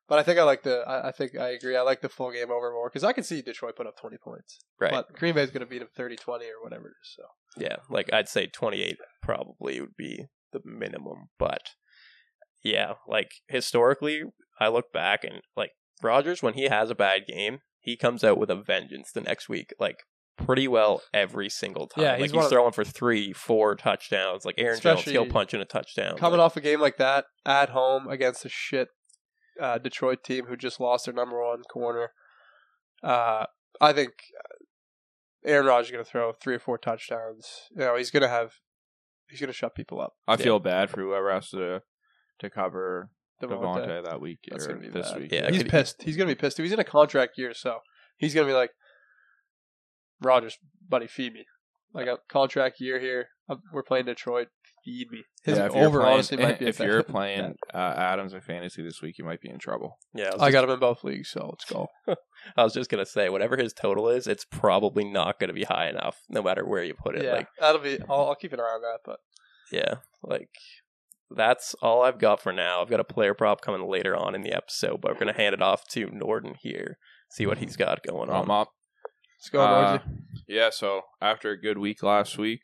But 0.09 0.19
I 0.19 0.23
think 0.23 0.39
I 0.39 0.43
like 0.45 0.63
the 0.63 0.81
I, 0.89 1.09
I 1.09 1.13
think 1.13 1.37
I 1.39 1.51
agree. 1.51 1.77
I 1.77 1.83
like 1.83 2.01
the 2.03 2.09
full 2.09 2.33
game 2.33 2.51
over 2.51 2.73
more 2.73 2.89
because 2.89 3.05
I 3.05 3.13
can 3.13 3.23
see 3.25 3.43
Detroit 3.43 3.77
put 3.77 3.87
up 3.87 3.97
20 3.97 4.17
points. 4.19 4.59
right. 4.81 4.91
But 4.93 5.13
Green 5.15 5.35
Bay's 5.35 5.51
going 5.51 5.61
to 5.61 5.67
beat 5.67 5.79
them 5.81 5.89
30-20 5.97 6.17
or 6.29 6.63
whatever 6.63 6.87
it 6.89 6.95
is. 7.03 7.17
So 7.17 7.23
Yeah, 7.57 7.77
like 7.89 8.13
I'd 8.13 8.29
say 8.29 8.47
twenty 8.47 8.83
eight 8.83 8.99
probably 9.23 9.81
would 9.81 9.97
be 9.97 10.27
the 10.53 10.61
minimum, 10.65 11.29
but 11.39 11.71
yeah, 12.63 12.95
like 13.09 13.31
historically, 13.49 14.23
I 14.59 14.69
look 14.69 14.93
back 14.93 15.25
and 15.25 15.41
like 15.57 15.71
Rodgers 16.03 16.43
when 16.43 16.55
he 16.55 16.65
has 16.65 16.91
a 16.91 16.95
bad 16.95 17.23
game, 17.27 17.61
he 17.81 17.97
comes 17.97 18.23
out 18.25 18.39
with 18.39 18.51
a 18.51 18.57
vengeance 18.57 19.11
the 19.13 19.21
next 19.21 19.49
week. 19.49 19.73
Like 19.79 19.97
pretty 20.37 20.69
well 20.69 21.03
every 21.13 21.49
single 21.49 21.87
time. 21.87 22.05
Yeah, 22.05 22.11
like 22.13 22.21
he's 22.21 22.31
he's, 22.31 22.37
one 22.37 22.45
of- 22.45 22.51
throwing 22.51 22.73
for 22.73 22.85
three, 22.85 23.33
four 23.33 23.75
touchdowns. 23.75 24.45
Like 24.45 24.57
Aaron 24.59 24.81
Jones, 24.81 25.05
he'll 25.05 25.27
punch 25.27 25.55
in 25.55 25.61
a 25.61 25.65
touchdown. 25.65 26.17
coming 26.17 26.39
Like, 26.39 26.47
off 26.47 26.57
a 26.57 26.61
game 26.61 26.81
like 26.81 26.97
that 26.99 27.27
at 27.47 27.71
home 27.71 28.09
against 28.09 28.45
a 28.45 28.49
shit 28.49 28.89
uh, 29.61 29.79
Detroit 29.79 30.25
team 30.25 30.47
who 30.47 30.57
just 30.57 30.81
lost 30.81 31.07
their 31.07 31.15
number 31.15 31.43
one 31.43 31.63
corner, 31.71 32.13
uh, 33.03 33.47
I 33.81 33.93
think 33.93 34.13
Aaron 35.45 35.67
Rodgers 35.67 35.87
is 35.87 35.93
going 35.93 36.05
to 36.05 36.11
throw 36.11 36.33
three 36.33 36.55
or 36.55 36.59
four 36.59 36.79
touchdowns. 36.79 37.47
You 37.71 37.81
know, 37.81 37.97
he's 37.97 38.11
going 38.11 38.23
to 38.23 38.29
have 38.29 38.55
he's 39.31 39.41
going 39.41 39.49
to 39.49 39.53
shut 39.57 39.75
people 39.75 40.01
up. 40.01 40.15
I 40.29 40.33
Yeah. 40.33 40.37
feel 40.39 40.59
bad 40.59 40.91
for 40.91 41.01
whoever 41.01 41.33
has 41.33 41.49
to 41.51 41.83
to 42.41 42.51
cover 42.51 43.11
Davante. 43.43 43.87
Davante 43.87 44.05
that 44.05 44.21
week 44.21 44.41
That's 44.51 44.65
or 44.67 44.69
gonna 44.75 44.81
be 44.81 44.89
this 44.89 45.11
bad. 45.13 45.21
week. 45.21 45.33
Yeah, 45.33 45.51
he's 45.51 45.63
could- 45.63 45.71
pissed. 45.71 46.03
He's 46.03 46.17
gonna 46.17 46.29
be 46.29 46.35
pissed. 46.35 46.59
He's 46.59 46.73
in 46.73 46.79
a 46.81 46.85
contract 46.85 47.39
year, 47.39 47.55
so 47.55 47.81
he's 48.19 48.35
gonna 48.35 48.47
be 48.47 48.53
like, 48.53 48.71
Rodgers, 50.21 50.59
buddy, 50.87 51.07
feed 51.07 51.33
me. 51.33 51.47
Like 51.93 52.07
a 52.07 52.19
contract 52.29 52.81
year 52.81 53.01
here. 53.01 53.29
Um, 53.49 53.63
We're 53.73 53.83
playing 53.83 54.05
Detroit. 54.07 54.49
Feed 54.85 55.11
me. 55.11 55.23
His 55.45 55.59
Yeah, 55.59 55.67
if 55.67 55.75
you're 55.75 55.85
over 55.87 56.01
playing- 56.01 56.15
honestly 56.15 56.37
might 56.39 56.59
be. 56.59 56.65
a 56.65 56.69
if 56.71 56.79
bad- 56.79 56.87
you're 56.87 57.03
playing 57.03 57.55
uh, 57.75 57.77
Adams 57.77 58.33
or 58.35 58.41
fantasy 58.41 58.83
this 58.83 59.03
week, 59.03 59.19
you 59.19 59.25
might 59.25 59.41
be 59.41 59.51
in 59.51 59.59
trouble. 59.59 59.99
yeah, 60.15 60.29
I 60.31 60.35
was, 60.35 60.43
I 60.43 60.51
got 60.51 60.65
him 60.65 60.71
in 60.71 60.79
both 60.81 61.05
leagues, 61.05 61.29
so 61.31 61.47
let's 61.51 61.65
go. 61.65 61.89
I 62.57 62.65
was 62.65 62.73
just 62.73 62.89
gonna 62.91 63.05
say 63.07 63.29
whatever 63.29 63.57
his 63.57 63.73
total 63.73 64.09
is, 64.09 64.27
it's 64.27 64.45
probably 64.45 65.05
not 65.05 65.39
gonna 65.39 65.53
be 65.53 65.65
high 65.65 65.89
enough, 65.89 66.19
no 66.29 66.43
matter 66.43 66.67
where 66.67 66.83
you 66.85 66.95
put 66.95 67.17
it. 67.17 67.25
yeah, 67.25 67.33
Like 67.35 67.49
that'll 67.61 67.81
be. 67.83 67.99
I'll, 68.09 68.29
I'll 68.29 68.35
keep 68.35 68.53
an 68.53 68.61
eye 68.61 68.63
on 68.63 68.81
that. 68.83 68.99
But 69.05 69.19
Yeah, 69.73 69.95
like 70.23 70.49
that's 71.31 71.75
all 71.83 72.03
I've 72.03 72.19
got 72.19 72.41
for 72.41 72.53
now. 72.53 72.83
I've 72.83 72.91
got 72.91 73.01
a 73.01 73.05
player 73.05 73.35
prop 73.35 73.61
coming 73.61 73.87
later 73.89 74.17
on 74.17 74.35
in 74.35 74.43
the 74.43 74.53
episode, 74.53 75.01
but 75.01 75.13
we're 75.13 75.19
gonna 75.19 75.33
hand 75.37 75.55
it 75.55 75.63
off 75.63 75.87
to 75.91 76.09
Norden 76.11 76.55
here, 76.61 76.99
see 77.31 77.47
what 77.47 77.59
he's 77.59 77.77
got 77.77 78.03
going 78.03 78.31
on. 78.31 78.43
I'm 78.45 78.51
up. 78.51 78.71
let's 79.39 79.51
go, 79.51 79.61
Uh, 79.61 79.99
yeah, 80.49 80.71
so 80.71 81.03
after 81.21 81.51
a 81.51 81.61
good 81.61 81.79
week 81.79 82.03
last 82.03 82.37
week, 82.39 82.63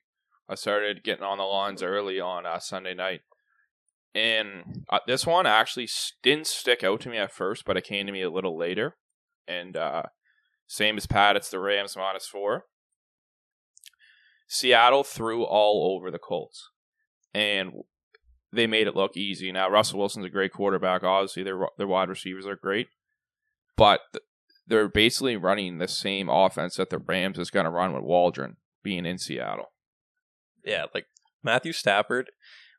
I 0.48 0.54
started 0.54 1.04
getting 1.04 1.24
on 1.24 1.38
the 1.38 1.44
lines 1.44 1.82
early 1.82 2.20
on 2.20 2.46
uh, 2.46 2.58
Sunday 2.58 2.94
night. 2.94 3.22
And 4.14 4.84
uh, 4.88 5.00
this 5.06 5.26
one 5.26 5.46
actually 5.46 5.88
didn't 6.22 6.46
stick 6.46 6.82
out 6.82 7.00
to 7.02 7.10
me 7.10 7.18
at 7.18 7.32
first, 7.32 7.64
but 7.66 7.76
it 7.76 7.84
came 7.84 8.06
to 8.06 8.12
me 8.12 8.22
a 8.22 8.30
little 8.30 8.56
later. 8.56 8.96
And 9.46 9.76
uh, 9.76 10.04
same 10.66 10.96
as 10.96 11.06
Pat, 11.06 11.36
it's 11.36 11.50
the 11.50 11.60
Rams 11.60 11.96
minus 11.96 12.26
four. 12.26 12.64
Seattle 14.48 15.04
threw 15.04 15.44
all 15.44 15.94
over 15.94 16.10
the 16.10 16.18
Colts, 16.18 16.70
and 17.34 17.72
they 18.52 18.66
made 18.66 18.86
it 18.86 18.96
look 18.96 19.16
easy. 19.16 19.50
Now 19.52 19.68
Russell 19.68 19.98
Wilson's 19.98 20.26
a 20.26 20.30
great 20.30 20.52
quarterback. 20.52 21.02
Obviously, 21.02 21.42
their 21.42 21.58
their 21.76 21.86
wide 21.86 22.08
receivers 22.08 22.46
are 22.46 22.56
great, 22.56 22.88
but 23.76 24.00
th- 24.12 24.22
they're 24.66 24.88
basically 24.88 25.36
running 25.36 25.78
the 25.78 25.88
same 25.88 26.28
offense 26.28 26.76
that 26.76 26.90
the 26.90 26.98
Rams 26.98 27.38
is 27.38 27.50
going 27.50 27.64
to 27.64 27.70
run 27.70 27.92
with 27.92 28.02
Waldron 28.02 28.56
being 28.82 29.04
in 29.04 29.18
Seattle. 29.18 29.72
Yeah, 30.66 30.86
like 30.92 31.06
Matthew 31.42 31.72
Stafford 31.72 32.30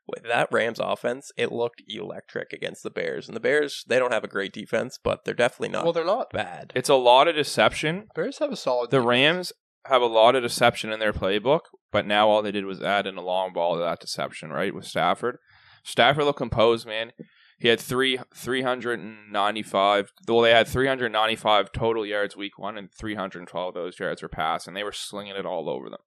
with 0.08 0.22
that 0.24 0.48
Rams 0.50 0.80
offense, 0.80 1.30
it 1.36 1.52
looked 1.52 1.82
electric 1.86 2.52
against 2.52 2.82
the 2.82 2.90
Bears. 2.90 3.28
And 3.28 3.36
the 3.36 3.40
Bears, 3.40 3.84
they 3.86 3.98
don't 3.98 4.12
have 4.12 4.24
a 4.24 4.28
great 4.28 4.52
defense, 4.52 4.98
but 5.02 5.24
they're 5.24 5.34
definitely 5.34 5.68
not 5.68 5.84
well, 5.84 5.92
they're 5.92 6.04
not. 6.04 6.30
bad. 6.30 6.72
It's 6.74 6.88
a 6.88 6.94
lot 6.94 7.28
of 7.28 7.34
deception. 7.34 8.08
Bears 8.14 8.38
have 8.38 8.52
a 8.52 8.56
solid. 8.56 8.90
The 8.90 8.98
defense. 8.98 9.08
Rams 9.08 9.52
have 9.86 10.02
a 10.02 10.06
lot 10.06 10.34
of 10.34 10.42
deception 10.42 10.92
in 10.92 10.98
their 10.98 11.12
playbook, 11.12 11.60
but 11.92 12.06
now 12.06 12.28
all 12.28 12.42
they 12.42 12.52
did 12.52 12.64
was 12.64 12.82
add 12.82 13.06
in 13.06 13.16
a 13.16 13.22
long 13.22 13.52
ball 13.52 13.74
to 13.76 13.82
that 13.82 14.00
deception, 14.00 14.50
right? 14.50 14.74
With 14.74 14.86
Stafford. 14.86 15.36
Stafford 15.84 16.24
looked 16.24 16.38
composed, 16.38 16.86
man. 16.86 17.12
He 17.58 17.68
had 17.68 17.80
three 17.80 18.18
three 18.34 18.62
hundred 18.62 19.00
and 19.00 19.32
ninety 19.32 19.62
five. 19.62 20.12
Well, 20.26 20.42
they 20.42 20.52
had 20.52 20.68
three 20.68 20.86
hundred 20.86 21.10
ninety 21.12 21.36
five 21.36 21.72
total 21.72 22.06
yards 22.06 22.36
week 22.36 22.58
one, 22.58 22.78
and 22.78 22.88
three 22.98 23.16
hundred 23.16 23.40
and 23.40 23.48
twelve 23.48 23.74
of 23.76 23.82
those 23.82 23.98
yards 23.98 24.22
were 24.22 24.28
pass, 24.28 24.66
and 24.66 24.76
they 24.76 24.84
were 24.84 24.92
slinging 24.92 25.34
it 25.34 25.46
all 25.46 25.68
over 25.68 25.90
them. 25.90 25.98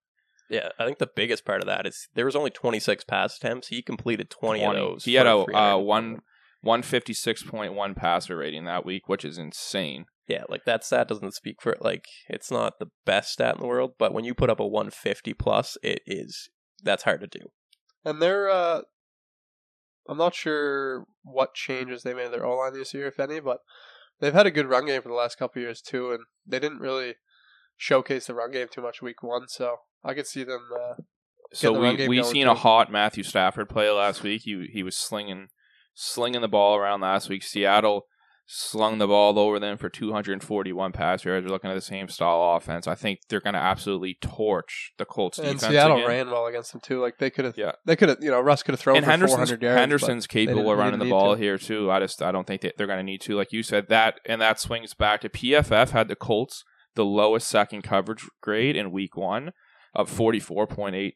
Yeah, 0.52 0.70
I 0.78 0.86
think 0.86 0.98
the 1.00 1.10
biggest 1.16 1.46
part 1.46 1.62
of 1.62 1.68
that 1.68 1.88
is 1.88 2.10
there 2.14 2.26
was 2.26 2.36
only 2.36 2.50
26 2.50 3.06
pass 3.06 3.38
attempts. 3.38 3.70
He 3.70 3.82
completed 3.82 4.30
20, 4.30 4.64
of 4.66 4.76
those. 4.76 5.06
He 5.06 5.14
had 5.14 5.26
a 5.26 5.38
uh, 5.38 5.78
one 5.78 6.20
one 6.62 6.82
fifty 6.84 7.14
six 7.14 7.42
point 7.42 7.74
one 7.74 7.96
passer 7.96 8.36
rating 8.38 8.66
that 8.66 8.86
week, 8.86 9.08
which 9.08 9.24
is 9.24 9.38
insane. 9.38 10.06
Yeah, 10.28 10.44
like 10.50 10.66
that 10.66 10.84
stat 10.84 11.08
doesn't 11.08 11.34
speak 11.34 11.62
for 11.62 11.72
it. 11.72 11.82
Like 11.82 12.06
it's 12.28 12.52
not 12.52 12.80
the 12.80 12.88
best 13.06 13.32
stat 13.32 13.56
in 13.56 13.62
the 13.62 13.68
world, 13.68 13.94
but 13.98 14.14
when 14.14 14.26
you 14.26 14.34
put 14.34 14.50
up 14.50 14.60
a 14.60 14.68
150 14.68 15.34
plus, 15.36 15.78
it 15.82 16.02
is 16.06 16.50
that's 16.84 17.04
hard 17.04 17.22
to 17.22 17.28
do. 17.28 17.46
and 18.04 18.22
they're. 18.22 18.50
uh 18.50 18.82
I'm 20.10 20.18
not 20.18 20.36
sure 20.36 21.06
what 21.24 21.54
changes 21.54 22.04
they 22.04 22.14
made 22.14 22.26
to 22.26 22.30
their 22.32 22.46
O 22.46 22.58
line 22.58 22.74
this 22.74 22.94
year, 22.94 23.08
if 23.08 23.20
any, 23.20 23.40
but 23.40 23.60
they've 24.20 24.34
had 24.34 24.48
a 24.48 24.52
good 24.52 24.68
run 24.68 24.88
game 24.88 25.02
for 25.02 25.10
the 25.10 25.16
last 25.16 25.38
couple 25.38 25.62
of 25.62 25.64
years 25.64 25.80
too, 25.82 26.12
and 26.12 26.24
they 26.46 26.60
didn't 26.60 26.80
really 26.80 27.16
showcase 27.82 28.28
the 28.28 28.34
run 28.36 28.52
game 28.52 28.68
too 28.72 28.82
much 28.82 29.02
week 29.02 29.24
one, 29.24 29.48
so 29.48 29.78
I 30.04 30.14
could 30.14 30.28
see 30.28 30.44
them. 30.44 30.62
Uh, 30.74 31.02
So 31.54 31.74
the 31.74 31.80
we 31.80 32.08
we 32.08 32.24
seen 32.24 32.46
too. 32.46 32.52
a 32.52 32.56
hot 32.56 32.92
Matthew 32.92 33.24
Stafford 33.24 33.70
play 33.70 33.90
last 33.90 34.22
week. 34.24 34.44
He 34.46 34.68
he 34.72 34.84
was 34.84 34.96
slinging 34.96 35.48
slinging 35.94 36.42
the 36.42 36.48
ball 36.48 36.76
around 36.76 37.02
last 37.02 37.28
week. 37.28 37.44
Seattle 37.44 38.06
slung 38.54 38.98
the 38.98 39.08
ball 39.08 39.38
over 39.40 39.60
them 39.60 39.78
for 39.78 39.90
241 39.90 40.92
pass 40.92 41.24
yards. 41.24 41.46
We're 41.46 41.52
looking 41.52 41.70
at 41.72 41.74
the 41.76 41.82
same 41.82 42.08
style 42.10 42.56
offense. 42.58 42.86
I 42.88 42.96
think 42.96 43.20
they're 43.30 43.40
going 43.40 43.54
to 43.54 43.60
absolutely 43.60 44.18
torch 44.22 44.92
the 44.98 45.06
Colts 45.06 45.38
and 45.40 45.48
defense 45.54 45.72
Seattle 45.72 45.98
again. 45.98 46.08
ran 46.10 46.32
well 46.32 46.48
against 46.48 46.72
them 46.74 46.82
too. 46.82 47.00
Like 47.02 47.18
they 47.18 47.30
could 47.30 47.46
have, 47.46 47.58
Yeah. 47.58 47.74
they 47.86 47.96
could 47.96 48.10
have, 48.10 48.18
you 48.22 48.30
know, 48.30 48.42
Russ 48.42 48.62
could 48.64 48.74
have 48.74 48.80
thrown 48.82 48.98
and 48.98 49.06
for 49.06 49.12
Henderson's 49.12 49.38
400 49.50 49.62
yards. 49.64 49.80
Henderson's 49.80 50.28
capable 50.28 50.70
of 50.72 50.78
running 50.78 51.00
the 51.00 51.06
ball 51.10 51.36
to. 51.36 51.42
here 51.42 51.58
too. 51.58 51.90
I 51.92 52.00
just 52.00 52.22
I 52.22 52.32
don't 52.34 52.46
think 52.46 52.62
they, 52.62 52.72
they're 52.78 52.88
going 52.88 53.00
to 53.00 53.04
need 53.04 53.22
to, 53.22 53.36
like 53.36 53.52
you 53.54 53.64
said 53.64 53.88
that, 53.90 54.20
and 54.26 54.42
that 54.42 54.60
swings 54.60 54.94
back 54.94 55.22
to 55.22 55.30
PFF 55.30 55.92
had 55.92 56.08
the 56.10 56.16
Colts 56.18 56.64
the 56.96 57.06
lowest 57.06 57.48
second 57.48 57.84
coverage 57.84 58.28
grade 58.42 58.76
in 58.76 58.92
Week 58.92 59.16
One 59.16 59.52
of 59.94 60.10
forty 60.10 60.40
four 60.40 60.68
point 60.68 60.96
eight, 60.96 61.16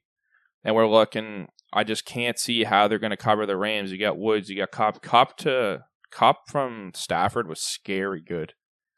and 0.63 0.75
we're 0.75 0.88
looking. 0.88 1.47
I 1.73 1.83
just 1.83 2.05
can't 2.05 2.39
see 2.39 2.63
how 2.63 2.88
they're 2.88 2.99
going 2.99 3.11
to 3.11 3.17
cover 3.17 3.45
the 3.45 3.57
Rams. 3.57 3.91
You 3.91 3.97
got 3.97 4.17
Woods, 4.17 4.49
you 4.49 4.57
got 4.57 4.71
Kupp. 4.71 5.01
Kupp 5.01 5.38
to 5.38 5.83
Kupp 6.11 6.47
from 6.47 6.91
Stafford 6.93 7.47
was 7.47 7.59
scary 7.59 8.21
good. 8.21 8.53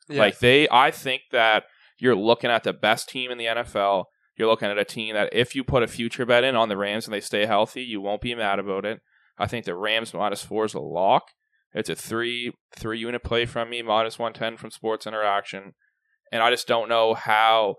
Yeah. 0.08 0.20
Like 0.20 0.40
they, 0.40 0.68
I 0.70 0.92
think 0.92 1.24
that 1.32 1.64
you're 1.98 2.16
looking 2.16 2.52
at 2.52 2.64
the 2.64 2.74
best 2.74 3.10
team 3.10 3.32
in 3.32 3.38
the 3.38 3.46
NFL. 3.46 4.06
You're 4.38 4.48
looking 4.48 4.70
at 4.70 4.78
a 4.78 4.86
team 4.86 5.16
that 5.16 5.30
if 5.34 5.56
you 5.56 5.64
put 5.64 5.84
a 5.84 5.88
future 5.88 6.26
bet 6.26 6.44
in 6.44 6.56
on 6.56 6.70
the 6.70 6.78
Rams 6.78 7.06
and 7.06 7.14
they 7.14 7.22
stay 7.22 7.46
healthy, 7.46 7.82
you 7.82 8.02
won't 8.02 8.22
be 8.22 8.36
mad 8.36 8.60
about 8.60 8.86
it. 8.86 9.00
I 9.38 9.48
think 9.48 9.66
the 9.66 9.76
Rams 9.76 10.14
minus 10.14 10.44
four 10.44 10.66
is 10.66 10.74
a 10.74 10.80
lock. 10.80 11.32
It's 11.74 11.90
a 11.90 11.96
three 11.96 12.54
three 12.76 13.00
unit 13.00 13.24
play 13.24 13.46
from 13.46 13.70
me, 13.70 13.82
minus 13.82 14.18
one 14.18 14.34
ten 14.34 14.58
from 14.58 14.72
Sports 14.72 15.06
Interaction, 15.06 15.74
and 16.32 16.42
I 16.42 16.50
just 16.52 16.68
don't 16.68 16.90
know 16.90 17.14
how 17.14 17.76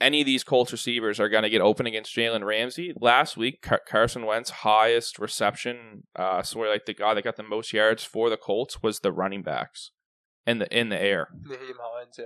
any 0.00 0.20
of 0.20 0.26
these 0.26 0.44
Colts 0.44 0.72
receivers 0.72 1.18
are 1.18 1.28
going 1.28 1.42
to 1.42 1.50
get 1.50 1.60
open 1.60 1.86
against 1.86 2.14
Jalen 2.14 2.44
Ramsey. 2.44 2.92
Last 3.00 3.36
week, 3.36 3.62
Car- 3.62 3.82
Carson 3.88 4.26
Wentz 4.26 4.50
highest 4.50 5.18
reception, 5.18 6.04
uh, 6.14 6.42
sorry, 6.42 6.68
like 6.68 6.84
the 6.84 6.94
guy 6.94 7.14
that 7.14 7.24
got 7.24 7.36
the 7.36 7.42
most 7.42 7.72
yards 7.72 8.04
for 8.04 8.28
the 8.28 8.36
Colts 8.36 8.82
was 8.82 9.00
the 9.00 9.12
running 9.12 9.42
backs 9.42 9.90
in 10.46 10.58
the 10.58 10.78
in 10.78 10.90
the 10.90 11.00
air. 11.00 11.28
Nyheim 11.48 11.76
Hines, 11.80 12.16
yeah. 12.18 12.24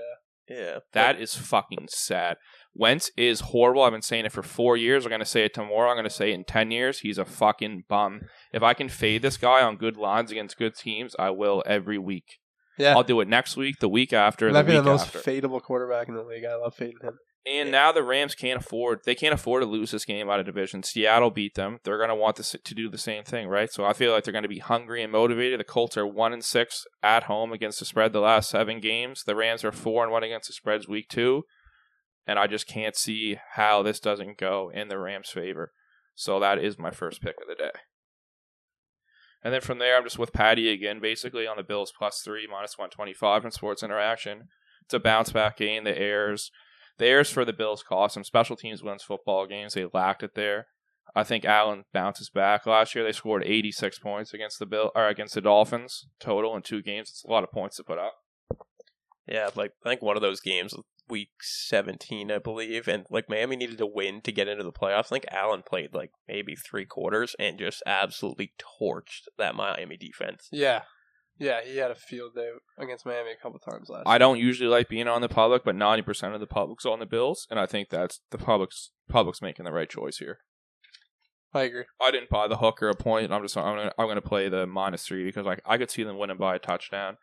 Yeah, 0.49 0.79
That 0.95 1.21
is 1.21 1.37
fucking 1.37 1.87
sad. 1.91 2.37
Wentz 2.75 3.13
is 3.17 3.39
horrible. 3.39 3.83
I've 3.85 3.93
been 3.93 4.03
saying 4.03 4.25
it 4.25 4.33
for 4.33 4.43
four 4.43 4.77
years. 4.77 5.05
I'm 5.05 5.11
going 5.11 5.21
to 5.21 5.25
say 5.25 5.45
it 5.45 5.55
tomorrow. 5.55 5.91
I'm 5.91 5.95
going 5.97 6.03
to 6.03 6.11
say 6.11 6.33
it 6.33 6.35
in 6.35 6.43
10 6.43 6.73
years. 6.73 6.99
He's 7.01 7.19
a 7.19 7.25
fucking 7.25 7.85
bum. 7.89 8.23
If 8.53 8.61
I 8.61 8.75
can 8.75 8.89
fade 8.89 9.23
this 9.23 9.37
guy 9.37 9.63
on 9.63 9.77
good 9.77 9.97
lines 9.97 10.33
against 10.33 10.59
good 10.59 10.75
teams, 10.75 11.15
I 11.21 11.31
will 11.31 11.63
every 11.67 11.99
week. 11.99 12.41
Yeah. 12.79 12.95
I'll 12.97 13.03
do 13.03 13.21
it 13.21 13.29
next 13.29 13.57
week, 13.57 13.79
the 13.81 13.89
week 13.89 14.13
after, 14.13 14.47
the 14.47 14.53
Might 14.55 14.63
be 14.63 14.73
week 14.75 14.85
the 14.85 14.91
most 14.91 15.15
after. 15.15 15.19
fadeable 15.19 15.63
quarterback 15.63 16.09
in 16.09 16.15
the 16.15 16.23
league. 16.23 16.45
I 16.45 16.55
love 16.57 16.75
fading 16.75 16.97
him. 17.03 17.19
and 17.47 17.71
now 17.71 17.93
the 17.93 18.03
Rams 18.03 18.35
can't 18.35 18.61
afford. 18.61 19.01
They 19.05 19.15
can't 19.15 19.35
afford 19.35 19.63
to 19.63 19.69
lose 19.69 19.91
this 19.91 20.05
game 20.05 20.31
out 20.31 20.41
of 20.41 20.47
division. 20.47 20.83
Seattle 20.83 21.31
beat 21.31 21.55
them. 21.55 21.79
They're 21.85 21.99
going 21.99 22.09
to 22.11 22.15
want 22.15 22.37
this, 22.37 22.55
to 22.63 22.75
do 22.75 22.89
the 22.89 22.99
same 22.99 23.25
thing, 23.25 23.49
right? 23.49 23.71
So 23.73 23.85
I 23.85 23.93
feel 23.93 24.13
like 24.13 24.25
they're 24.25 24.33
going 24.33 24.43
to 24.45 24.49
be 24.49 24.59
hungry 24.61 25.03
and 25.03 25.13
motivated. 25.13 25.61
The 25.61 25.65
Colts 25.65 25.97
are 25.97 26.07
one 26.07 26.33
and 26.33 26.45
six 26.45 26.85
at 27.03 27.25
home 27.25 27.53
against 27.53 27.79
the 27.81 27.85
spread 27.85 28.13
the 28.13 28.21
last 28.21 28.49
seven 28.51 28.81
games. 28.81 29.23
The 29.27 29.37
Rams 29.37 29.65
are 29.65 29.73
four 29.73 30.03
and 30.03 30.13
one 30.13 30.23
against 30.23 30.49
the 30.49 30.55
spreads 30.55 30.89
week 30.89 31.09
two, 31.09 31.43
and 32.27 32.39
I 32.39 32.47
just 32.47 32.67
can't 32.67 32.97
see 32.97 33.39
how 33.55 33.83
this 33.83 34.01
doesn't 34.01 34.39
go 34.39 34.71
in 34.73 34.89
the 34.89 34.99
Rams' 34.99 35.31
favor. 35.31 35.73
So 36.15 36.39
that 36.41 36.59
is 36.59 36.79
my 36.79 36.91
first 36.91 37.21
pick 37.23 37.37
of 37.41 37.49
the 37.49 37.55
day. 37.63 37.71
And 39.43 39.55
then 39.55 39.61
from 39.61 39.79
there, 39.79 39.97
I'm 39.97 40.05
just 40.05 40.19
with 40.19 40.33
Patty 40.33 40.71
again, 40.71 41.01
basically 41.01 41.47
on 41.47 41.57
the 41.57 41.63
Bills 41.63 41.93
plus 41.97 42.21
three, 42.23 42.47
minus 42.51 42.77
125 42.77 43.45
in 43.45 43.51
Sports 43.51 43.83
Interaction. 43.83 44.49
It's 44.85 44.95
a 44.95 44.99
bounce 44.99 45.33
back 45.33 45.57
game. 45.57 45.85
The 45.85 45.97
airs, 45.99 46.51
the 46.99 47.07
airs 47.07 47.31
for 47.31 47.45
the 47.45 47.53
Bills 47.53 47.83
cost 47.83 48.15
them. 48.15 48.25
Special 48.25 48.57
teams 48.57 48.83
wins 48.83 49.03
football 49.03 49.47
games. 49.47 49.75
They 49.75 49.87
lacked 49.93 50.23
it 50.23 50.35
there. 50.35 50.67
I 51.15 51.25
think 51.25 51.45
Allen 51.45 51.85
bounces 51.93 52.31
back. 52.31 52.67
Last 52.67 52.95
year 52.95 53.03
they 53.03 53.13
scored 53.13 53.43
86 53.45 53.99
points 53.99 54.35
against 54.35 54.59
the 54.59 54.67
Bill 54.67 54.93
or 54.95 55.09
against 55.09 55.35
the 55.35 55.41
Dolphins 55.41 56.07
total 56.21 56.55
in 56.55 56.63
two 56.63 56.83
games. 56.83 57.09
It's 57.11 57.25
a 57.25 57.31
lot 57.31 57.43
of 57.43 57.51
points 57.51 57.77
to 57.77 57.85
put 57.85 57.99
up. 57.99 58.15
yeah. 59.27 59.49
Like 59.55 59.73
I 59.85 59.89
think 59.89 60.03
one 60.03 60.17
of 60.17 60.23
those 60.23 60.41
games, 60.41 60.75
week 61.11 61.31
17, 61.41 62.31
I 62.31 62.39
believe, 62.39 62.89
and 62.89 63.05
like 63.11 63.29
Miami 63.29 63.57
needed 63.57 63.79
to 63.79 63.87
win 63.87 64.21
to 64.23 64.33
get 64.33 64.49
into 64.49 64.65
the 64.65 64.73
playoffs. 64.73 65.07
I 65.07 65.09
think 65.09 65.27
Allen 65.31 65.63
played 65.67 65.95
like 65.95 66.13
maybe 66.29 66.55
three 66.55 66.87
quarters 66.87 67.35
and 67.39 67.59
just 67.59 67.83
absolutely 67.85 68.53
torched 68.59 69.29
that 69.39 69.55
Miami 69.55 69.97
defense. 69.97 70.49
Yeah. 70.53 70.83
Yeah, 71.39 71.61
he 71.65 71.79
had 71.79 71.91
a 71.91 71.95
field 71.95 72.35
day 72.35 72.51
against 72.79 73.07
Miami 73.07 73.31
a 73.33 73.43
couple 73.43 73.59
times 73.61 73.89
last 73.89 74.03
I 74.07 74.19
don't 74.19 74.39
usually 74.39 74.69
like 74.69 74.91
being 74.91 75.09
on 75.09 75.23
the 75.23 75.29
public, 75.29 75.65
but 75.65 75.75
90% 75.75 76.35
of 76.35 76.41
the 76.41 76.47
public's 76.47 76.85
on 76.85 76.99
the 76.99 77.07
Bills, 77.07 77.47
and 77.51 77.59
I 77.59 77.65
think 77.65 77.89
that's 77.89 78.21
the 78.31 78.37
public's 78.37 78.91
public's 79.09 79.41
making 79.41 79.65
the 79.65 79.73
right 79.73 79.89
choice 79.89 80.19
here. 80.19 80.41
I 81.53 81.63
agree. 81.63 81.85
I 82.01 82.11
didn't 82.11 82.31
buy 82.31 82.47
the 82.47 82.59
hook 82.59 82.83
or 82.83 82.91
a 82.91 82.95
point. 82.95 83.33
I'm 83.33 83.43
just 83.43 83.57
I'm 83.57 83.77
gonna 83.77 83.93
I'm 83.99 84.07
gonna 84.07 84.21
play 84.21 84.49
the 84.49 84.67
minus 84.67 85.05
three 85.05 85.25
because 85.25 85.47
like 85.47 85.63
I 85.65 85.79
could 85.79 85.91
see 85.91 86.03
them 86.03 86.19
winning 86.19 86.37
by 86.37 86.57
a 86.57 86.59
touchdown. 86.59 87.17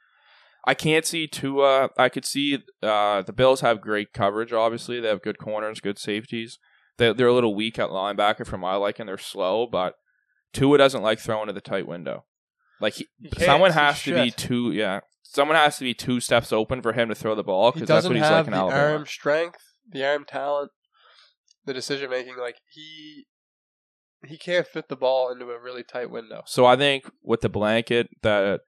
I 0.68 0.74
can't 0.74 1.06
see 1.06 1.28
Tua. 1.28 1.90
I 1.98 2.10
could 2.10 2.26
see 2.26 2.60
uh, 2.84 3.22
the 3.22 3.32
Bills 3.32 3.62
have 3.62 3.80
great 3.80 4.12
coverage. 4.12 4.52
Obviously, 4.52 5.00
they 5.00 5.08
have 5.08 5.22
good 5.22 5.40
corners, 5.40 5.80
good 5.80 5.98
safeties. 5.98 6.60
They 6.98 7.14
they're 7.14 7.28
a 7.28 7.34
little 7.34 7.56
weak 7.56 7.80
at 7.80 7.90
linebacker 7.90 8.46
for 8.46 8.58
my 8.58 8.76
liking. 8.76 9.06
They're 9.06 9.18
slow, 9.18 9.66
but 9.66 9.94
Tua 10.52 10.78
doesn't 10.78 11.02
like 11.02 11.20
throwing 11.20 11.48
to 11.48 11.54
the 11.54 11.62
tight 11.62 11.88
window. 11.88 12.26
Like 12.82 12.96
he, 12.96 13.08
He 13.22 13.46
someone 13.46 13.72
has 13.72 14.04
to 14.04 14.14
be 14.14 14.30
two. 14.30 14.74
Yeah, 14.74 15.00
someone 15.24 15.56
has 15.56 15.78
to 15.78 15.86
be 15.86 15.94
two 15.94 16.20
steps 16.20 16.52
open 16.52 16.82
for 16.82 16.92
him 16.92 17.08
to 17.08 17.16
throw 17.16 17.34
the 17.34 17.44
ball 17.44 17.72
because 17.72 17.88
that's 17.88 18.06
what 18.06 18.18
he's 18.18 18.24
like 18.24 18.46
in 18.46 18.52
the 18.52 18.58
Alabama. 18.58 18.82
arm 18.82 19.06
strength, 19.06 19.62
the 19.90 20.06
arm 20.06 20.26
talent, 20.26 20.72
the 21.66 21.74
decision 21.74 22.10
making. 22.10 22.36
Like 22.38 22.58
he, 22.74 23.26
he 24.26 24.38
can't 24.38 24.68
fit 24.68 24.90
the 24.90 24.98
ball 24.98 25.32
into 25.32 25.46
a 25.46 25.62
really 25.62 25.84
tight 25.84 26.12
window. 26.12 26.44
So 26.46 26.66
I 26.66 26.76
think 26.76 27.10
with 27.24 27.40
the 27.40 27.50
blanket 27.50 28.10
that 28.22 28.60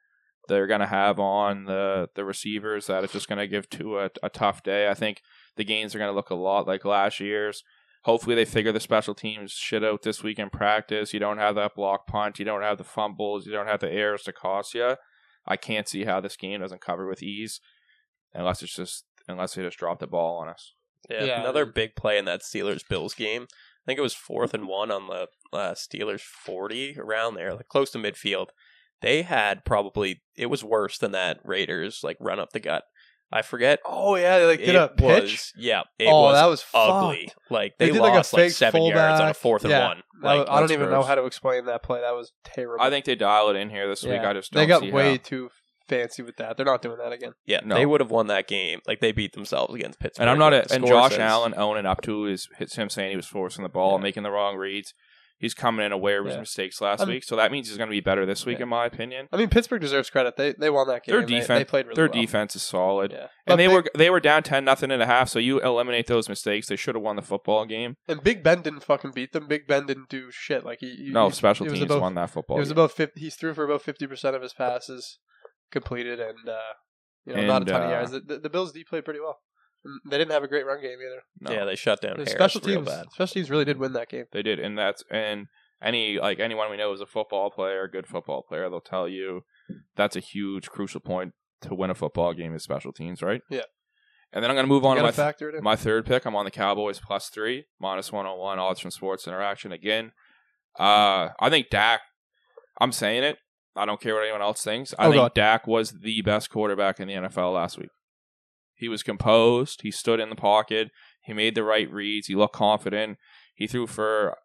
they're 0.50 0.68
going 0.68 0.82
to 0.82 0.86
have 0.86 1.20
on 1.20 1.64
the 1.66 2.10
the 2.16 2.26
receivers, 2.26 2.88
that 2.88 3.06
it's 3.06 3.14
just 3.14 3.30
going 3.30 3.40
to 3.40 3.48
give 3.48 3.70
to 3.72 4.00
a, 4.00 4.10
a 4.22 4.30
tough 4.30 4.64
day. 4.64 4.90
I 4.90 4.94
think 4.94 5.22
the 5.56 5.64
games 5.64 5.96
are 5.96 6.00
going 6.00 6.12
to 6.12 6.16
look 6.16 6.30
a 6.30 6.36
lot 6.36 6.68
like 6.68 6.84
last 6.84 7.22
year's. 7.22 7.64
Hopefully, 8.04 8.36
they 8.36 8.46
figure 8.46 8.72
the 8.72 8.80
special 8.80 9.14
teams 9.14 9.52
shit 9.52 9.84
out 9.84 10.02
this 10.02 10.24
week 10.24 10.40
in 10.40 10.50
practice. 10.50 11.14
You 11.14 11.20
don't 11.20 11.38
have 11.38 11.56
that 11.56 11.76
block 11.76 12.08
punt. 12.08 12.40
You 12.40 12.46
don't 12.46 12.62
have 12.62 12.78
the 12.78 12.84
fumbles. 12.84 13.46
You 13.46 13.52
don't 13.52 13.68
have 13.68 13.82
the 13.82 13.92
errors 13.92 14.24
to 14.24 14.34
cost 14.34 14.74
you. 14.74 14.96
I 15.46 15.58
can't 15.58 15.88
see 15.88 16.06
how 16.06 16.20
this 16.20 16.36
game 16.36 16.62
doesn't 16.62 16.82
cover 16.82 17.08
with 17.08 17.24
ease, 17.24 17.62
unless 18.34 18.62
it's 18.62 18.76
just 18.76 19.06
unless 19.28 19.54
they 19.54 19.64
just 19.64 19.78
drop 19.78 20.00
the 20.00 20.08
ball 20.08 20.38
on 20.38 20.50
us. 20.50 20.74
Yeah, 21.10 21.24
Yeah, 21.24 21.42
another 21.42 21.66
big 21.66 21.96
play 21.96 22.18
in 22.18 22.26
that 22.26 22.42
Steelers 22.42 22.88
Bills 22.88 23.14
game. 23.14 23.44
I 23.44 23.84
think 23.86 24.00
it 24.00 24.04
was 24.04 24.14
fourth 24.14 24.54
and 24.54 24.68
one 24.68 24.92
on 24.92 25.08
the 25.08 25.28
uh, 25.56 25.74
Steelers 25.74 26.22
forty 26.22 26.98
around 26.98 27.36
there, 27.36 27.54
like 27.54 27.68
close 27.68 27.92
to 27.92 27.98
midfield. 27.98 28.48
They 29.02 29.22
had 29.22 29.64
probably 29.66 30.22
it 30.36 30.48
was 30.48 30.64
worse 30.64 30.98
than 30.98 31.12
that 31.14 31.40
Raiders 31.44 32.02
like 32.04 32.18
run 32.20 32.40
up 32.40 32.52
the 32.52 32.60
gut. 32.60 32.84
I 33.32 33.44
forget. 33.44 33.80
Oh 33.86 34.16
yeah, 34.16 34.40
they 34.40 34.46
like 34.48 34.60
did 34.60 34.70
it 34.70 34.76
a 34.76 34.88
pitch. 34.88 35.24
was 35.24 35.54
yeah. 35.56 35.82
It 36.00 36.08
oh, 36.08 36.24
was 36.24 36.36
that 36.36 36.46
was 36.48 36.66
ugly. 36.74 37.28
fucked. 37.28 37.52
Like 37.52 37.74
They 37.78 37.86
they, 37.88 37.92
did, 37.94 38.02
like, 38.02 38.14
a 38.14 38.16
lost 38.18 38.34
like, 38.34 38.42
fake 38.46 38.52
seven 38.54 38.82
yards 38.84 38.98
on 39.22 39.28
a 39.30 39.34
fullback. 39.34 39.36
fourth 39.36 39.64
and 39.66 39.72
Yeah. 39.72 39.88
one. 39.88 40.04
Like 40.22 40.40
was- 40.40 40.48
I 40.50 40.54
don't 40.54 40.62
that's 40.64 40.72
even 40.74 40.90
know 40.90 41.04
how 41.04 41.16
to 41.16 41.26
explain 41.26 41.66
that 41.66 41.84
play. 41.84 42.02
That 42.02 42.16
was 42.16 42.32
terrible. 42.44 42.84
I 42.84 42.90
think 42.90 43.06
they 43.06 43.16
dial 43.16 43.50
it 43.50 43.56
in 43.56 43.70
here 43.70 43.88
this 43.88 44.04
week. 44.04 44.20
I 44.22 44.34
just 44.34 44.52
don't 44.52 44.62
they 44.64 44.68
got 44.68 44.82
see 44.82 44.92
way 44.92 45.12
how. 45.12 45.18
too 45.24 45.50
fancy 45.88 46.22
with 46.24 46.38
that. 46.38 46.58
They're 46.58 46.66
not 46.66 46.82
doing 46.82 46.98
that 46.98 47.12
again. 47.12 47.34
yeah, 47.46 47.62
No. 47.64 47.76
they 47.76 47.86
would 47.86 48.00
have 48.02 48.12
won 48.12 48.28
that 48.28 48.48
game. 48.48 48.80
Like 48.88 49.00
they 49.00 49.12
beat 49.12 49.34
themselves 49.34 49.74
against 49.76 50.00
Pittsburgh. 50.00 50.24
And 50.24 50.30
I'm 50.32 50.38
not 50.40 50.54
a, 50.54 50.72
and 50.74 50.86
Josh 50.86 51.12
says. 51.12 51.20
Allen 51.20 51.54
owning 51.56 51.86
up 51.86 52.02
to 52.02 52.24
his 52.24 52.48
hits 52.58 52.76
him 52.76 52.90
saying 52.90 53.12
he 53.12 53.16
was 53.16 53.26
forcing 53.28 53.64
the 53.64 53.70
ball, 53.70 53.94
Yeah. 53.98 54.04
making 54.04 54.24
the 54.24 54.32
wrong 54.32 54.56
reads. 54.56 54.94
He's 55.40 55.54
coming 55.54 55.86
in 55.86 55.94
aware 55.94 56.20
of 56.20 56.26
his 56.26 56.36
Yeah. 56.36 56.42
mistakes 56.42 56.82
last 56.82 57.00
I 57.00 57.06
mean- 57.06 57.16
week, 57.16 57.24
so 57.24 57.38
that 57.38 57.50
means 57.50 57.70
he's 57.70 57.78
going 57.78 57.88
to 57.88 57.92
be 57.92 58.02
better 58.02 58.26
this 58.26 58.46
week, 58.46 58.58
Yeah. 58.60 58.64
in 58.64 58.70
my 58.70 58.86
opinion. 58.86 59.30
I 59.32 59.38
mean, 59.38 59.50
Pittsburgh 59.50 59.80
deserves 59.82 60.10
credit. 60.10 60.36
They 60.36 60.52
they 60.52 60.70
won 60.70 60.88
that 60.90 61.06
game. 61.06 61.14
Their 61.14 61.20
and 61.22 61.30
they- 61.30 61.40
defense, 61.40 61.60
they, 61.60 61.64
played 61.66 61.86
really 61.88 61.96
their 61.96 62.10
well. 62.10 62.22
defense 62.22 62.56
is 62.58 62.62
solid, 62.62 63.14
Yeah, 63.14 63.28
But 63.46 63.54
and 63.54 63.60
they 63.62 63.68
Big- 63.68 63.74
were 63.76 63.86
they 63.96 64.10
were 64.10 64.20
down 64.20 64.44
ten 64.44 64.66
nothing 64.66 64.92
and 64.92 65.02
a 65.02 65.06
half. 65.06 65.30
So 65.30 65.40
you 65.40 65.62
eliminate 65.62 66.08
those 66.08 66.28
mistakes, 66.28 66.68
they 66.68 66.76
should 66.76 66.96
have 66.96 67.02
won 67.04 67.16
the 67.16 67.22
football 67.22 67.66
game. 67.66 67.96
and 68.08 68.22
Big 68.22 68.44
Ben 68.44 68.62
didn't 68.62 68.82
fucking 68.84 69.12
beat 69.12 69.32
them. 69.32 69.48
Big 69.48 69.66
Ben 69.66 69.86
didn't 69.86 70.10
do 70.10 70.30
shit. 70.30 70.66
Like 70.66 70.80
he, 70.82 70.94
he 70.96 71.10
No, 71.12 71.30
he- 71.30 71.36
special 71.36 71.66
it 71.68 71.70
was 71.72 71.80
teams 71.80 71.90
about- 71.92 72.02
won 72.02 72.16
that 72.16 72.30
football. 72.30 72.58
It 72.58 72.60
was 72.60 72.70
game. 72.70 72.78
about 72.78 72.92
50, 72.92 73.20
he's 73.22 73.36
threw 73.36 73.54
for 73.54 73.64
about 73.64 73.82
fifty 73.82 74.08
percent 74.08 74.36
of 74.36 74.42
his 74.42 74.54
passes 74.54 75.20
completed, 75.72 76.20
and 76.20 76.50
uh, 76.50 76.60
you 77.26 77.36
know 77.36 77.46
not 77.46 77.54
a 77.54 77.56
And, 77.58 77.68
ton 77.68 77.82
of 77.84 77.88
uh, 77.88 77.92
yards. 77.94 78.12
The, 78.12 78.20
the, 78.20 78.40
the 78.40 78.50
Bills 78.50 78.72
D 78.74 78.84
played 78.84 79.06
pretty 79.06 79.20
well. 79.22 79.40
And 79.86 80.00
They 80.12 80.18
didn't 80.18 80.32
have 80.32 80.44
a 80.44 80.48
great 80.48 80.66
run 80.66 80.82
game 80.82 80.98
either. 81.00 81.22
No. 81.40 81.52
Yeah, 81.52 81.66
they 81.66 81.76
shut 81.76 82.02
down 82.02 82.12
The 82.18 82.24
Harris 82.26 82.32
special 82.32 82.62
real 82.66 82.76
teams, 82.78 82.88
bad. 82.88 83.06
special 83.12 83.34
teams 83.34 83.50
really 83.50 83.66
did 83.66 83.78
win 83.78 83.94
that 83.94 84.10
game. 84.10 84.26
They 84.32 84.42
did, 84.44 84.60
and 84.60 84.78
that's 84.78 85.04
and 85.10 85.48
any 85.82 86.20
like 86.20 86.40
anyone 86.40 86.70
we 86.70 86.78
know 86.78 86.92
is 86.94 87.02
a 87.02 87.06
football 87.06 87.50
player, 87.52 87.84
a 87.84 87.90
good 87.92 88.06
football 88.08 88.42
player. 88.44 88.70
They'll 88.70 88.82
tell 88.82 89.08
you 89.08 89.42
that's 89.96 90.16
a 90.16 90.20
huge 90.20 90.70
crucial 90.70 91.00
point 91.00 91.34
to 91.62 91.74
win 91.76 91.90
a 91.90 91.96
football 91.96 92.34
game 92.34 92.54
is 92.54 92.64
special 92.64 92.92
teams, 92.92 93.22
right? 93.22 93.42
Yeah. 93.50 93.62
And 94.32 94.44
then 94.44 94.52
I'm 94.52 94.56
going 94.56 94.66
to 94.66 94.70
move 94.70 94.86
on 94.86 94.96
to 94.98 95.02
my 95.02 95.10
to 95.10 95.16
factor 95.16 95.50
it 95.50 95.56
in. 95.56 95.64
my 95.64 95.76
third 95.76 96.06
pick. 96.06 96.26
I'm 96.26 96.36
on 96.36 96.46
the 96.46 96.52
Cowboys 96.52 97.00
plus 97.00 97.30
three, 97.30 97.66
minus 97.80 98.12
one 98.12 98.26
hundred 98.26 98.38
one 98.40 98.60
odds 98.60 98.80
from 98.80 98.92
Sports 98.92 99.28
Interaction 99.28 99.72
again. 99.72 100.12
Uh, 100.78 101.30
I 101.40 101.50
think 101.50 101.70
Dak. 101.70 102.02
I'm 102.80 102.92
saying 102.92 103.24
it. 103.24 103.38
I 103.76 103.86
don't 103.86 104.00
care 104.00 104.14
what 104.16 104.24
anyone 104.24 104.42
else 104.42 104.64
thinks. 104.64 104.94
I 105.00 105.06
Oh, 105.08 105.12
think 105.12 105.22
God. 105.22 105.34
Dak 105.34 105.68
was 105.68 105.92
the 106.02 106.22
best 106.22 106.50
quarterback 106.50 107.00
in 107.00 107.08
the 107.08 107.14
NFL 107.16 107.54
last 107.54 107.78
week. 107.78 107.90
He 108.80 108.88
was 108.88 109.04
composed. 109.04 109.82
He 109.84 109.92
stood 109.92 110.22
in 110.22 110.30
the 110.30 110.36
pocket. 110.36 110.90
He 111.22 111.34
made 111.34 111.54
the 111.54 111.64
right 111.64 111.92
reads. 111.92 112.28
He 112.28 112.36
looked 112.36 112.56
confident. 112.56 113.18
He 113.54 113.68
threw 113.68 113.86
for 113.88 114.38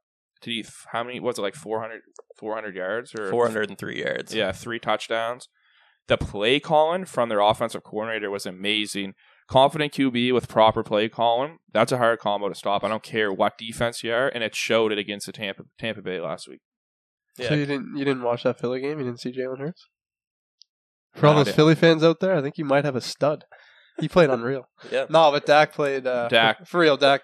did 0.43 0.51
he 0.51 0.65
how 0.93 1.05
many 1.05 1.21
was 1.21 1.39
it 1.39 1.43
like 1.43 1.55
400, 1.55 2.01
400 2.37 2.75
yards 2.75 3.15
or 3.15 3.31
403 3.31 4.01
yards. 4.01 4.35
yeah, 4.35 4.51
three 4.51 4.81
touchdowns. 4.81 5.49
The 6.09 6.19
play 6.19 6.61
calling 6.61 7.07
from 7.07 7.29
their 7.29 7.41
offensive 7.41 7.85
coordinator 7.85 8.31
was 8.31 8.45
amazing. 8.45 9.15
Confident 9.49 9.93
QB 9.93 10.35
with 10.35 10.49
proper 10.49 10.83
play 10.83 11.09
calling. 11.09 11.59
That's 11.73 11.93
a 11.93 11.99
hard 11.99 12.19
combo 12.19 12.49
to 12.49 12.55
stop. 12.55 12.83
I 12.83 12.89
don't 12.89 13.03
care 13.03 13.33
what 13.33 13.57
defense 13.57 14.03
you 14.03 14.13
are, 14.13 14.29
and 14.29 14.43
it 14.43 14.55
showed 14.55 14.91
it 14.91 14.99
against 14.99 15.27
the 15.27 15.33
Tampa 15.33 15.63
Tampa 15.79 16.03
Bay 16.03 16.21
last 16.21 16.49
week. 16.49 16.61
Yeah. 17.39 17.51
So 17.51 17.55
you 17.55 17.67
didn't 17.67 17.97
you 17.97 18.05
didn't 18.05 18.23
watch 18.23 18.43
that 18.43 18.59
Philly 18.59 18.81
game? 18.81 18.99
You 18.99 19.05
didn't 19.05 19.21
see 19.21 19.33
Jalen 19.33 19.61
Hurts? 19.61 19.87
For 21.15 21.29
all 21.29 21.37
those. 21.37 21.55
Philly 21.55 21.75
fans 21.77 22.03
out 22.03 22.21
there, 22.21 22.35
I 22.35 22.43
think 22.43 22.59
you 22.59 22.65
might 22.65 22.85
have 22.85 22.97
a 22.97 23.01
stud. 23.01 23.45
He 23.99 24.09
played 24.09 24.31
unreal. 24.31 24.69
Yeah. 24.91 25.07
No, 25.09 25.31
but 25.31 25.47
Dak 25.47 25.73
played. 25.73 26.07
Uh, 26.07 26.29
Dak. 26.29 26.59
for, 26.61 26.65
for 26.67 26.81
real. 26.81 26.97
Dak. 26.97 27.23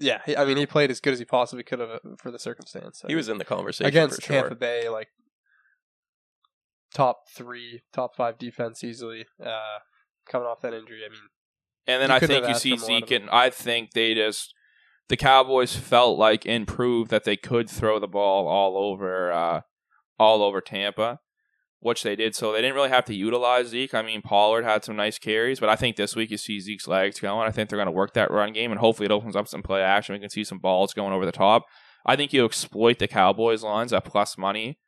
Yeah, 0.00 0.20
he, 0.24 0.36
I 0.36 0.44
mean, 0.44 0.56
he 0.56 0.66
played 0.66 0.90
as 0.90 1.00
good 1.00 1.12
as 1.12 1.18
he 1.18 1.24
possibly 1.24 1.64
could 1.64 1.80
have 1.80 1.90
uh, 1.90 1.98
for 2.18 2.30
the 2.30 2.38
circumstance. 2.38 3.02
He 3.06 3.14
was 3.14 3.28
in 3.28 3.38
the 3.38 3.44
conversation 3.44 3.86
against 3.88 4.16
for 4.16 4.22
sure. 4.22 4.40
Tampa 4.42 4.54
Bay, 4.54 4.88
like 4.88 5.08
top 6.94 7.28
three, 7.34 7.82
top 7.92 8.14
five 8.16 8.38
defense 8.38 8.84
easily. 8.84 9.26
Uh, 9.44 9.78
coming 10.28 10.46
off 10.46 10.60
that 10.60 10.74
injury, 10.74 11.00
I 11.04 11.10
mean, 11.10 11.20
And 11.86 12.02
then 12.02 12.10
I 12.10 12.20
think 12.20 12.46
you 12.46 12.54
see 12.54 12.76
for 12.76 12.86
more 12.86 12.96
out 12.98 13.02
of 13.02 13.08
Zeke, 13.08 13.20
and 13.20 13.30
I 13.30 13.50
think 13.50 13.92
they 13.92 14.14
just 14.14 14.54
the 15.08 15.16
Cowboys 15.16 15.74
felt 15.74 16.18
like 16.18 16.46
and 16.46 16.66
proved 16.66 17.10
that 17.10 17.24
they 17.24 17.36
could 17.36 17.68
throw 17.68 17.98
the 17.98 18.06
ball 18.06 18.46
all 18.46 18.76
over 18.76 19.32
uh, 19.32 19.60
all 20.18 20.42
over 20.42 20.60
Tampa, 20.60 21.20
which 21.80 22.02
they 22.02 22.16
did. 22.16 22.34
So 22.34 22.52
they 22.52 22.60
didn't 22.60 22.74
really 22.74 22.88
have 22.88 23.04
to 23.06 23.14
utilize 23.14 23.68
Zeke. 23.68 23.94
I 23.94 24.02
mean, 24.02 24.22
Pollard 24.22 24.64
had 24.64 24.84
some 24.84 24.96
nice 24.96 25.18
carries, 25.18 25.60
but 25.60 25.68
I 25.68 25.76
think 25.76 25.96
this 25.96 26.16
week 26.16 26.30
you 26.30 26.36
see 26.36 26.60
Zeke's 26.60 26.88
legs 26.88 27.20
going. 27.20 27.46
I 27.46 27.50
think 27.50 27.68
they're 27.68 27.78
going 27.78 27.86
to 27.86 27.92
work 27.92 28.14
that 28.14 28.30
run 28.30 28.52
game, 28.52 28.70
and 28.70 28.80
hopefully 28.80 29.06
it 29.06 29.12
opens 29.12 29.36
up 29.36 29.48
some 29.48 29.62
play 29.62 29.82
action. 29.82 30.14
We 30.14 30.20
can 30.20 30.30
see 30.30 30.44
some 30.44 30.58
balls 30.58 30.94
going 30.94 31.12
over 31.12 31.26
the 31.26 31.32
top. 31.32 31.64
I 32.04 32.16
think 32.16 32.32
you 32.32 32.44
exploit 32.44 32.98
the 32.98 33.08
Cowboys 33.08 33.62
lines 33.62 33.92
at 33.92 34.04
plus 34.04 34.38
money 34.38 34.78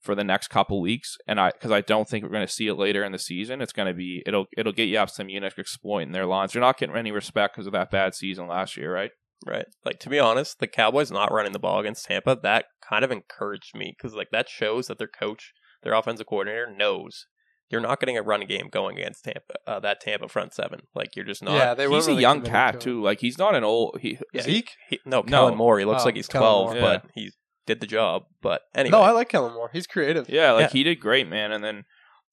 for 0.00 0.14
the 0.14 0.24
next 0.24 0.48
couple 0.48 0.80
weeks, 0.80 1.16
and 1.26 1.38
I 1.38 1.50
because 1.50 1.70
I 1.70 1.82
don't 1.82 2.08
think 2.08 2.24
we're 2.24 2.30
going 2.30 2.46
to 2.46 2.52
see 2.52 2.68
it 2.68 2.74
later 2.74 3.04
in 3.04 3.12
the 3.12 3.18
season. 3.18 3.60
It's 3.60 3.72
going 3.72 3.88
to 3.88 3.94
be 3.94 4.22
it'll 4.26 4.46
it'll 4.56 4.72
get 4.72 4.88
you 4.88 4.98
up 4.98 5.10
some 5.10 5.28
units 5.28 5.56
exploiting 5.58 6.12
their 6.12 6.26
lines. 6.26 6.52
They're 6.52 6.62
not 6.62 6.78
getting 6.78 6.96
any 6.96 7.12
respect 7.12 7.54
because 7.54 7.66
of 7.66 7.72
that 7.74 7.90
bad 7.90 8.14
season 8.14 8.48
last 8.48 8.76
year, 8.76 8.92
right? 8.92 9.10
Right. 9.46 9.66
Like 9.84 9.98
to 10.00 10.10
be 10.10 10.18
honest, 10.18 10.58
the 10.58 10.66
Cowboys 10.66 11.10
not 11.10 11.32
running 11.32 11.52
the 11.52 11.58
ball 11.58 11.80
against 11.80 12.06
Tampa, 12.06 12.38
that 12.42 12.66
kind 12.86 13.04
of 13.04 13.10
encouraged 13.10 13.74
me 13.74 13.94
because 13.96 14.14
like 14.14 14.30
that 14.32 14.48
shows 14.48 14.86
that 14.86 14.98
their 14.98 15.08
coach, 15.08 15.52
their 15.82 15.94
offensive 15.94 16.26
coordinator 16.26 16.66
knows 16.70 17.26
you're 17.68 17.80
not 17.80 18.00
getting 18.00 18.16
a 18.18 18.22
run 18.22 18.44
game 18.46 18.68
going 18.70 18.98
against 18.98 19.24
Tampa. 19.24 19.54
Uh, 19.66 19.78
that 19.80 20.00
Tampa 20.00 20.28
front 20.28 20.52
seven, 20.52 20.80
like 20.94 21.14
you're 21.14 21.24
just 21.24 21.42
not. 21.42 21.54
yeah, 21.56 21.74
they 21.74 21.86
were. 21.86 21.96
he's 21.96 22.08
a 22.08 22.14
young 22.14 22.42
cat 22.42 22.80
too. 22.80 23.00
Like 23.02 23.20
he's 23.20 23.38
not 23.38 23.54
an 23.54 23.62
old. 23.64 23.98
He, 24.00 24.18
Yeah, 24.32 24.42
Zeke. 24.42 24.72
He, 24.88 24.98
no, 25.06 25.18
No. 25.20 25.22
Kellen 25.22 25.56
Moore. 25.56 25.78
He 25.78 25.84
looks 25.84 26.02
Oh, 26.02 26.06
like 26.06 26.16
he's 26.16 26.26
Kellen 26.26 26.42
twelve, 26.44 26.66
Moore. 26.66 26.76
Yeah. 26.76 26.98
but 27.02 27.10
he 27.14 27.30
did 27.66 27.80
the 27.80 27.86
job. 27.86 28.22
But 28.42 28.62
anyway, 28.74 28.90
No, 28.98 29.02
I 29.02 29.12
like 29.12 29.28
Kellen 29.28 29.52
Moore. 29.54 29.70
He's 29.72 29.86
creative. 29.86 30.28
Yeah, 30.28 30.52
like 30.52 30.62
Yeah. 30.64 30.70
he 30.70 30.82
did 30.82 30.96
great, 31.00 31.28
man. 31.28 31.52
And 31.52 31.62
then 31.62 31.84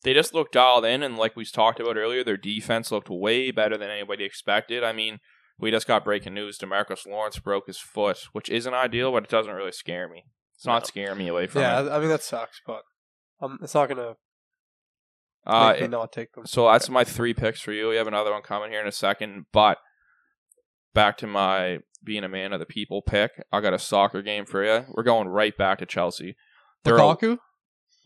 they 0.04 0.14
just 0.16 0.34
looked 0.34 0.54
dialed 0.54 0.86
in, 0.86 1.04
and 1.04 1.18
like 1.18 1.36
we 1.36 1.46
talked 1.46 1.80
about 1.80 1.98
earlier, 1.98 2.24
their 2.24 2.38
defense 2.38 2.92
looked 2.92 3.10
way 3.10 3.52
better 3.52 3.78
than 3.78 3.90
anybody 3.92 4.24
expected. 4.24 4.84
I 4.84 4.92
mean, 4.94 5.20
we 5.60 5.70
just 5.70 5.86
got 5.88 6.04
breaking 6.04 6.34
news: 6.34 6.58
Demarcus 6.58 7.06
Lawrence 7.06 7.38
broke 7.38 7.68
his 7.68 7.78
foot, 7.80 8.28
which 8.32 8.50
isn't 8.50 8.74
ideal, 8.74 9.12
but 9.12 9.24
it 9.26 9.30
doesn't 9.30 9.54
really 9.54 9.72
scare 9.72 10.08
me. 10.10 10.24
It's 10.56 10.66
not 10.66 10.82
No. 10.84 10.88
scaring 10.88 11.20
me 11.20 11.28
away 11.28 11.46
from 11.46 11.62
Yeah, 11.62 11.82
it. 11.82 11.90
I 11.90 11.98
I 11.98 12.00
mean 12.00 12.10
that 12.10 12.24
sucks, 12.24 12.60
but 12.66 12.82
um, 13.42 13.60
it's 13.62 13.74
not 13.74 13.88
gonna 13.90 14.16
Uh, 15.46 15.72
make 15.74 15.82
me 15.84 15.88
not 15.88 16.12
take 16.12 16.32
them. 16.34 16.46
So 16.46 16.70
that's 16.72 16.90
my 16.90 17.04
three 17.04 17.34
picks 17.34 17.62
for 17.62 17.72
you. 17.72 17.90
We 17.90 17.96
have 17.96 18.08
another 18.08 18.32
one 18.32 18.42
coming 18.42 18.72
here 18.72 18.82
in 18.82 18.88
a 18.88 18.92
second, 18.92 19.46
but 19.54 19.78
back 20.94 21.18
to 21.18 21.28
my 21.28 21.80
being 22.04 22.24
a 22.24 22.30
man 22.30 22.54
of 22.54 22.60
the 22.60 22.66
people 22.66 23.02
pick. 23.02 23.32
I 23.52 23.62
got 23.62 23.74
a 23.74 23.80
soccer 23.80 24.22
game 24.22 24.46
for 24.46 24.64
you. 24.64 24.86
We're 24.90 25.04
going 25.04 25.28
right 25.28 25.56
back 25.58 25.80
to 25.80 25.86
Chelsea. 25.86 26.36
They're 26.84 26.98
a- 26.98 27.00
Lukaku, 27.00 27.38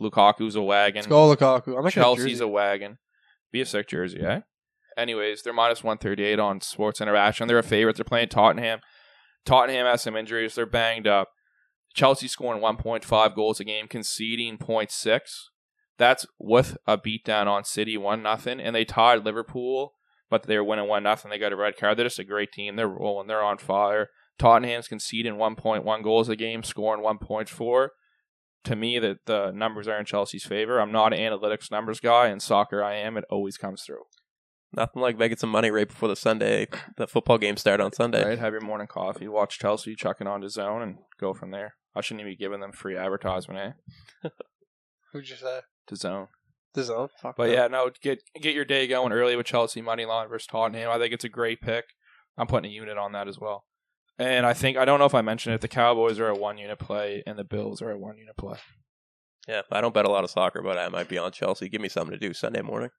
Lukaku's 0.01 0.55
a 0.55 0.61
wagon. 0.61 0.99
let's 1.01 1.07
go 1.07 1.35
Lukaku. 1.35 1.77
I'm 1.77 1.89
Chelsea's 1.89 2.39
a 2.41 2.47
wagon. 2.47 2.97
Be 3.51 3.61
a 3.61 3.65
sick 3.65 3.87
jersey, 3.87 4.21
eh? 4.21 4.41
Anyways, 4.97 5.41
they're 5.43 5.53
minus 5.53 5.83
138 5.83 6.39
on 6.39 6.61
Sports 6.61 6.99
Interaction. 7.01 7.47
They're 7.47 7.57
a 7.59 7.63
favorite. 7.63 7.95
They're 7.95 8.03
playing 8.05 8.29
Tottenham. 8.29 8.79
Tottenham 9.45 9.85
has 9.85 10.01
some 10.03 10.15
injuries. 10.15 10.55
They're 10.55 10.65
banged 10.65 11.07
up. 11.07 11.29
Chelsea 11.93 12.27
scoring 12.27 12.61
1.5 12.61 13.35
goals 13.35 13.59
a 13.59 13.63
game, 13.63 13.87
conceding 13.87 14.57
0.6. 14.57 15.19
That's 15.97 16.25
with 16.39 16.77
a 16.87 16.97
beatdown 16.97 17.47
on 17.47 17.63
City, 17.63 17.97
1 17.97 18.23
nothing, 18.23 18.59
And 18.59 18.75
they 18.75 18.85
tied 18.85 19.23
Liverpool, 19.23 19.93
but 20.29 20.43
they 20.43 20.57
were 20.57 20.63
winning 20.63 20.87
1 20.87 21.03
nothing. 21.03 21.29
They 21.29 21.37
got 21.37 21.53
a 21.53 21.55
red 21.55 21.77
card. 21.77 21.97
They're 21.97 22.05
just 22.05 22.19
a 22.19 22.23
great 22.23 22.51
team. 22.51 22.75
They're 22.75 22.87
rolling. 22.87 23.27
They're 23.27 23.43
on 23.43 23.57
fire. 23.57 24.07
Tottenham's 24.39 24.87
conceding 24.87 25.35
1.1 25.35 26.03
goals 26.03 26.29
a 26.29 26.35
game, 26.35 26.63
scoring 26.63 27.03
1.4 27.03 27.87
to 28.63 28.75
me 28.75 28.97
that 28.99 29.25
the 29.25 29.51
numbers 29.51 29.87
are 29.87 29.99
in 29.99 30.05
Chelsea's 30.05 30.45
favor. 30.45 30.79
I'm 30.79 30.91
not 30.91 31.13
an 31.13 31.19
analytics 31.19 31.69
numbers 31.69 31.99
guy. 31.99 32.29
In 32.29 32.39
soccer, 32.39 32.83
I 32.83 32.95
am. 32.95 33.17
It 33.17 33.25
always 33.29 33.57
comes 33.57 33.83
through. 33.83 34.03
nothing 34.73 35.01
like 35.01 35.17
making 35.17 35.37
some 35.37 35.49
money 35.49 35.69
right 35.69 35.87
before 35.87 36.09
the 36.09 36.15
Sunday, 36.15 36.67
the 36.97 37.07
football 37.07 37.37
game 37.37 37.57
start 37.57 37.81
on 37.81 37.91
Sunday. 37.93 38.23
Right? 38.23 38.39
Have 38.39 38.53
your 38.53 38.61
morning 38.61 38.87
coffee, 38.87 39.27
watch 39.27 39.59
Chelsea, 39.59 39.95
chuck 39.95 40.17
it 40.21 40.27
on 40.27 40.41
to 40.41 40.49
zone, 40.49 40.81
and 40.81 40.97
go 41.19 41.33
from 41.33 41.51
there. 41.51 41.75
I 41.95 42.01
shouldn't 42.01 42.21
even 42.21 42.31
be 42.33 42.37
giving 42.37 42.59
them 42.61 42.71
free 42.71 42.95
advertisement, 42.97 43.75
eh? 44.23 44.29
Who'd 45.13 45.29
you 45.29 45.35
say? 45.35 45.59
To 45.87 45.95
zone. 45.95 46.27
The 46.73 46.83
zone. 46.83 47.09
Fuck 47.21 47.35
But 47.35 47.47
them. 47.47 47.53
yeah, 47.53 47.67
no, 47.67 47.89
get 48.01 48.21
get 48.41 48.55
your 48.55 48.63
day 48.65 48.87
going 48.87 49.11
early 49.11 49.35
with 49.35 49.45
Chelsea 49.45 49.81
money 49.81 50.05
line 50.05 50.29
versus 50.29 50.47
Tottenham. 50.47 50.89
I 50.89 50.97
think 50.97 51.13
it's 51.13 51.25
a 51.25 51.29
great 51.29 51.61
pick. 51.61 51.85
I'm 52.37 52.47
putting 52.47 52.71
a 52.71 52.73
unit 52.73 52.97
on 52.97 53.11
that 53.11 53.27
as 53.27 53.37
well. 53.37 53.65
And 54.17 54.45
I 54.45 54.53
think 54.53 54.77
I 54.77 54.85
don't 54.85 54.99
know 54.99 55.05
if 55.05 55.15
I 55.15 55.21
mentioned 55.21 55.55
it. 55.55 55.61
The 55.61 55.67
Cowboys 55.67 56.19
are 56.19 56.29
a 56.29 56.35
one 56.35 56.57
unit 56.57 56.79
play, 56.79 57.23
and 57.27 57.37
the 57.37 57.43
Bills 57.43 57.81
are 57.81 57.91
a 57.91 57.97
one 57.97 58.17
unit 58.17 58.37
play. 58.37 58.57
Yeah, 59.47 59.63
I 59.71 59.81
don't 59.81 59.93
bet 59.93 60.05
a 60.05 60.11
lot 60.11 60.23
of 60.23 60.29
soccer, 60.29 60.61
but 60.61 60.77
I 60.77 60.87
might 60.87 61.09
be 61.09 61.17
on 61.17 61.31
Chelsea. 61.31 61.67
Give 61.67 61.81
me 61.81 61.89
something 61.89 62.17
to 62.17 62.27
do 62.27 62.33
Sunday 62.33 62.61
morning. 62.61 62.89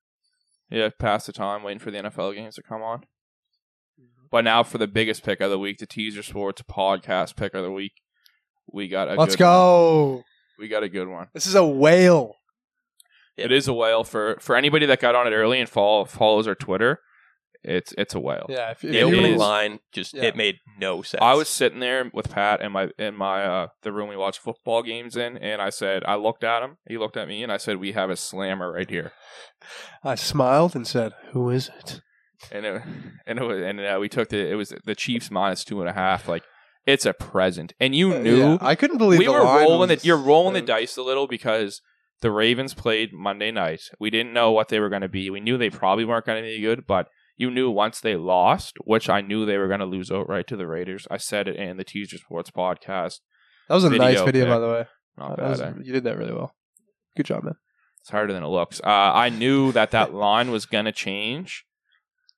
Yeah, 0.68 0.90
pass 0.98 1.24
the 1.26 1.32
time 1.32 1.62
waiting 1.62 1.78
for 1.78 1.90
the 1.90 1.98
NFL 1.98 2.34
games 2.34 2.56
to 2.56 2.62
come 2.62 2.82
on. 2.82 3.04
But 4.30 4.44
now 4.44 4.62
for 4.62 4.78
the 4.78 4.88
biggest 4.88 5.22
pick 5.22 5.40
of 5.40 5.50
the 5.50 5.58
week, 5.58 5.78
the 5.78 5.86
Teaser 5.86 6.22
Sports 6.22 6.62
podcast 6.62 7.36
pick 7.36 7.54
of 7.54 7.62
the 7.62 7.70
week. 7.70 7.92
We 8.72 8.88
got 8.88 9.08
a 9.08 9.14
Let's 9.14 9.34
good 9.36 9.40
go. 9.44 10.22
We 10.58 10.68
got 10.68 10.82
a 10.82 10.88
good 10.88 11.08
one. 11.08 11.28
This 11.34 11.46
is 11.46 11.54
a 11.54 11.64
whale. 11.64 12.36
It 13.36 13.50
is 13.52 13.66
a 13.68 13.72
whale 13.72 14.04
for 14.04 14.36
for 14.40 14.56
anybody 14.56 14.86
that 14.86 15.00
got 15.00 15.14
on 15.14 15.26
it 15.26 15.30
early 15.32 15.58
and 15.60 15.68
follow, 15.68 16.04
follows 16.04 16.46
our 16.46 16.54
Twitter. 16.54 17.00
It's 17.64 17.94
it's 17.96 18.14
a 18.14 18.20
whale. 18.20 18.46
Yeah. 18.48 18.72
If, 18.72 18.84
if 18.84 18.90
The 18.90 18.98
It 18.98 19.02
opening 19.04 19.32
is- 19.34 19.38
line 19.38 19.78
just 19.92 20.14
Yeah. 20.14 20.24
it 20.24 20.36
made 20.36 20.56
no 20.78 21.02
sense. 21.02 21.20
I 21.22 21.34
was 21.34 21.48
sitting 21.48 21.78
there 21.80 22.10
with 22.12 22.28
Pat 22.30 22.60
in 22.60 22.72
my 22.72 22.90
in 22.98 23.14
my 23.16 23.44
uh 23.44 23.66
the 23.82 23.92
room 23.92 24.08
we 24.08 24.16
watch 24.16 24.38
football 24.38 24.82
games 24.82 25.16
in, 25.16 25.36
and 25.38 25.62
I 25.62 25.70
said 25.70 26.02
I 26.04 26.16
looked 26.16 26.44
at 26.44 26.62
him. 26.62 26.76
He 26.88 26.98
looked 26.98 27.16
at 27.16 27.28
me, 27.28 27.42
and 27.42 27.52
I 27.52 27.56
said, 27.58 27.76
"We 27.78 27.92
have 27.92 28.10
a 28.10 28.16
slammer 28.16 28.72
right 28.72 28.90
here." 28.90 29.12
I 30.04 30.16
smiled 30.16 30.74
and 30.74 30.86
said, 30.86 31.12
"Who 31.32 31.50
is 31.50 31.68
it?" 31.78 32.00
and 32.50 32.66
it, 32.66 32.82
and 33.26 33.38
it 33.38 33.44
was, 33.44 33.62
and 33.62 33.80
uh, 33.80 33.96
we 34.00 34.08
took 34.08 34.28
the 34.28 34.38
it 34.50 34.56
was 34.56 34.74
the 34.84 34.96
Chiefs 34.96 35.30
minus 35.30 35.64
two 35.64 35.80
and 35.80 35.88
a 35.88 35.92
half. 35.92 36.26
Like 36.28 36.42
it's 36.86 37.06
a 37.06 37.12
present, 37.12 37.72
and 37.80 37.94
you 37.94 38.18
knew 38.18 38.36
Yeah, 38.38 38.58
I 38.60 38.74
couldn't 38.74 38.98
believe 38.98 39.18
we 39.18 39.26
the 39.26 39.32
were 39.32 39.40
rolling 39.44 39.90
was- 39.90 39.90
it. 39.90 40.04
You're 40.04 40.16
rolling 40.16 40.54
the 40.54 40.62
uh, 40.62 40.76
dice 40.76 40.96
a 40.96 41.02
little 41.02 41.26
because 41.26 41.80
the 42.20 42.30
Ravens 42.30 42.74
played 42.74 43.12
Monday 43.12 43.50
night. 43.50 43.82
We 44.00 44.10
didn't 44.10 44.32
know 44.32 44.52
what 44.52 44.68
they 44.68 44.80
were 44.80 44.88
going 44.88 45.02
to 45.02 45.08
be. 45.08 45.30
We 45.30 45.40
knew 45.40 45.58
they 45.58 45.70
probably 45.70 46.04
weren't 46.04 46.26
going 46.26 46.42
to 46.42 46.48
be 46.48 46.60
good, 46.60 46.86
but 46.86 47.08
you 47.36 47.50
knew 47.50 47.70
once 47.70 48.00
they 48.00 48.16
lost, 48.16 48.76
which 48.84 49.08
I 49.08 49.20
knew 49.20 49.44
they 49.44 49.58
were 49.58 49.68
going 49.68 49.80
to 49.80 49.86
lose 49.86 50.10
outright 50.10 50.46
to 50.48 50.56
the 50.56 50.66
Raiders. 50.66 51.06
I 51.10 51.16
said 51.16 51.48
it 51.48 51.56
in 51.56 51.76
the 51.76 51.84
Teaser 51.84 52.18
Sports 52.18 52.50
podcast. 52.50 53.20
That 53.68 53.74
was 53.74 53.84
a 53.84 53.90
Video 53.90 54.04
nice 54.06 54.20
video, 54.22 54.46
by 54.46 54.58
the 54.58 54.68
way. 54.68 54.86
Not 55.16 55.36
That 55.36 55.48
was- 55.50 55.60
eh? 55.60 55.72
you 55.82 55.92
did 55.92 56.04
that 56.04 56.16
really 56.18 56.32
well. 56.32 56.54
Good 57.16 57.26
job, 57.26 57.44
man. 57.44 57.54
It's 58.00 58.10
harder 58.10 58.32
than 58.32 58.42
it 58.42 58.48
looks. 58.48 58.80
Uh, 58.82 58.88
I 58.88 59.28
knew 59.28 59.70
that 59.72 59.90
that 59.92 60.12
line 60.14 60.50
was 60.50 60.66
gonna 60.66 60.90
change 60.92 61.64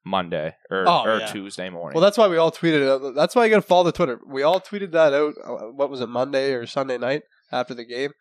Monday 0.05 0.55
or, 0.71 0.85
Oh, 0.87 1.03
or 1.05 1.19
yeah. 1.21 1.27
Tuesday 1.33 1.71
morning. 1.71 1.95
Well, 1.95 2.03
that's 2.03 2.19
why 2.19 2.29
we 2.29 2.37
all 2.37 2.51
tweeted 2.53 3.09
it. 3.11 3.15
That's 3.15 3.35
why 3.35 3.45
you 3.45 3.51
got 3.51 3.57
to 3.57 3.63
follow 3.63 3.85
the 3.85 3.93
Twitter. 3.93 4.21
We 4.27 4.43
all 4.43 4.61
tweeted 4.61 4.93
that 4.93 5.13
out. 5.15 5.35
uh, 5.45 5.67
What 5.73 5.91
was 5.91 6.01
it, 6.01 6.09
Monday 6.09 6.53
or 6.53 6.67
Sunday 6.67 6.99
night 6.99 7.23
after 7.51 7.73
the 7.75 7.85
game, 7.85 8.13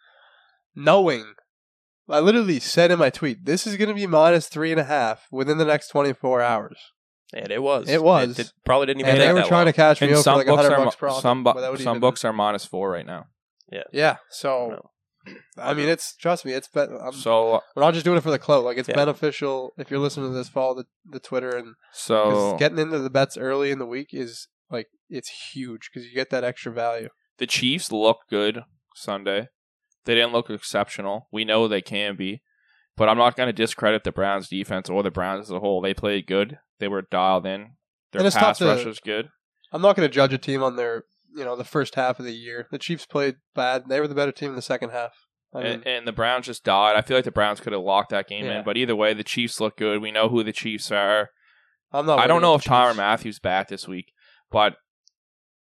knowing. 0.75 1.34
I 2.09 2.19
literally 2.19 2.59
said 2.59 2.91
in 2.91 2.99
my 2.99 3.09
tweet, 3.09 3.45
"This 3.45 3.65
is 3.65 3.77
going 3.77 3.88
to 3.88 3.93
be 3.95 4.07
minus 4.07 4.47
three 4.49 4.71
and 4.71 4.79
a 4.79 4.84
half 4.84 5.25
within 5.31 5.57
the 5.57 5.65
next 5.65 5.88
twenty 5.89 6.13
four 6.13 6.41
hours." 6.41 6.77
And 7.34 7.49
it 7.51 7.63
was. 7.63 7.89
It 7.89 8.03
was. 8.03 8.36
did- 8.36 8.51
probably 8.65 8.88
didn't 8.88 9.01
even 9.01 9.09
And 9.11 9.17
take 9.19 9.27
they 9.27 9.34
were 9.34 9.39
that 9.39 9.47
trying 9.47 9.59
long. 9.65 9.73
to 9.73 9.73
cash 9.73 10.01
me 10.01 10.07
and 10.07 10.13
out 10.15 10.19
for 10.19 10.23
some 10.23 10.38
like 10.38 10.47
books 10.47 10.61
hundred 10.61 10.75
are 10.77 10.86
bucks 10.86 10.95
profit. 10.97 11.21
some 11.21 11.43
bu- 11.43 11.53
some 11.77 11.79
even- 11.79 11.99
books 11.99 12.25
are 12.25 12.34
minus 12.34 12.65
four 12.65 12.91
right 12.91 13.05
now. 13.05 13.25
Yeah. 13.71 13.84
Yeah. 13.91 14.17
So 14.29 14.67
No. 14.71 14.89
I 15.57 15.74
mean, 15.74 15.88
it's 15.89 16.15
trust 16.15 16.45
me, 16.45 16.53
it's 16.53 16.67
ben- 16.67 16.97
I'm, 17.01 17.13
So 17.13 17.53
uh, 17.53 17.59
we're 17.76 17.84
not 17.84 17.93
just 17.93 18.03
doing 18.05 18.17
it 18.17 18.21
for 18.21 18.32
the 18.32 18.39
clout. 18.39 18.63
Like 18.63 18.78
it's 18.78 18.89
Yeah. 18.89 18.95
beneficial 18.95 19.74
if 19.78 19.89
you're 19.89 19.99
listening 19.99 20.30
to 20.32 20.36
this. 20.36 20.49
Follow 20.49 20.76
the, 20.76 20.86
the 21.05 21.19
Twitter 21.19 21.55
and 21.55 21.76
so 21.91 22.55
getting 22.59 22.80
into 22.80 22.99
the 22.99 23.09
bets 23.09 23.38
early 23.38 23.71
in 23.71 23.80
the 23.80 23.86
week 23.86 24.09
is 24.11 24.47
like 24.69 24.88
it's 25.09 25.51
huge 25.53 25.89
because 25.93 26.07
you 26.07 26.13
get 26.13 26.30
that 26.32 26.43
extra 26.43 26.71
value. 26.71 27.09
the 27.38 27.47
Chiefs 27.47 27.91
look 27.91 28.19
good 28.30 28.63
Sunday. 28.95 29.47
They 30.05 30.15
didn't 30.15 30.34
look 30.34 30.49
exceptional. 30.49 31.28
We 31.32 31.45
know 31.45 31.67
they 31.67 31.82
can 31.82 32.15
be, 32.17 32.41
but 32.97 33.07
I'm 33.07 33.17
not 33.17 33.38
going 33.38 33.47
to 33.47 33.53
discredit 33.53 34.03
the 34.03 34.11
Browns 34.11 34.49
defense 34.49 34.89
or 34.89 35.01
the 35.03 35.11
Browns 35.11 35.45
as 35.47 35.51
a 35.51 35.59
whole. 35.59 35.80
They 35.82 35.93
played 35.93 36.28
good. 36.28 36.59
They 36.80 36.89
were 36.89 37.01
dialed 37.03 37.45
in. 37.45 37.76
Their 38.11 38.30
pass 38.30 38.61
rush 38.61 38.84
was 38.86 38.99
good. 38.99 39.30
I'm 39.71 39.82
not 39.82 39.95
going 39.95 40.07
to 40.07 40.13
judge 40.13 40.34
a 40.34 40.38
team 40.38 40.61
on 40.61 40.76
their, 40.76 41.05
you 41.36 41.43
know, 41.43 41.55
the 41.55 41.63
first 41.63 41.95
half 41.95 42.19
of 42.19 42.25
the 42.25 42.34
year. 42.34 42.67
The 42.71 42.77
Chiefs 42.79 43.05
played 43.05 43.36
bad. 43.55 43.84
They 43.88 43.99
were 43.99 44.07
the 44.07 44.15
better 44.15 44.31
team 44.31 44.49
in 44.49 44.55
the 44.55 44.61
second 44.61 44.89
half. 44.91 45.11
I 45.53 45.57
mean, 45.63 45.65
and, 45.73 45.88
and 45.88 46.07
the 46.07 46.11
Browns 46.11 46.47
just 46.47 46.63
died. 46.63 46.95
I 46.95 47.01
feel 47.01 47.15
like 47.15 47.25
the 47.25 47.31
Browns 47.31 47.59
could 47.59 47.73
have 47.73 47.81
locked 47.84 48.09
that 48.09 48.27
game 48.27 48.45
Yeah. 48.45 48.59
in, 48.59 48.63
but 48.65 48.75
either 48.77 48.95
way, 48.95 49.13
the 49.13 49.23
Chiefs 49.23 49.59
look 49.59 49.77
good. 49.77 50.01
We 50.01 50.11
know 50.11 50.29
who 50.29 50.43
the 50.43 50.51
Chiefs 50.53 50.91
are. 50.91 51.29
I'm 51.91 52.05
not. 52.07 52.19
I 52.19 52.25
don't 52.27 52.41
know 52.41 52.55
if 52.55 52.63
Tyrann 52.63 52.95
Mathieu 52.95 53.34
back 53.43 53.67
this 53.67 53.88
week, 53.88 54.11
but 54.51 54.75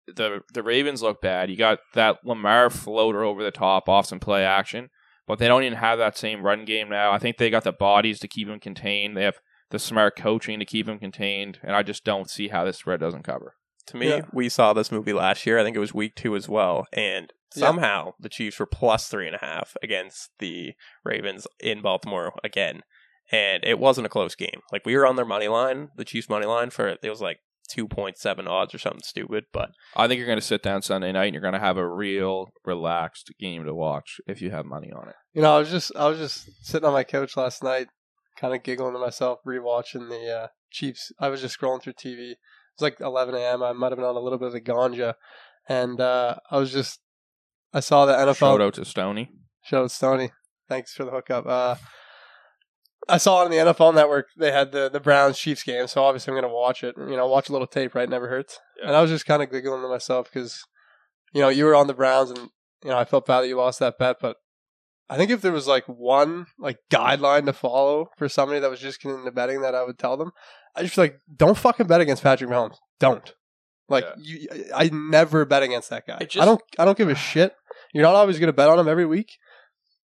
the 0.07 0.41
the 0.53 0.63
Ravens 0.63 1.03
look 1.03 1.21
bad. 1.21 1.51
You 1.51 1.57
got 1.57 1.79
that 1.95 2.17
Lamar 2.25 2.71
floater 2.71 3.23
over 3.23 3.43
the 3.43 3.51
top 3.51 3.89
off 3.89 4.07
some 4.07 4.19
play 4.19 4.45
action, 4.45 4.89
but 5.27 5.39
they 5.39 5.47
don't 5.47 5.63
even 5.63 5.79
have 5.79 5.99
that 5.99 6.17
same 6.19 6.43
run 6.43 6.65
game 6.65 6.89
now. 6.89 7.13
I 7.13 7.19
think 7.19 7.37
they 7.37 7.51
got 7.51 7.65
the 7.65 7.73
bodies 7.73 8.19
to 8.21 8.29
keep 8.29 8.49
him 8.49 8.59
contained. 8.59 9.17
They 9.17 9.25
have 9.25 9.39
the 9.71 9.79
smart 9.79 10.17
coaching 10.17 10.59
to 10.59 10.65
keep 10.65 10.89
him 10.89 10.99
contained, 10.99 11.61
and 11.63 11.77
I 11.77 11.83
just 11.83 12.05
don't 12.05 12.29
see 12.31 12.49
how 12.49 12.65
this 12.65 12.79
spread 12.79 13.01
doesn't 13.01 13.23
cover. 13.23 13.55
To 13.89 13.97
me, 13.97 14.09
Yeah. 14.09 14.23
we 14.33 14.49
saw 14.49 14.73
this 14.73 14.91
movie 14.93 15.13
last 15.13 15.47
year. 15.47 15.59
I 15.59 15.65
think 15.65 15.77
it 15.77 15.81
was 15.81 15.93
week 15.95 16.15
two 16.15 16.35
as 16.37 16.49
well. 16.49 16.87
And 16.93 17.33
Yeah. 17.55 17.61
somehow 17.67 18.13
the 18.21 18.29
Chiefs 18.29 18.59
were 18.59 18.67
plus 18.67 19.09
three 19.09 19.27
and 19.27 19.37
a 19.37 19.41
half 19.45 19.77
against 19.83 20.31
the 20.39 20.75
Ravens 21.05 21.47
in 21.61 21.81
Baltimore 21.83 22.33
again. 22.45 22.83
And 23.31 23.63
it 23.65 23.79
wasn't 23.79 24.07
a 24.07 24.11
close 24.11 24.35
game. 24.35 24.63
Like 24.73 24.87
we 24.87 24.97
were 24.97 25.07
on 25.07 25.17
their 25.17 25.25
money 25.27 25.49
line, 25.49 25.89
the 25.97 26.05
Chiefs 26.05 26.29
money 26.29 26.47
line 26.47 26.71
for 26.71 26.89
it 26.89 27.01
was 27.03 27.21
like 27.21 27.39
2.7 27.71 28.47
odds 28.49 28.75
or 28.75 28.79
something 28.79 29.03
stupid. 29.03 29.45
But 29.53 29.71
I 29.95 30.07
think 30.09 30.19
you're 30.19 30.27
going 30.27 30.39
to 30.41 30.45
sit 30.45 30.63
down 30.63 30.83
Sunday 30.83 31.13
night 31.13 31.27
and 31.27 31.35
you're 31.35 31.43
going 31.43 31.53
to 31.55 31.61
have 31.61 31.77
a 31.77 31.87
real 31.89 32.47
relaxed 32.65 33.31
game 33.39 33.65
to 33.65 33.75
watch 33.75 34.21
if 34.27 34.41
you 34.41 34.51
have 34.51 34.65
money 34.65 34.91
on 34.91 35.09
it. 35.09 35.15
You 35.35 35.43
know, 35.43 35.55
I 35.57 35.59
was 35.59 35.71
just 35.71 35.93
I 35.97 36.09
was 36.09 36.19
just 36.19 36.49
sitting 36.67 36.87
on 36.87 36.93
my 36.95 37.05
couch 37.05 37.37
last 37.37 37.63
night, 37.63 37.89
kind 38.39 38.55
of 38.55 38.63
giggling 38.63 38.95
to 38.95 38.99
myself, 38.99 39.41
rewatching 39.47 40.09
the 40.09 40.35
uh, 40.45 40.47
Chiefs. 40.71 41.13
I 41.21 41.29
was 41.29 41.41
just 41.43 41.59
scrolling 41.59 41.83
through 41.83 41.95
TV. 41.95 42.35
It 42.79 42.85
was 42.85 42.93
like 42.93 43.01
11 43.01 43.35
a.m. 43.35 43.63
I 43.63 43.73
might 43.73 43.91
have 43.91 43.99
been 43.99 44.07
on 44.07 44.17
a 44.17 44.21
little 44.21 44.39
bit 44.39 44.47
of 44.47 44.53
the 44.53 44.61
ganja, 44.61 45.15
and 45.69 46.01
uh, 46.01 46.37
I 46.51 46.59
was 46.59 46.73
just 46.73 47.01
I 47.73 47.81
saw 47.81 48.07
the 48.07 48.15
NFL 48.15 48.37
Shout 48.37 48.61
out 48.61 48.75
to 48.75 48.85
Stoney. 48.85 49.31
Shout 49.65 49.85
out 49.85 49.91
Stoney. 49.91 50.31
Thanks 50.69 50.95
for 50.95 51.05
the 51.05 51.11
hookup. 51.11 51.47
Uh, 51.47 51.77
I 53.09 53.19
saw 53.19 53.43
it 53.43 53.47
on 53.47 53.51
the 53.51 53.57
NFL 53.57 53.95
Network. 53.95 54.27
They 54.37 54.53
had 54.53 54.73
the 54.73 54.89
the 54.89 55.01
Browns 55.01 55.39
Chiefs 55.39 55.63
game, 55.63 55.87
so 55.87 56.05
obviously 56.05 56.31
I'm 56.31 56.41
going 56.41 56.51
to 56.51 56.55
watch 56.55 56.85
it. 56.85 56.95
You 56.97 57.17
know, 57.17 57.27
watch 57.27 57.49
a 57.49 57.53
little 57.53 57.67
tape, 57.67 57.95
right? 57.95 58.09
Never 58.09 58.29
hurts. 58.29 58.59
Yeah. 58.81 58.89
And 58.89 58.97
I 58.97 59.03
was 59.03 59.11
just 59.11 59.27
kind 59.27 59.43
of 59.43 59.51
giggling 59.51 59.83
to 59.83 59.89
myself 59.89 60.31
because, 60.33 60.63
you 61.33 61.41
know, 61.41 61.49
you 61.49 61.65
were 61.65 61.75
on 61.75 61.87
the 61.87 61.95
Browns, 61.95 62.31
and 62.31 62.51
you 62.85 62.91
know 62.91 62.99
I 62.99 63.05
felt 63.05 63.27
bad 63.27 63.41
that 63.41 63.49
you 63.49 63.57
lost 63.57 63.81
that 63.81 63.99
bet, 63.99 64.17
but 64.21 64.37
I 65.11 65.17
think 65.17 65.31
if 65.31 65.41
there 65.41 65.53
was 65.53 65.67
like 65.67 65.85
one 65.87 66.47
like 66.59 66.79
guideline 66.91 67.47
to 67.47 67.53
follow 67.53 68.09
for 68.19 68.29
somebody 68.29 68.61
that 68.61 68.71
was 68.71 68.81
just 68.81 69.01
getting 69.01 69.19
into 69.19 69.31
betting, 69.33 69.63
that 69.63 69.75
I 69.75 69.83
would 69.85 69.99
tell 69.99 70.17
them, 70.17 70.33
I 70.77 70.83
just 70.83 70.95
feel 70.95 71.05
like 71.05 71.19
don't 71.35 71.57
fucking 71.57 71.87
bet 71.87 72.01
against 72.01 72.23
Patrick 72.23 72.51
Mahomes. 72.51 72.77
Don't. 73.01 73.33
Like 73.89 74.05
you, 74.19 74.49
I 74.75 74.91
never 74.93 75.45
bet 75.47 75.63
against 75.63 75.89
that 75.91 76.07
guy. 76.07 76.19
Just- 76.19 76.37
I 76.43 76.45
don't. 76.45 76.61
I 76.79 76.85
don't 76.85 76.99
give 76.99 77.09
a 77.09 77.15
shit. 77.15 77.55
You're 77.95 78.03
not 78.03 78.15
always 78.15 78.39
going 78.39 78.49
to 78.49 78.53
bet 78.53 78.69
on 78.69 78.79
him 78.79 78.87
every 78.89 79.07
week. 79.07 79.39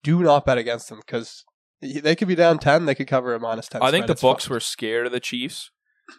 Do 0.02 0.20
not 0.22 0.44
bet 0.44 0.58
against 0.58 0.88
them 0.88 0.98
because 1.06 1.44
they 1.80 2.16
could 2.16 2.26
be 2.26 2.34
down 2.34 2.58
ten. 2.58 2.86
They 2.86 2.96
could 2.96 3.06
cover 3.06 3.32
a 3.34 3.38
minus 3.38 3.68
ten. 3.68 3.80
I 3.82 3.90
think 3.92 4.06
the 4.08 4.14
books 4.20 4.48
were 4.50 4.58
scared 4.60 5.06
of 5.06 5.12
the 5.12 5.20
Chiefs, 5.20 5.70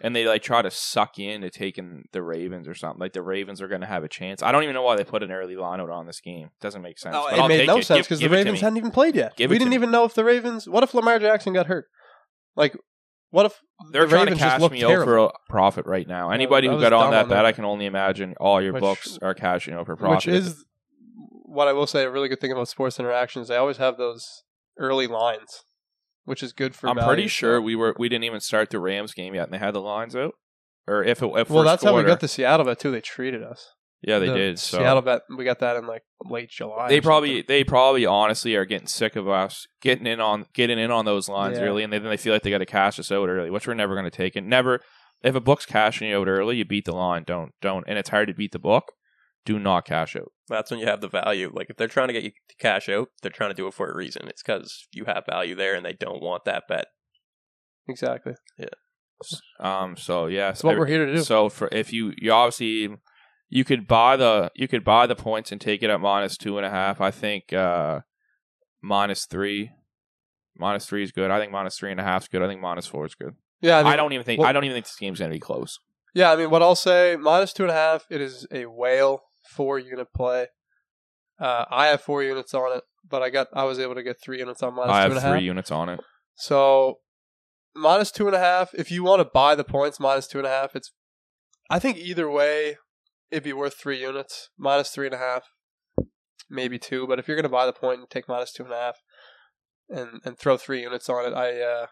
and 0.01 0.15
they 0.15 0.25
like 0.25 0.41
try 0.41 0.61
to 0.61 0.71
suck 0.71 1.17
you 1.17 1.29
into 1.31 1.49
taking 1.49 2.03
the 2.13 2.21
Ravens 2.23 2.67
or 2.67 2.73
something. 2.73 2.99
Like 2.99 3.13
the 3.13 3.21
Ravens 3.21 3.61
are 3.61 3.67
going 3.67 3.81
to 3.81 3.87
have 3.87 4.03
a 4.03 4.07
chance. 4.07 4.41
I 4.41 4.51
don't 4.51 4.63
even 4.63 4.75
know 4.75 4.83
why 4.83 4.95
they 4.95 5.03
put 5.03 5.23
an 5.23 5.31
early 5.31 5.55
line 5.55 5.79
out 5.81 5.89
on 5.89 6.05
this 6.07 6.21
game. 6.21 6.45
It 6.47 6.61
doesn't 6.61 6.81
make 6.81 6.97
sense. 6.99 7.15
Oh, 7.15 7.27
no, 7.29 7.35
it 7.35 7.39
I'll 7.39 7.47
made 7.47 7.67
no 7.67 7.77
it. 7.77 7.85
sense 7.85 8.05
because 8.07 8.19
the 8.19 8.25
give 8.25 8.33
it 8.33 8.35
to 8.37 8.43
Ravens 8.45 8.61
hadn't 8.61 8.77
even 8.77 8.91
played 8.91 9.15
yet. 9.15 9.35
Give 9.35 9.49
we 9.49 9.57
didn't 9.57 9.73
even 9.73 9.91
know 9.91 10.05
if 10.05 10.13
the 10.13 10.23
Ravens. 10.23 10.67
What 10.69 10.83
if 10.83 10.93
Lamar 10.93 11.19
Jackson 11.19 11.53
got 11.53 11.67
hurt? 11.67 11.85
Like, 12.55 12.75
what 13.29 13.45
if 13.45 13.59
They're 13.91 14.03
the 14.03 14.09
trying 14.09 14.25
Ravens 14.25 14.39
to 14.41 14.45
cash 14.45 14.71
me 14.71 14.83
out 14.83 15.03
for 15.03 15.17
a 15.17 15.29
profit 15.49 15.85
right 15.85 16.07
now. 16.07 16.31
Anybody 16.31 16.67
who 16.67 16.79
got 16.79 16.93
on 16.93 17.11
that 17.11 17.23
on 17.23 17.29
bet. 17.29 17.45
I 17.45 17.51
can 17.53 17.65
only 17.65 17.85
imagine 17.85 18.35
all 18.39 18.61
your 18.61 18.73
Which- 18.73 18.81
books 18.81 19.17
are 19.21 19.33
cashing 19.33 19.73
out 19.73 19.85
for 19.85 19.95
profit. 19.95 20.15
which 20.17 20.27
is 20.27 20.65
what 21.43 21.67
I 21.67 21.73
will 21.73 21.87
say. 21.87 22.03
A 22.03 22.11
really 22.11 22.27
good 22.29 22.39
thing 22.41 22.51
about 22.51 22.67
Sports 22.67 22.99
Interactions, 22.99 23.47
they 23.47 23.55
always 23.55 23.77
have 23.77 23.97
those 23.97 24.43
early 24.77 25.07
lines, 25.07 25.61
which 26.25 26.43
is 26.43 26.53
good 26.53 26.75
for. 26.75 26.87
I'm 26.89 26.95
value, 26.95 27.07
pretty 27.07 27.27
sure 27.27 27.61
we 27.61 27.75
were 27.75 27.95
we 27.97 28.09
didn't 28.09 28.25
even 28.25 28.39
start 28.41 28.69
the 28.69 28.79
Rams 28.79 29.13
game 29.13 29.33
yet, 29.35 29.45
and 29.45 29.53
they 29.53 29.57
had 29.57 29.73
the 29.73 29.81
lines 29.81 30.15
out. 30.15 30.35
Or 30.87 31.03
if 31.03 31.21
it 31.21 31.31
if 31.35 31.49
Well, 31.49 31.63
that's 31.63 31.83
how 31.83 31.91
we 31.91 31.95
quarter. 32.01 32.07
got 32.07 32.19
the 32.21 32.27
Seattle 32.27 32.65
bet 32.65 32.79
too. 32.79 32.91
They 32.91 33.01
treated 33.01 33.43
us. 33.43 33.67
yeah 34.01 34.17
they 34.19 34.27
The 34.27 34.33
did. 34.35 34.59
So 34.59 34.79
Seattle 34.79 35.01
bet. 35.03 35.21
We 35.35 35.45
got 35.45 35.59
that 35.59 35.75
in 35.77 35.85
like 35.87 36.03
late 36.25 36.49
July. 36.49 36.89
they 36.89 36.97
or 36.97 37.01
probably 37.03 37.29
something. 37.39 37.45
they 37.47 37.63
probably 37.63 38.05
honestly 38.05 38.55
are 38.55 38.65
getting 38.65 38.87
sick 38.87 39.15
of 39.15 39.27
us 39.29 39.67
getting 39.81 40.07
in 40.07 40.19
on 40.19 40.45
getting 40.53 40.79
in 40.79 40.89
on 40.91 41.05
those 41.05 41.29
lines 41.29 41.57
Yeah. 41.59 41.65
early, 41.65 41.83
and 41.83 41.93
then 41.93 42.03
they 42.03 42.17
feel 42.17 42.33
like 42.33 42.41
they 42.43 42.49
got 42.49 42.57
to 42.59 42.65
cash 42.65 42.99
us 42.99 43.11
out 43.11 43.29
early, 43.29 43.49
which 43.51 43.67
we're 43.67 43.73
never 43.75 43.93
going 43.93 44.05
to 44.09 44.11
take. 44.11 44.35
And 44.35 44.47
never, 44.47 44.81
if 45.23 45.35
a 45.35 45.39
book's 45.39 45.65
cashing 45.67 46.09
you 46.09 46.17
out 46.19 46.27
early, 46.27 46.57
you 46.57 46.65
beat 46.65 46.85
the 46.85 46.95
line. 46.95 47.23
Don't 47.27 47.51
don't, 47.61 47.85
and 47.87 47.97
it's 47.99 48.09
hard 48.09 48.27
to 48.27 48.33
beat 48.33 48.51
the 48.53 48.59
book. 48.59 48.93
Do 49.45 49.57
not 49.57 49.85
cash 49.85 50.15
out. 50.15 50.31
that's 50.47 50.69
when 50.69 50.79
you 50.79 50.85
have 50.85 51.01
the 51.01 51.07
value. 51.07 51.51
Like 51.53 51.69
if 51.69 51.77
they're 51.77 51.87
trying 51.87 52.07
to 52.09 52.13
get 52.13 52.23
you 52.23 52.31
to 52.31 52.55
cash 52.59 52.87
out, 52.89 53.07
they're 53.21 53.31
trying 53.31 53.49
to 53.49 53.55
do 53.55 53.67
it 53.67 53.73
for 53.73 53.89
a 53.89 53.95
reason. 53.95 54.27
It's 54.27 54.43
because 54.43 54.87
you 54.91 55.05
have 55.05 55.25
value 55.25 55.55
there 55.55 55.73
and 55.75 55.85
they 55.85 55.93
don't 55.93 56.21
want 56.21 56.45
that 56.45 56.63
bet. 56.67 56.85
exactly. 57.87 58.33
Yeah. 58.57 58.67
Um. 59.59 59.95
So 59.97 60.25
yeah, 60.27 60.47
That's 60.47 60.63
what 60.63 60.77
we're 60.77 60.85
here 60.87 61.05
to 61.05 61.13
do. 61.15 61.21
So 61.23 61.49
for 61.49 61.69
if 61.71 61.93
you 61.93 62.13
you 62.17 62.31
obviously 62.31 62.95
you 63.49 63.63
could 63.63 63.87
buy 63.87 64.15
the 64.17 64.51
you 64.55 64.67
could 64.67 64.83
buy 64.83 65.05
the 65.07 65.15
points 65.15 65.51
and 65.51 65.59
take 65.61 65.83
it 65.83 65.89
at 65.89 65.99
minus 66.01 66.37
two 66.37 66.57
and 66.57 66.65
a 66.65 66.69
half. 66.69 67.01
I 67.01 67.11
think 67.11 67.53
uh 67.53 68.01
minus 68.81 69.25
three. 69.25 69.71
Minus 70.57 70.85
three 70.85 71.03
is 71.03 71.11
good. 71.11 71.31
I 71.31 71.39
think 71.39 71.51
minus 71.51 71.77
three 71.77 71.91
and 71.91 71.99
a 71.99 72.03
half 72.03 72.23
is 72.23 72.27
good. 72.27 72.41
I 72.41 72.47
think 72.47 72.61
minus 72.61 72.85
four 72.87 73.05
is 73.05 73.15
good. 73.15 73.35
yeah, 73.61 73.77
I, 73.79 73.93
I, 73.93 73.95
don't 73.95 74.13
even 74.13 74.25
think 74.25 74.39
well- 74.39 74.49
I 74.49 74.51
don't 74.53 74.63
even 74.63 74.75
think 74.75 74.85
this 74.85 74.95
game's 74.99 75.19
gonna 75.19 75.31
be 75.31 75.39
close. 75.39 75.79
Yeah, 76.13 76.31
I 76.31 76.35
mean, 76.35 76.49
what 76.49 76.61
I'll 76.61 76.75
say, 76.75 77.15
minus 77.15 77.53
two 77.53 77.63
and 77.63 77.71
a 77.71 77.75
half. 77.75 78.05
It 78.09 78.19
is 78.19 78.45
a 78.51 78.65
whale 78.65 79.21
four 79.51 79.79
unit 79.79 80.07
play. 80.15 80.47
Uh, 81.39 81.65
I 81.69 81.87
have 81.87 82.01
four 82.01 82.23
units 82.23 82.53
on 82.53 82.77
it, 82.77 82.83
but 83.07 83.21
I 83.21 83.29
got 83.29 83.47
I 83.53 83.63
was 83.63 83.79
able 83.79 83.95
to 83.95 84.03
get 84.03 84.21
three 84.21 84.39
units 84.39 84.61
on 84.63 84.75
minus 84.75 84.91
I 84.91 84.99
two 84.99 85.01
have 85.01 85.11
and 85.11 85.17
a 85.17 85.21
half. 85.21 85.31
three 85.33 85.45
units 85.45 85.71
on 85.71 85.89
it. 85.89 85.99
So 86.35 86.99
minus 87.75 88.11
two 88.11 88.27
and 88.27 88.35
a 88.35 88.39
half. 88.39 88.73
If 88.73 88.91
you 88.91 89.03
want 89.03 89.21
to 89.21 89.29
buy 89.31 89.55
the 89.55 89.63
points, 89.63 89.99
minus 89.99 90.27
two 90.27 90.37
and 90.37 90.47
a 90.47 90.51
half. 90.51 90.75
It's 90.75 90.91
I 91.69 91.79
think 91.79 91.97
either 91.97 92.29
way, 92.29 92.77
it'd 93.31 93.43
be 93.43 93.53
worth 93.53 93.75
three 93.75 93.99
units. 94.01 94.49
Minus 94.57 94.89
three 94.89 95.07
and 95.07 95.15
a 95.15 95.19
half, 95.19 95.43
maybe 96.49 96.77
two. 96.77 97.07
But 97.07 97.17
if 97.19 97.27
you're 97.27 97.37
gonna 97.37 97.49
buy 97.49 97.65
the 97.65 97.73
point 97.73 97.99
and 97.99 98.09
take 98.09 98.27
minus 98.27 98.51
two 98.51 98.63
and 98.63 98.73
a 98.73 98.77
half, 98.77 98.97
and 99.89 100.21
and 100.25 100.37
throw 100.37 100.57
three 100.57 100.81
units 100.81 101.09
on 101.09 101.25
it, 101.25 101.33
I 101.35 101.59
uh, 101.61 101.87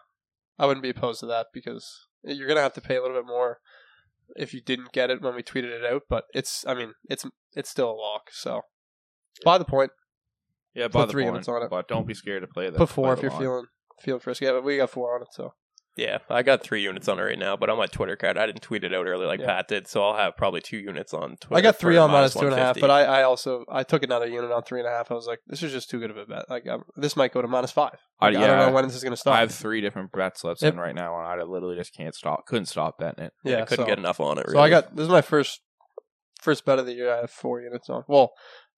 I 0.58 0.66
wouldn't 0.66 0.82
be 0.82 0.90
opposed 0.90 1.20
to 1.20 1.26
that 1.26 1.46
because 1.52 2.06
you're 2.22 2.48
gonna 2.48 2.60
have 2.60 2.74
to 2.74 2.80
pay 2.80 2.96
a 2.96 3.02
little 3.02 3.16
bit 3.16 3.26
more 3.26 3.58
if 4.36 4.52
you 4.54 4.60
didn't 4.60 4.92
get 4.92 5.10
it 5.10 5.22
when 5.22 5.34
we 5.34 5.42
tweeted 5.42 5.70
it 5.70 5.84
out. 5.84 6.02
But 6.08 6.24
it's 6.34 6.64
I 6.66 6.74
mean 6.74 6.92
it's 7.08 7.24
it's 7.54 7.70
still 7.70 7.90
a 7.90 7.92
lock. 7.94 8.30
So 8.32 8.62
buy 9.44 9.58
the 9.58 9.64
point. 9.64 9.90
Yeah, 10.74 10.86
Put 10.88 11.06
the 11.06 11.12
three 11.12 11.24
point, 11.24 11.34
units 11.34 11.48
on 11.48 11.62
it. 11.64 11.70
but 11.70 11.88
don't 11.88 12.06
be 12.06 12.14
scared 12.14 12.42
to 12.42 12.46
play 12.46 12.70
that. 12.70 12.76
Put 12.78 12.88
four 12.90 13.12
if 13.12 13.18
the 13.18 13.22
you're 13.24 13.30
line. 13.32 13.40
feeling 13.40 13.64
feeling 14.00 14.20
frisky. 14.20 14.44
Yeah, 14.46 14.52
but 14.52 14.64
we 14.64 14.76
got 14.76 14.90
four 14.90 15.14
on 15.16 15.22
it. 15.22 15.28
So 15.32 15.54
Yeah, 15.96 16.18
I 16.30 16.42
got 16.42 16.62
three 16.62 16.82
units 16.82 17.08
on 17.08 17.18
it 17.18 17.22
right 17.22 17.38
now, 17.38 17.56
but 17.56 17.68
on 17.68 17.76
my 17.76 17.86
Twitter 17.86 18.14
card, 18.16 18.38
I 18.38 18.46
didn't 18.46 18.62
tweet 18.62 18.84
it 18.84 18.94
out 18.94 19.06
early 19.06 19.26
like 19.26 19.40
Yeah. 19.40 19.46
Pat 19.46 19.68
did, 19.68 19.86
so 19.88 20.02
I'll 20.04 20.16
have 20.16 20.36
probably 20.36 20.60
two 20.60 20.78
units 20.78 21.12
on 21.12 21.36
Twitter. 21.36 21.58
I 21.58 21.60
got 21.60 21.76
three 21.78 21.96
on 21.96 22.10
minus 22.10 22.32
two 22.32 22.46
and 22.46 22.54
a 22.54 22.56
half, 22.56 22.78
but 22.80 22.90
I, 22.90 23.02
I 23.04 23.22
also 23.24 23.64
I 23.68 23.82
took 23.82 24.02
another 24.02 24.26
unit 24.26 24.50
on 24.52 24.62
three 24.62 24.78
and 24.80 24.88
a 24.88 24.90
half. 24.90 25.10
I 25.10 25.14
was 25.14 25.26
like, 25.26 25.40
this 25.46 25.62
is 25.62 25.72
just 25.72 25.90
too 25.90 25.98
good 25.98 26.10
of 26.10 26.16
a 26.16 26.24
bet. 26.26 26.48
Like 26.48 26.66
um, 26.68 26.84
this 26.96 27.16
might 27.16 27.32
go 27.32 27.42
to 27.42 27.48
minus 27.48 27.72
five. 27.72 27.98
I- 28.20 28.26
Like, 28.28 28.36
I, 28.36 28.40
yeah, 28.40 28.46
don't 28.46 28.66
know 28.68 28.72
when 28.72 28.84
this 28.86 28.94
is 28.94 29.02
going 29.02 29.12
to 29.12 29.16
stop. 29.16 29.34
I 29.34 29.40
have 29.40 29.52
three 29.52 29.80
different 29.80 30.12
bet 30.12 30.38
slips 30.38 30.62
Yep. 30.62 30.74
in 30.74 30.80
right 30.80 30.94
now, 30.94 31.18
and 31.18 31.26
I 31.40 31.44
literally 31.44 31.76
just 31.76 31.94
can't 31.94 32.14
stop. 32.14 32.46
Couldn't 32.46 32.66
stop 32.66 32.98
betting 32.98 33.24
it. 33.24 33.32
yeah, 33.44 33.62
I 33.62 33.64
couldn't 33.66 33.84
so, 33.84 33.88
get 33.88 33.98
enough 33.98 34.20
on 34.20 34.38
it. 34.38 34.48
so 34.48 34.58
I 34.60 34.70
got 34.70 34.94
this 34.96 35.04
is 35.04 35.10
my 35.10 35.22
first 35.22 35.60
first 36.40 36.64
bet 36.64 36.78
of 36.78 36.86
the 36.86 36.94
year. 36.94 37.12
I 37.12 37.18
have 37.22 37.30
four 37.30 37.60
units 37.60 37.90
on. 37.90 38.04
Well, 38.08 38.30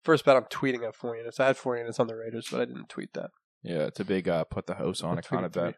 first 0.03 0.25
bet 0.25 0.35
I'm 0.35 0.43
tweeting 0.45 0.85
at 0.85 0.95
four 0.95 1.15
units. 1.15 1.39
I 1.39 1.45
had 1.47 1.57
four 1.57 1.77
units 1.77 1.99
on 1.99 2.07
the 2.07 2.15
Raiders, 2.15 2.47
but 2.51 2.59
I 2.59 2.65
didn't 2.65 2.89
tweet 2.89 3.13
that. 3.13 3.29
Yeah, 3.61 3.83
it's 3.85 3.99
a 4.01 4.05
big 4.05 4.27
uh, 4.27 4.43
put 4.43 4.65
the 4.67 4.75
house 4.75 5.01
on 5.01 5.15
I 5.15 5.19
it 5.19 5.25
kind 5.27 5.45
of 5.45 5.53
bet. 5.53 5.75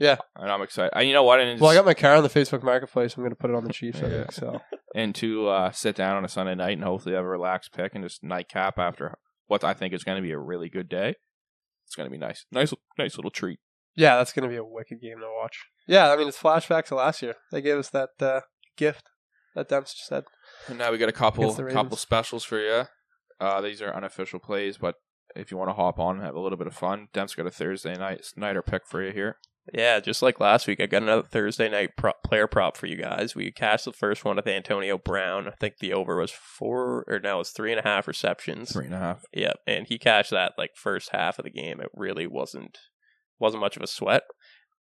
Yeah. 0.00 0.16
and 0.36 0.50
I'm 0.50 0.62
excited. 0.62 0.90
And 0.96 1.06
you 1.06 1.12
know 1.14 1.22
what? 1.22 1.40
And 1.40 1.60
Well, 1.60 1.70
I 1.70 1.74
got 1.74 1.84
my 1.84 1.94
car 1.94 2.16
on 2.16 2.22
the 2.22 2.28
Facebook 2.28 2.62
Marketplace. 2.62 3.16
I'm 3.16 3.22
going 3.22 3.30
to 3.30 3.36
put 3.36 3.50
it 3.50 3.54
on 3.56 3.64
the 3.64 3.72
Chiefs. 3.72 4.02
I 4.02 4.06
Yeah. 4.06 4.16
think 4.20 4.32
so. 4.32 4.60
and 4.94 5.14
to 5.16 5.48
uh, 5.48 5.70
sit 5.72 5.94
down 5.94 6.16
on 6.16 6.24
a 6.24 6.28
Sunday 6.28 6.54
night 6.54 6.72
and 6.78 6.84
hopefully 6.84 7.14
have 7.14 7.24
a 7.24 7.28
relaxed 7.28 7.72
pick 7.72 7.94
and 7.94 8.02
just 8.02 8.24
nightcap 8.24 8.78
after 8.78 9.16
what 9.46 9.62
I 9.62 9.74
think 9.74 9.92
is 9.94 10.02
going 10.02 10.16
to 10.16 10.22
be 10.22 10.32
a 10.32 10.38
really 10.38 10.68
good 10.68 10.88
day. 10.88 11.14
It's 11.86 11.94
going 11.94 12.06
to 12.08 12.10
be 12.10 12.18
nice, 12.18 12.46
nice, 12.50 12.72
nice 12.98 13.16
little 13.16 13.30
treat. 13.30 13.58
Yeah, 13.96 14.16
that's 14.16 14.32
going 14.32 14.44
to 14.44 14.48
be 14.48 14.56
a 14.56 14.64
wicked 14.64 15.00
game 15.00 15.18
to 15.18 15.28
watch. 15.40 15.58
Yeah, 15.86 16.10
I 16.10 16.16
mean 16.16 16.28
it's 16.28 16.38
flashbacks 16.38 16.92
of 16.92 16.98
last 16.98 17.20
year. 17.20 17.34
They 17.52 17.60
gave 17.60 17.76
us 17.76 17.90
that 17.90 18.10
uh, 18.20 18.40
gift 18.76 19.04
that 19.56 19.68
Dempster 19.68 20.02
said. 20.04 20.24
And 20.68 20.78
now 20.78 20.92
we 20.92 20.98
got 20.98 21.08
a 21.08 21.12
couple 21.12 21.42
Against 21.42 21.56
the 21.56 21.64
Ravens. 21.64 21.76
couple 21.82 21.96
specials 21.96 22.44
for 22.44 22.60
you. 22.60 22.84
Uh, 23.40 23.60
these 23.60 23.82
are 23.82 23.92
unofficial 23.94 24.38
plays, 24.38 24.78
but 24.78 24.94
if 25.34 25.50
you 25.50 25.56
want 25.56 25.70
to 25.70 25.74
hop 25.74 25.98
on 25.98 26.16
and 26.16 26.24
have 26.24 26.36
a 26.36 26.40
little 26.40 26.56
bit 26.58 26.68
of 26.68 26.74
fun, 26.74 27.08
Demp's 27.12 27.34
got 27.34 27.46
a 27.46 27.50
Thursday 27.50 27.96
night 27.96 28.24
nighter 28.36 28.62
pick 28.62 28.86
for 28.86 29.02
you 29.04 29.12
here. 29.12 29.38
Yeah, 29.72 30.00
just 30.00 30.22
like 30.22 30.40
last 30.40 30.66
week, 30.66 30.80
I 30.80 30.86
got 30.86 31.02
another 31.02 31.22
Thursday 31.22 31.68
night 31.68 31.96
prop, 31.96 32.22
player 32.22 32.46
prop 32.46 32.76
for 32.76 32.86
you 32.86 32.96
guys. 32.96 33.34
We 33.34 33.52
cashed 33.52 33.84
the 33.84 33.92
first 33.92 34.24
one 34.24 34.36
with 34.36 34.46
Antonio 34.46 34.98
Brown. 34.98 35.48
I 35.48 35.52
think 35.60 35.78
the 35.78 35.92
over 35.92 36.16
was 36.16 36.32
four, 36.32 37.04
or 37.06 37.20
no, 37.20 37.36
it 37.36 37.38
was 37.38 37.50
three 37.50 37.70
and 37.70 37.80
a 37.80 37.88
half 37.88 38.08
receptions. 38.08 38.72
Three 38.72 38.86
and 38.86 38.94
a 38.94 38.98
half. 38.98 39.24
Yep, 39.32 39.58
and 39.66 39.86
he 39.86 39.98
cashed 39.98 40.30
that 40.30 40.54
like 40.58 40.70
first 40.74 41.10
half 41.12 41.38
of 41.38 41.44
the 41.44 41.50
game. 41.50 41.80
It 41.80 41.90
really 41.94 42.26
wasn't 42.26 42.78
wasn't 43.38 43.60
much 43.60 43.76
of 43.76 43.82
a 43.82 43.86
sweat. 43.86 44.24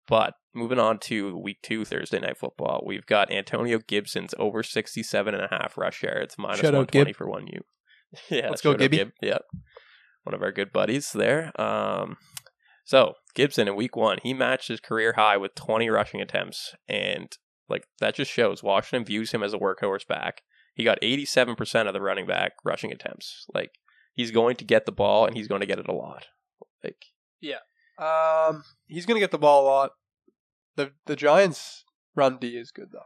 But 0.08 0.36
moving 0.56 0.80
on 0.80 1.00
to 1.00 1.38
week 1.38 1.58
two 1.62 1.84
Thursday 1.84 2.20
night 2.20 2.38
football, 2.38 2.84
we've 2.86 3.06
got 3.06 3.32
Antonio 3.32 3.80
Gibson's 3.86 4.34
over 4.40 4.64
67 4.64 5.34
and 5.34 5.44
a 5.44 5.50
half 5.50 5.78
rush 5.78 6.02
yards, 6.02 6.36
minus 6.38 6.62
Shout 6.62 6.74
120 6.74 7.12
for 7.14 7.30
one 7.30 7.48
U. 7.48 7.62
yeah, 8.30 8.50
Let's 8.50 8.62
go, 8.62 8.74
Gibby. 8.74 8.98
Gib. 8.98 9.12
Yep. 9.22 9.42
One 10.24 10.34
of 10.34 10.42
our 10.42 10.54
good 10.54 10.72
buddies 10.72 11.12
there. 11.12 11.52
Um, 11.60 12.16
so 12.86 13.16
Gibson 13.38 13.68
in 13.68 13.76
week 13.76 13.96
one, 13.96 14.18
he 14.24 14.34
matched 14.34 14.68
his 14.68 14.80
career 14.80 15.14
high 15.14 15.38
with 15.38 15.54
20 15.54 15.90
rushing 15.90 16.20
attempts. 16.22 16.74
And 16.90 17.32
like 17.70 17.88
that 18.00 18.16
just 18.16 18.32
shows 18.32 18.64
Washington 18.64 19.06
views 19.06 19.32
him 19.32 19.44
as 19.44 19.54
a 19.54 19.60
workhorse 19.60 20.08
back. 20.08 20.42
He 20.74 20.84
got 20.84 21.00
87% 21.02 21.88
of 21.88 21.94
the 21.94 22.02
running 22.02 22.26
back 22.26 22.54
rushing 22.66 22.92
attempts. 22.92 23.46
Like 23.54 23.74
he's 24.14 24.32
going 24.32 24.56
to 24.56 24.66
get 24.66 24.88
the 24.88 24.92
ball 24.92 25.28
and 25.28 25.38
he's 25.38 25.48
going 25.48 25.62
to 25.62 25.68
get 25.68 25.78
it 25.78 25.88
a 25.88 25.94
lot. 25.94 26.26
Like 26.84 27.06
yeah. 27.40 27.60
Um, 28.00 28.64
he's 28.88 29.06
going 29.06 29.18
to 29.18 29.24
get 29.24 29.30
the 29.30 29.38
ball 29.38 29.64
a 29.64 29.68
lot. 29.68 29.92
The 30.76 30.94
the 31.06 31.16
Giants 31.16 31.84
run 32.16 32.38
D 32.38 32.58
is 32.58 32.72
good 32.72 32.90
though. 32.92 33.00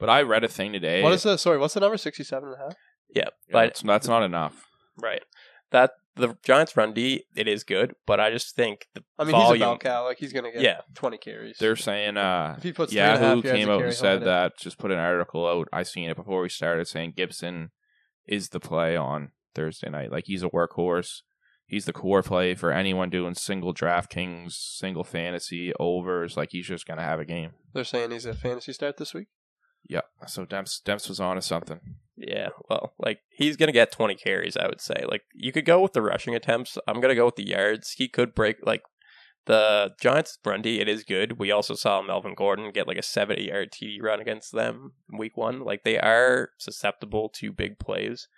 But 0.00 0.10
I 0.10 0.22
read 0.22 0.42
a 0.42 0.48
thing 0.48 0.72
today. 0.72 1.04
What 1.04 1.12
is 1.12 1.22
the 1.22 1.36
sorry? 1.36 1.58
What's 1.58 1.74
the 1.74 1.80
number? 1.80 1.96
Sixty-seven 1.96 2.48
and 2.48 2.58
a 2.58 2.64
half. 2.64 2.74
yeah, 3.14 3.22
Yeah, 3.22 3.28
but 3.52 3.60
that's, 3.66 3.82
that's 3.82 4.08
not 4.08 4.24
enough. 4.24 4.66
right. 5.00 5.22
That 5.70 5.92
the 6.16 6.36
Giants 6.42 6.76
run 6.76 6.92
D, 6.92 7.24
it 7.36 7.46
is 7.46 7.62
good, 7.62 7.94
but 8.06 8.18
I 8.20 8.30
just 8.30 8.56
think 8.56 8.86
the 8.94 9.02
I 9.18 9.24
mean, 9.24 9.32
volume, 9.32 9.52
he's 9.54 9.62
a 9.62 9.64
bell 9.64 9.78
cow. 9.78 10.04
Like 10.04 10.18
he's 10.18 10.32
going 10.32 10.44
to 10.46 10.50
get 10.52 10.62
Yeah. 10.62 10.80
twenty 10.94 11.18
carries. 11.18 11.56
They're 11.58 11.76
saying 11.76 12.16
uh, 12.16 12.54
if 12.56 12.62
he 12.62 12.72
puts 12.72 12.92
three 12.92 13.00
and 13.00 13.08
a 13.08 13.18
half 13.18 13.20
Yahoo 13.20 13.34
yards 13.36 13.46
a 13.50 13.52
came 13.52 13.70
out 13.70 13.82
and 13.82 13.94
said 13.94 14.12
hit 14.14 14.22
it. 14.22 14.24
that. 14.24 14.58
Just 14.58 14.78
put 14.78 14.90
an 14.90 14.98
article 14.98 15.46
out. 15.46 15.68
I 15.72 15.82
seen 15.82 16.08
it 16.10 16.16
before 16.16 16.40
we 16.42 16.48
started 16.48 16.88
saying 16.88 17.12
Gibson 17.16 17.70
is 18.26 18.48
the 18.48 18.60
play 18.60 18.96
on 18.96 19.30
Thursday 19.54 19.88
night. 19.90 20.10
Like 20.10 20.24
he's 20.26 20.42
a 20.42 20.48
workhorse. 20.48 21.20
He's 21.68 21.84
the 21.84 21.92
core 21.92 22.22
play 22.22 22.54
for 22.54 22.70
anyone 22.70 23.10
doing 23.10 23.34
single 23.34 23.74
DraftKings, 23.74 24.52
single 24.52 25.02
fantasy 25.04 25.72
overs. 25.80 26.36
Like 26.36 26.50
he's 26.52 26.66
just 26.66 26.86
gonna 26.86 27.02
have 27.02 27.18
a 27.20 27.24
game. 27.24 27.50
They're 27.72 27.84
saying 27.84 28.12
he's 28.12 28.24
a 28.26 28.34
fantasy 28.34 28.72
start 28.72 28.96
this 28.98 29.12
week. 29.12 29.26
Yeah. 29.88 30.02
So 30.26 30.46
Demps 30.46 30.80
Demps 30.82 31.08
was 31.08 31.20
on 31.20 31.36
to 31.36 31.42
something. 31.42 31.80
Yeah, 32.16 32.48
well, 32.70 32.94
like 32.98 33.20
he's 33.28 33.56
gonna 33.56 33.72
get 33.72 33.92
twenty 33.92 34.14
carries, 34.14 34.56
I 34.56 34.66
would 34.66 34.80
say. 34.80 35.04
Like 35.06 35.22
you 35.34 35.52
could 35.52 35.66
go 35.66 35.80
with 35.80 35.92
the 35.92 36.02
rushing 36.02 36.34
attempts. 36.34 36.78
I'm 36.88 37.00
gonna 37.00 37.14
go 37.14 37.26
with 37.26 37.36
the 37.36 37.46
yards. 37.46 37.92
He 37.92 38.08
could 38.08 38.34
break 38.34 38.56
like 38.64 38.82
the 39.46 39.94
Giants 40.00 40.38
run 40.44 40.62
D. 40.62 40.80
It 40.80 40.88
is 40.88 41.04
good. 41.04 41.38
We 41.38 41.50
also 41.50 41.74
saw 41.74 42.02
Melvin 42.02 42.34
Gordon 42.34 42.72
get 42.72 42.88
like 42.88 42.98
a 42.98 43.02
seventy 43.02 43.48
yard 43.48 43.70
TD 43.70 44.02
run 44.02 44.20
against 44.20 44.52
them 44.52 44.92
in 45.10 45.18
week 45.18 45.36
one. 45.36 45.60
Like 45.60 45.84
they 45.84 45.98
are 45.98 46.50
susceptible 46.58 47.28
to 47.36 47.52
big 47.52 47.78
plays, 47.78 48.28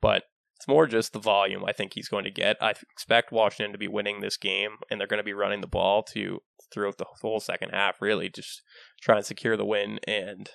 but 0.00 0.24
it's 0.56 0.68
more 0.68 0.88
just 0.88 1.12
the 1.12 1.20
volume 1.20 1.64
I 1.64 1.72
think 1.72 1.94
he's 1.94 2.08
going 2.08 2.24
to 2.24 2.32
get. 2.32 2.56
I 2.60 2.70
expect 2.70 3.30
Washington 3.30 3.70
to 3.72 3.78
be 3.78 3.86
winning 3.86 4.20
this 4.20 4.36
game, 4.36 4.78
and 4.90 5.00
they're 5.00 5.06
going 5.06 5.18
to 5.18 5.24
be 5.24 5.32
running 5.32 5.60
the 5.60 5.68
ball 5.68 6.02
to 6.14 6.40
throughout 6.72 6.98
the 6.98 7.06
whole 7.20 7.38
second 7.38 7.70
half. 7.70 8.02
Really, 8.02 8.28
just 8.28 8.62
try 9.00 9.16
and 9.16 9.24
secure 9.24 9.56
the 9.56 9.64
win 9.64 10.00
and 10.06 10.50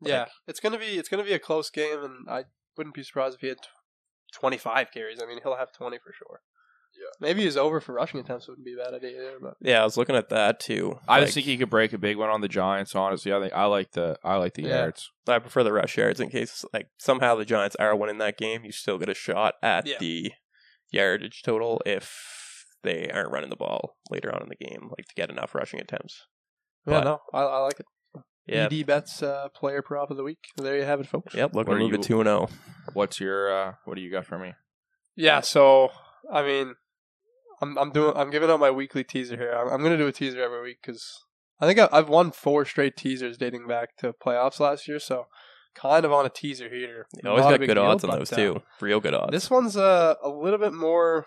Yeah, 0.00 0.20
Like- 0.20 0.28
it's 0.46 0.60
gonna 0.60 0.78
be 0.78 0.96
it's 0.98 1.08
gonna 1.08 1.24
be 1.24 1.32
a 1.32 1.38
close 1.38 1.70
game, 1.70 2.02
and 2.04 2.28
I 2.30 2.44
wouldn't 2.76 2.94
be 2.94 3.02
surprised 3.02 3.34
if 3.36 3.40
he 3.40 3.48
had 3.48 3.58
twenty 4.32 4.56
five 4.58 4.90
carries. 4.92 5.20
I 5.22 5.26
mean, 5.26 5.40
he'll 5.42 5.56
have 5.56 5.72
twenty 5.72 5.98
for 5.98 6.12
sure. 6.12 6.40
Yeah. 6.98 7.10
maybe 7.20 7.44
his 7.44 7.56
over 7.56 7.80
for 7.80 7.92
rushing 7.92 8.18
attempts 8.18 8.48
wouldn't 8.48 8.64
be 8.64 8.72
a 8.74 8.76
bad 8.84 8.92
idea 8.94 9.20
either. 9.20 9.38
But 9.40 9.54
yeah, 9.60 9.82
I 9.82 9.84
was 9.84 9.96
looking 9.96 10.16
at 10.16 10.30
that 10.30 10.58
too. 10.58 10.98
I 11.06 11.18
Like- 11.18 11.26
just 11.26 11.34
think 11.34 11.46
he 11.46 11.56
could 11.56 11.70
break 11.70 11.92
a 11.92 11.98
big 11.98 12.16
one 12.16 12.28
on 12.30 12.40
the 12.40 12.48
Giants. 12.48 12.94
Honestly, 12.96 13.32
I 13.32 13.38
think 13.40 13.52
I 13.52 13.66
like 13.66 13.92
the 13.92 14.18
I 14.24 14.34
like 14.36 14.54
the 14.54 14.62
Yeah. 14.62 14.78
yards. 14.80 15.08
I 15.28 15.38
prefer 15.38 15.62
the 15.62 15.72
rush 15.72 15.96
yards 15.96 16.18
in 16.18 16.28
case 16.30 16.64
like 16.72 16.88
somehow 16.98 17.36
the 17.36 17.44
Giants 17.44 17.76
are 17.76 17.94
winning 17.94 18.18
that 18.18 18.36
game. 18.36 18.64
You 18.64 18.72
still 18.72 18.98
get 18.98 19.08
a 19.08 19.14
shot 19.14 19.54
at 19.62 19.86
Yeah. 19.86 19.98
the 20.00 20.32
yardage 20.90 21.42
total 21.42 21.80
if 21.86 22.64
they 22.82 23.08
aren't 23.10 23.30
running 23.30 23.50
the 23.50 23.56
ball 23.56 23.98
later 24.10 24.34
on 24.34 24.42
in 24.42 24.48
the 24.48 24.56
game, 24.56 24.88
like 24.96 25.06
to 25.08 25.14
get 25.14 25.30
enough 25.30 25.54
rushing 25.54 25.80
attempts. 25.80 26.26
yeah, 26.86 26.94
But- 27.00 27.04
no, 27.04 27.20
I, 27.32 27.42
I 27.42 27.58
like 27.58 27.78
it. 27.78 27.86
Yeah. 28.48 28.68
ED 28.70 28.86
bets 28.86 29.22
uh, 29.22 29.48
player 29.54 29.82
prop 29.82 30.10
of 30.10 30.16
the 30.16 30.22
week. 30.24 30.38
There 30.56 30.76
you 30.76 30.84
have 30.84 31.00
it, 31.00 31.06
folks. 31.06 31.34
Yep. 31.34 31.54
Looking 31.54 31.56
What 31.56 31.64
to 31.66 31.76
are 31.76 31.78
move 31.78 31.92
you- 31.92 31.98
it 31.98 32.02
two 32.02 32.20
and 32.20 32.28
oh. 32.28 32.46
zero. 32.46 32.60
What's 32.94 33.20
your 33.20 33.52
uh, 33.52 33.72
what 33.84 33.96
do 33.96 34.00
you 34.00 34.10
got 34.10 34.24
for 34.26 34.38
me? 34.38 34.54
Yeah, 35.16 35.40
so 35.40 35.90
I 36.32 36.42
mean, 36.42 36.74
I'm 37.60 37.76
I'm 37.76 37.90
doing 37.90 38.16
I'm 38.16 38.30
giving 38.30 38.50
out 38.50 38.60
my 38.60 38.70
weekly 38.70 39.04
teaser 39.04 39.36
here. 39.36 39.52
I'm, 39.52 39.68
I'm 39.68 39.82
gonna 39.82 39.98
do 39.98 40.06
a 40.06 40.12
teaser 40.12 40.40
every 40.42 40.62
week 40.62 40.78
because 40.80 41.24
I 41.60 41.66
think 41.66 41.78
I, 41.78 41.88
I've 41.92 42.08
won 42.08 42.30
four 42.30 42.64
straight 42.64 42.96
teasers 42.96 43.36
dating 43.36 43.66
back 43.66 43.96
to 43.98 44.12
playoffs 44.12 44.60
last 44.60 44.88
year. 44.88 44.98
So 44.98 45.26
kind 45.74 46.04
of 46.04 46.12
on 46.12 46.24
a 46.24 46.30
teaser 46.30 46.68
here. 46.68 47.06
You 47.22 47.30
always 47.30 47.44
got 47.44 47.60
good 47.60 47.78
odds 47.78 48.04
on 48.04 48.18
those 48.18 48.32
uh, 48.32 48.36
too. 48.36 48.62
Real 48.80 49.00
good 49.00 49.14
odds. 49.14 49.32
This 49.32 49.50
one's 49.50 49.76
uh, 49.76 50.14
a 50.22 50.28
little 50.28 50.58
bit 50.58 50.72
more 50.72 51.26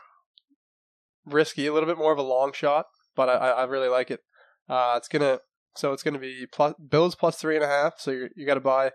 risky, 1.25 1.67
a 1.67 1.73
little 1.73 1.87
bit 1.87 1.97
more 1.97 2.11
of 2.11 2.17
a 2.17 2.23
long 2.23 2.51
shot, 2.53 2.87
but 3.15 3.29
I, 3.29 3.33
I 3.33 3.49
I 3.49 3.63
really 3.65 3.89
like 3.89 4.09
it. 4.09 4.21
Uh, 4.69 4.95
it's 4.97 5.07
gonna 5.07 5.39
so 5.75 5.93
it's 5.93 6.03
gonna 6.03 6.19
be 6.19 6.45
plus 6.51 6.73
Bills 6.89 7.15
plus 7.15 7.37
three 7.37 7.55
and 7.55 7.65
a 7.65 7.67
half. 7.67 7.95
So 7.99 8.11
you 8.11 8.29
you 8.35 8.45
got 8.45 8.55
to 8.55 8.59
buy 8.59 8.91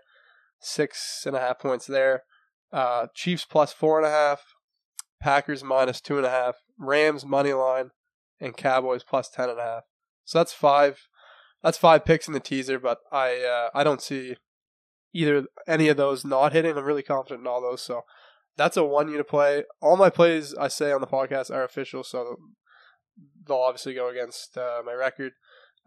six 0.59 1.23
and 1.25 1.35
a 1.35 1.39
half 1.39 1.59
points 1.59 1.85
there. 1.85 2.23
Uh, 2.71 3.07
Chiefs 3.13 3.45
plus 3.45 3.73
four 3.73 3.97
and 3.97 4.07
a 4.07 4.11
half. 4.11 4.41
Packers 5.21 5.63
minus 5.63 6.01
two 6.01 6.17
and 6.17 6.25
a 6.25 6.29
half. 6.29 6.55
Rams 6.77 7.25
money 7.25 7.53
line, 7.53 7.89
and 8.39 8.55
Cowboys 8.55 9.03
plus 9.03 9.29
ten 9.29 9.49
and 9.49 9.59
a 9.59 9.63
half. 9.63 9.83
So 10.25 10.39
that's 10.39 10.53
five. 10.53 11.07
That's 11.63 11.77
five 11.77 12.05
picks 12.05 12.27
in 12.27 12.33
the 12.33 12.39
teaser, 12.39 12.79
but 12.79 12.99
I 13.11 13.37
uh, 13.43 13.69
I 13.73 13.83
don't 13.83 14.01
see 14.01 14.35
either 15.13 15.47
any 15.67 15.87
of 15.87 15.97
those 15.97 16.23
not 16.23 16.53
hitting. 16.53 16.77
I'm 16.77 16.83
really 16.83 17.01
confident 17.01 17.41
in 17.41 17.47
all 17.47 17.61
those. 17.61 17.81
So 17.81 18.03
that's 18.55 18.77
a 18.77 18.83
one 18.83 19.09
unit 19.09 19.27
play. 19.27 19.63
All 19.81 19.97
my 19.97 20.09
plays 20.09 20.53
I 20.55 20.67
say 20.67 20.91
on 20.91 21.01
the 21.01 21.07
podcast 21.07 21.49
are 21.49 21.63
official, 21.63 22.03
so 22.03 22.37
they'll 23.47 23.57
obviously 23.57 23.95
go 23.95 24.09
against 24.09 24.57
uh, 24.57 24.81
my 24.85 24.93
record. 24.93 25.33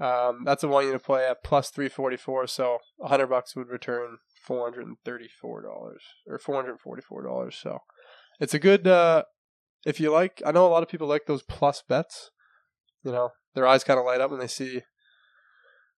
Um, 0.01 0.45
that's 0.45 0.65
a 0.65 0.69
one 0.69 0.87
unit 0.87 1.03
play 1.03 1.27
at 1.27 1.45
plus 1.45 1.71
three 1.71 1.89
forty 1.89 2.17
four. 2.17 2.47
So 2.47 2.79
hundred 3.03 3.27
bucks 3.27 3.55
would 3.55 3.69
return 3.69 4.19
four 4.43 4.65
hundred 4.65 4.87
and 4.87 4.97
thirty 5.05 5.29
four 5.29 5.63
dollars 5.63 6.03
or 6.27 6.39
four 6.39 6.55
hundred 6.55 6.81
forty 6.81 7.03
four 7.03 7.23
dollars. 7.23 7.57
So 7.61 7.79
it's 8.41 8.55
a 8.55 8.59
good. 8.59 8.87
Uh, 8.87 9.25
if 9.85 10.01
you 10.01 10.11
like, 10.11 10.43
I 10.45 10.53
know 10.53 10.67
a 10.67 10.69
lot 10.69 10.83
of 10.83 10.89
people 10.89 11.07
like 11.07 11.27
those 11.27 11.43
plus 11.43 11.83
bets. 11.87 12.31
You 13.03 13.13
know, 13.13 13.31
their 13.55 13.67
eyes 13.67 13.85
kind 13.85 13.99
of 13.99 14.07
light 14.07 14.21
up 14.21 14.31
when 14.31 14.41
they 14.41 14.47
see 14.47 14.83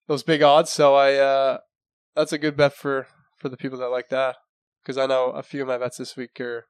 those 0.08 0.24
big 0.24 0.42
odds. 0.42 0.70
So 0.70 0.96
I, 0.96 1.16
uh, 1.16 1.58
that's 2.16 2.34
a 2.34 2.38
good 2.38 2.58
bet 2.58 2.74
for 2.74 3.08
for 3.38 3.50
the 3.50 3.58
people 3.58 3.80
that 3.80 3.88
like 3.88 4.10
that 4.10 4.36
because 4.82 4.98
I 4.98 5.06
know 5.06 5.32
a 5.32 5.44
few 5.44 5.62
of 5.62 5.68
my 5.68 5.78
bets 5.78 5.98
this 5.98 6.16
week 6.16 6.40
are 6.40 6.66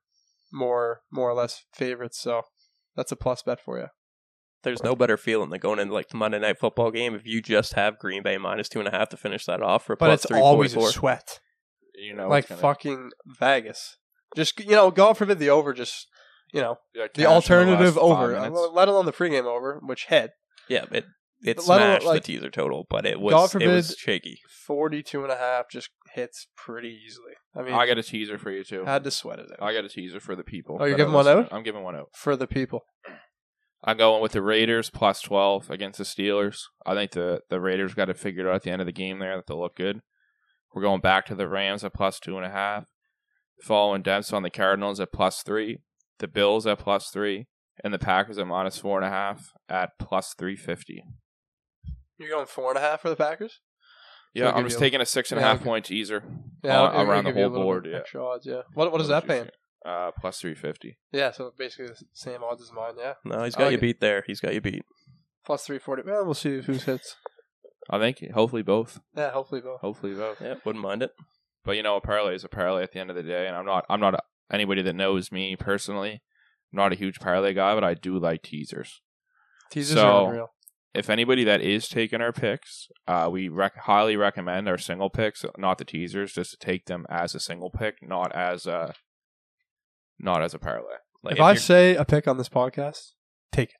more 0.51 1.01
more 1.11 1.29
or 1.29 1.33
less 1.33 1.63
favorites. 1.73 2.19
So 2.19 2.43
that's 2.95 3.11
a 3.11 3.15
plus 3.15 3.41
bet 3.43 3.59
for 3.59 3.79
you. 3.79 3.87
There's 4.63 4.83
no 4.83 4.95
better 4.95 5.17
feeling 5.17 5.49
than 5.49 5.59
going 5.59 5.79
into 5.79 5.93
like 5.93 6.09
the 6.09 6.17
Monday 6.17 6.39
night 6.39 6.59
football 6.59 6.91
game 6.91 7.15
if 7.15 7.25
you 7.25 7.41
just 7.41 7.73
have 7.73 7.97
Green 7.97 8.21
Bay 8.23 8.37
minus 8.37 8.69
two 8.69 8.79
and 8.79 8.87
a 8.87 8.91
half 8.91 9.09
to 9.09 9.17
finish 9.17 9.45
that 9.45 9.61
off 9.61 9.85
for 9.85 9.95
But 9.95 10.05
plus 10.07 10.19
it's 10.21 10.27
three 10.27 10.39
always 10.39 10.73
forty 10.73 10.83
a 10.83 10.87
four. 10.87 10.91
sweat, 10.91 11.39
You 11.95 12.13
know, 12.15 12.27
like 12.27 12.47
gonna- 12.47 12.61
fucking 12.61 13.11
Vegas. 13.25 13.97
Just 14.35 14.59
you 14.59 14.71
know, 14.71 14.91
God 14.91 15.17
forbid 15.17 15.39
the 15.39 15.49
over. 15.49 15.73
Just 15.73 16.07
you 16.53 16.61
know, 16.61 16.77
yeah, 16.93 17.07
the 17.13 17.25
alternative 17.25 17.79
last 17.79 17.93
five 17.95 18.03
over, 18.03 18.27
minutes. 18.33 18.59
let 18.73 18.87
alone 18.87 19.05
the 19.05 19.13
pregame 19.13 19.45
over, 19.45 19.79
which 19.83 20.05
hit 20.07 20.31
Yeah, 20.67 20.85
it 20.91 21.05
it 21.43 21.57
But 21.57 21.67
let 21.67 21.81
alone, 21.81 21.91
smashed 21.95 22.05
like, 22.05 22.21
the 22.23 22.33
teaser 22.33 22.49
total, 22.51 22.85
but 22.87 23.05
it 23.05 23.19
was 23.19 23.33
God 23.53 23.61
it 23.61 23.67
was 23.67 23.95
shaky. 23.97 24.39
42 24.67 25.23
and 25.23 25.31
a 25.31 25.37
half 25.37 25.69
just 25.71 25.89
hits 26.13 26.45
pretty 26.55 26.95
easily. 27.03 27.31
I 27.55 27.63
mean, 27.63 27.73
I 27.73 27.87
got 27.87 27.97
a 27.97 28.03
teaser 28.03 28.37
for 28.37 28.51
you 28.51 28.63
too. 28.63 28.85
had 28.85 29.03
to 29.05 29.11
sweat 29.11 29.39
it 29.39 29.47
out 29.51 29.57
I 29.65 29.73
got 29.73 29.83
a 29.85 29.89
teaser 29.89 30.19
for 30.19 30.35
the 30.35 30.43
people. 30.43 30.77
Oh, 30.79 30.85
you're 30.85 30.97
giving 30.97 31.13
one 31.13 31.27
out? 31.27 31.47
I'm 31.51 31.63
giving 31.63 31.81
one 31.83 31.95
out. 31.95 32.09
for 32.13 32.35
the 32.35 32.45
people. 32.47 32.81
I'm 33.83 33.97
going 33.97 34.21
with 34.21 34.33
the 34.33 34.41
Raiders 34.41 34.89
plus 34.89 35.21
12 35.21 35.71
against 35.71 35.97
the 35.97 36.03
Steelers. 36.03 36.57
I 36.85 36.93
think 36.93 37.11
the, 37.11 37.41
the 37.49 37.59
Raiders 37.59 37.93
got 37.95 38.09
it 38.09 38.17
figured 38.17 38.45
out 38.47 38.55
at 38.55 38.61
the 38.63 38.69
end 38.71 38.81
of 38.81 38.85
the 38.85 38.91
game 38.91 39.19
there 39.19 39.35
that 39.35 39.47
they'll 39.47 39.59
look 39.59 39.75
good. 39.75 40.01
We're 40.73 40.83
going 40.83 41.01
back 41.01 41.25
to 41.27 41.35
the 41.35 41.47
Rams 41.47 41.83
at 41.83 41.93
plus 41.93 42.19
two 42.19 42.37
and 42.37 42.45
a 42.45 42.49
half. 42.51 42.85
Following 43.63 44.01
Dempsey 44.03 44.35
on 44.35 44.43
the 44.43 44.49
Cardinals 44.49 44.99
at 44.99 45.11
plus 45.11 45.41
three. 45.43 45.79
the 46.19 46.27
Bills 46.27 46.65
at 46.67 46.77
plus 46.79 47.09
three, 47.11 47.47
and 47.83 47.93
the 47.93 47.99
Packers 47.99 48.37
at 48.37 48.45
minus 48.47 48.77
four 48.77 48.97
and 48.97 49.05
a 49.05 49.09
half 49.09 49.51
at 49.67 49.89
plus 49.99 50.33
three 50.37 50.55
fifty. 50.55 51.03
You're 52.17 52.29
going 52.29 52.45
four 52.45 52.69
and 52.69 52.77
a 52.77 52.81
half 52.81 53.01
for 53.01 53.09
the 53.09 53.15
Packers. 53.15 53.59
Yeah, 54.33 54.49
I'll 54.49 54.59
I'm 54.59 54.63
just 54.65 54.77
a- 54.77 54.79
taking 54.79 55.01
a 55.01 55.05
six 55.05 55.31
and 55.31 55.39
a 55.39 55.43
Yeah, 55.43 55.49
half 55.53 55.63
point 55.63 55.85
teaser. 55.85 56.23
Yeah, 56.63 56.81
Uh, 56.81 57.03
around 57.03 57.23
the 57.25 57.31
a 57.31 57.33
whole 57.33 57.49
board, 57.49 57.87
yeah. 57.91 58.19
Odds, 58.19 58.45
yeah. 58.45 58.61
What 58.75 58.91
what 58.91 59.01
is 59.01 59.07
that 59.09 59.27
paying? 59.27 59.49
Uh, 59.85 60.11
plus 60.19 60.39
three 60.39 60.53
fifty. 60.55 60.97
Yeah, 61.11 61.31
so 61.31 61.51
basically 61.57 61.87
the 61.87 61.95
same 62.13 62.43
odds 62.43 62.61
as 62.61 62.71
mine. 62.71 62.93
Yeah, 62.99 63.13
No, 63.25 63.43
he's 63.43 63.55
got 63.55 63.63
like 63.65 63.71
you 63.71 63.77
it. 63.77 63.81
beat 63.81 63.99
there. 63.99 64.23
He's 64.27 64.39
got 64.39 64.53
you 64.53 64.61
beat. 64.61 64.83
plus 65.45 65.63
three 65.65 65.79
forty. 65.79 66.03
Well, 66.05 66.23
we'll 66.25 66.33
see 66.35 66.61
who's 66.61 66.83
hits. 66.83 67.15
I 67.89 67.97
think 67.97 68.19
hopefully 68.33 68.61
both. 68.61 68.99
Yeah, 69.15 69.31
hopefully 69.31 69.61
both. 69.61 69.81
Hopefully 69.81 70.13
both. 70.13 70.39
Yeah, 70.39 70.55
wouldn't 70.63 70.83
mind 70.83 71.01
it. 71.01 71.11
But 71.65 71.77
you 71.77 71.83
know, 71.83 71.95
a 71.95 72.01
parlay 72.01 72.35
is 72.35 72.43
a 72.43 72.49
parlay 72.49 72.83
at 72.83 72.91
the 72.91 72.99
end 72.99 73.09
of 73.09 73.15
the 73.15 73.23
day, 73.23 73.47
and 73.47 73.55
I'm 73.55 73.65
not. 73.65 73.85
I'm 73.89 73.99
not 73.99 74.23
anybody 74.51 74.81
that 74.83 74.95
knows 74.95 75.31
me 75.31 75.55
personally. 75.55 76.21
I'm 76.71 76.77
not 76.77 76.91
a 76.93 76.95
huge 76.95 77.19
parlay 77.19 77.53
guy, 77.53 77.73
but 77.73 77.83
I 77.83 77.95
do 77.95 78.17
like 78.19 78.43
teasers. 78.43 79.01
Teasers 79.71 79.97
So- 79.97 80.07
are 80.07 80.29
unreal. 80.29 80.47
If 80.93 81.09
anybody 81.09 81.45
that 81.45 81.61
is 81.61 81.87
taking 81.87 82.19
our 82.19 82.33
picks, 82.33 82.89
uh, 83.07 83.29
we 83.31 83.47
rec- 83.47 83.77
highly 83.77 84.17
recommend 84.17 84.67
our 84.67 84.77
single 84.77 85.09
picks, 85.09 85.45
not 85.57 85.77
the 85.77 85.85
teasers, 85.85 86.33
just 86.33 86.51
to 86.51 86.57
take 86.57 86.85
them 86.87 87.05
as 87.09 87.33
a 87.33 87.39
single 87.39 87.69
pick, 87.69 87.95
not 88.01 88.35
as 88.35 88.65
a, 88.65 88.93
not 90.21 90.41
as 90.41 90.53
a 90.53 90.59
parlay. 90.59 90.95
Like 91.23 91.35
if 91.35 91.41
I 91.41 91.55
say 91.55 91.95
a 91.95 92.05
pick 92.05 92.27
on 92.27 92.37
this 92.37 92.49
podcast, 92.49 93.11
take 93.51 93.69
it. 93.69 93.75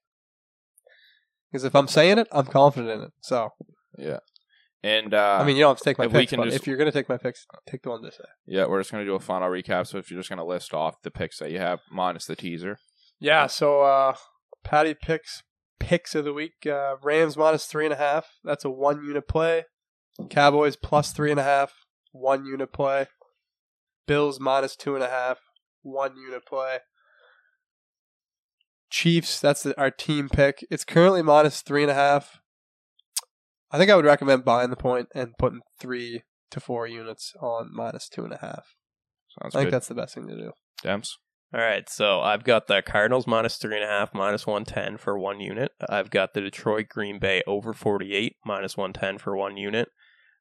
Because 1.51 1.63
if 1.63 1.75
I'm 1.75 1.87
saying 1.87 2.17
it, 2.19 2.27
I'm 2.31 2.45
confident 2.45 2.91
in 2.91 3.01
it. 3.07 3.11
So 3.21 3.49
Yeah, 3.97 4.19
and 4.83 5.13
uh, 5.13 5.37
I 5.41 5.45
mean, 5.45 5.55
you 5.57 5.63
don't 5.63 5.71
have 5.71 5.77
to 5.79 5.83
take 5.83 5.97
my 5.97 6.05
if 6.05 6.11
picks, 6.11 6.33
but 6.33 6.45
just- 6.45 6.55
if 6.57 6.67
you're 6.67 6.77
going 6.77 6.91
to 6.91 6.97
take 6.97 7.09
my 7.09 7.17
picks, 7.17 7.45
take 7.67 7.83
the 7.83 7.89
one 7.89 8.01
to 8.03 8.11
say. 8.11 8.23
yeah, 8.45 8.65
we're 8.65 8.79
just 8.79 8.91
gonna 8.91 9.05
do 9.05 9.15
a 9.15 9.19
final 9.19 9.49
recap. 9.49 9.87
So 9.87 9.97
if 9.97 10.09
you're 10.09 10.19
just 10.19 10.29
gonna 10.29 10.45
list 10.45 10.73
off 10.73 11.01
the 11.03 11.11
picks 11.11 11.39
that 11.39 11.51
you 11.51 11.59
have 11.59 11.79
minus 11.91 12.25
the 12.25 12.35
teaser, 12.35 12.77
Yeah. 13.19 13.47
So 13.47 13.81
uh, 13.81 14.15
Patty 14.63 14.93
picks 14.93 15.43
picks 15.79 16.15
of 16.15 16.23
the 16.25 16.33
week: 16.33 16.65
uh, 16.65 16.95
Rams 17.03 17.35
minus 17.35 17.65
three 17.65 17.85
and 17.85 17.93
a 17.93 17.97
half. 17.97 18.27
That's 18.43 18.63
a 18.65 18.69
one 18.69 19.03
unit 19.03 19.27
play. 19.27 19.65
Cowboys 20.29 20.75
plus 20.75 21.11
three 21.11 21.31
and 21.31 21.39
a 21.39 21.43
half. 21.43 21.73
One 22.11 22.45
unit 22.45 22.71
play. 22.71 23.07
Bills 24.07 24.39
minus 24.39 24.75
two 24.75 24.93
and 24.95 25.03
a 25.03 25.09
half. 25.09 25.39
One 25.81 26.15
unit 26.17 26.45
play. 26.45 26.77
Chiefs. 28.89 29.39
That's 29.39 29.63
the, 29.63 29.79
our 29.79 29.91
team 29.91 30.29
pick. 30.29 30.65
It's 30.69 30.83
currently 30.83 31.21
minus 31.21 31.61
three 31.61 31.81
and 31.81 31.91
a 31.91 31.95
half. 31.95 32.39
I 33.71 33.77
think 33.77 33.89
I 33.89 33.95
would 33.95 34.05
recommend 34.05 34.43
buying 34.43 34.69
the 34.69 34.75
point 34.75 35.07
and 35.15 35.37
putting 35.39 35.61
three 35.79 36.23
to 36.51 36.59
four 36.59 36.85
units 36.87 37.33
on 37.41 37.69
minus 37.73 38.09
two 38.09 38.25
and 38.25 38.33
a 38.33 38.37
half. 38.37 38.75
sounds 39.41 39.55
I 39.55 39.59
think 39.59 39.67
good. 39.67 39.73
that's 39.73 39.87
the 39.87 39.95
best 39.95 40.13
thing 40.13 40.27
to 40.27 40.35
do. 40.35 40.51
Dems. 40.83 41.11
All 41.53 41.59
right, 41.59 41.89
so 41.89 42.21
I've 42.21 42.45
got 42.45 42.67
the 42.67 42.81
Cardinals 42.81 43.27
minus 43.27 43.57
three 43.57 43.75
and 43.75 43.83
a 43.83 43.87
half, 43.87 44.13
minus 44.13 44.47
one 44.47 44.63
ten 44.63 44.97
for 44.97 45.17
one 45.19 45.41
unit. 45.41 45.71
I've 45.89 46.09
got 46.09 46.33
the 46.33 46.39
Detroit 46.39 46.87
Green 46.89 47.19
Bay 47.19 47.43
over 47.45 47.73
forty 47.73 48.13
eight, 48.13 48.37
minus 48.45 48.77
one 48.77 48.93
ten 48.93 49.17
for 49.17 49.35
one 49.35 49.57
unit. 49.57 49.89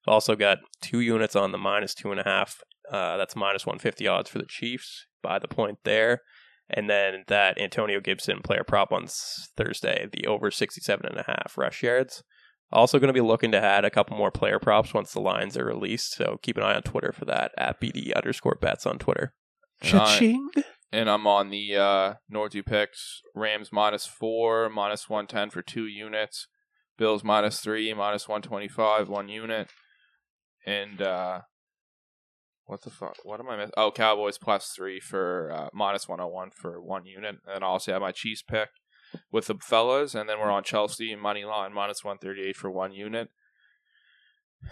I've 0.07 0.13
also 0.13 0.37
got 0.37 0.59
two 0.81 1.01
units 1.01 1.35
on 1.35 1.51
the 1.53 1.59
minus 1.59 1.95
two 1.95 2.11
and 2.13 2.21
a 2.21 2.25
half. 2.25 2.63
Uh, 2.91 3.17
that's 3.17 3.35
minus 3.35 3.67
one 3.67 3.79
fifty 3.81 4.07
odds 4.07 4.31
for 4.31 4.39
the 4.39 4.47
Chiefs. 4.49 5.07
Buy 5.23 5.39
the 5.39 5.49
point 5.49 5.79
there, 5.85 6.23
and 6.69 6.89
then 6.89 7.25
that 7.29 7.61
Antonio 7.61 8.01
Gibson 8.01 8.41
player 8.43 8.65
prop 8.65 8.93
on 8.93 9.07
Thursday, 9.57 10.07
the 10.13 10.27
over 10.27 10.51
sixty 10.51 10.81
seven 10.81 11.07
and 11.07 11.19
a 11.19 11.25
half 11.27 11.57
rush 11.57 11.83
yards. 11.83 12.23
Also 12.73 13.01
going 13.01 13.09
to 13.09 13.13
be 13.13 13.21
looking 13.21 13.51
to 13.51 13.61
add 13.61 13.85
a 13.85 13.91
couple 13.91 14.17
more 14.17 14.31
player 14.31 14.61
props 14.61 14.95
once 14.95 15.13
the 15.13 15.21
lines 15.21 15.57
are 15.57 15.65
released. 15.65 16.13
So 16.15 16.39
keep 16.41 16.57
an 16.57 16.63
eye 16.63 16.77
on 16.77 16.83
Twitter 16.83 17.13
for 17.13 17.25
that 17.25 17.51
at 17.59 17.81
BD 17.81 18.15
underscore 18.15 18.57
bets 18.61 18.87
on 18.87 18.99
Twitter. 19.01 19.35
And 19.83 19.95
I- 19.95 20.05
Cha-ching. 20.05 20.51
and 20.93 21.11
I'm 21.11 21.27
on 21.27 21.51
the 21.51 21.75
uh, 21.77 22.15
Nordy 22.33 22.65
picks. 22.65 23.23
Rams 23.35 23.71
minus 23.73 24.07
four, 24.07 24.69
minus 24.69 25.09
one 25.11 25.27
ten 25.27 25.51
for 25.51 25.63
two 25.63 25.87
units. 25.87 26.47
Bills 26.97 27.25
minus 27.25 27.59
three, 27.59 27.93
minus 27.93 28.29
one 28.29 28.41
twenty 28.43 28.69
five, 28.69 29.09
one 29.09 29.29
unit. 29.29 29.69
And 30.65 31.03
uh, 31.03 31.41
what 32.71 32.83
the 32.83 32.91
fuck? 32.91 33.17
What 33.25 33.41
am 33.41 33.49
I 33.49 33.57
missing? 33.57 33.73
Oh, 33.77 33.91
Cowboys 33.91 34.39
plus 34.39 34.73
three 34.77 35.01
for 35.01 35.51
uh, 35.53 35.69
minus 35.73 36.09
one 36.09 36.21
hundred 36.21 36.33
one 36.33 36.51
for 36.51 36.81
one 36.81 37.05
unit. 37.05 37.37
And 37.47 37.65
I 37.65 37.67
also 37.67 37.93
have 37.93 38.01
my 38.01 38.13
Chiefs 38.13 38.43
pick 38.43 38.69
with 39.33 39.47
the 39.49 39.57
fellas, 39.57 40.15
and 40.15 40.29
then 40.29 40.39
we're 40.39 40.53
on 40.53 40.63
Chelsea 40.63 41.17
money 41.17 41.45
line 41.45 41.73
minus 41.73 42.05
one 42.05 42.19
thirty 42.19 42.43
eight 42.43 42.57
for 42.57 42.71
one 42.71 42.93
unit. 42.93 43.29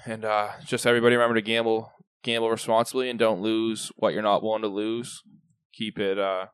And 0.07 0.25
uh, 0.25 0.51
just 0.65 0.87
everybody 0.87 1.17
remember 1.17 1.35
to 1.35 1.43
gamble 1.43 1.93
gamble 2.23 2.51
responsibly 2.51 3.11
and 3.11 3.19
don't 3.19 3.41
lose 3.41 3.91
what 3.97 4.13
you're 4.13 4.23
not 4.23 4.43
willing 4.43 4.63
to 4.63 4.69
lose 4.69 5.23
keep 5.73 5.99
it 5.99 6.19
uh 6.19 6.47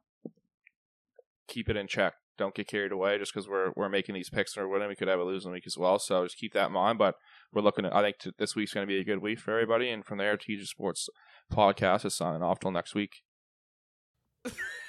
keep 1.48 1.68
it 1.68 1.76
in 1.76 1.86
check. 1.86 2.14
Don't 2.36 2.54
get 2.54 2.68
carried 2.68 2.92
away 2.92 3.18
just 3.18 3.32
because 3.32 3.48
we're 3.48 3.72
we're 3.76 3.88
making 3.88 4.14
these 4.14 4.30
picks 4.30 4.56
or 4.56 4.68
whatever. 4.68 4.88
We 4.88 4.96
could 4.96 5.08
have 5.08 5.20
a 5.20 5.24
losing 5.24 5.52
week 5.52 5.66
as 5.66 5.78
well, 5.78 5.98
so 5.98 6.24
just 6.24 6.36
keep 6.36 6.52
that 6.52 6.66
in 6.66 6.72
mind. 6.72 6.98
But 6.98 7.14
we're 7.54 7.62
looking 7.62 7.86
at. 7.86 7.94
I 7.94 8.02
think 8.02 8.18
t- 8.18 8.32
this 8.38 8.54
week's 8.54 8.74
going 8.74 8.86
to 8.86 8.92
be 8.92 9.00
a 9.00 9.04
good 9.04 9.18
week 9.18 9.38
for 9.38 9.52
everybody, 9.52 9.90
and 9.90 10.04
from 10.04 10.18
there, 10.18 10.36
TJ 10.36 10.66
Sports 10.66 11.08
podcast 11.52 12.04
is 12.04 12.14
signing 12.14 12.42
off 12.42 12.60
till 12.60 12.70
next 12.70 12.94
week. 12.94 13.22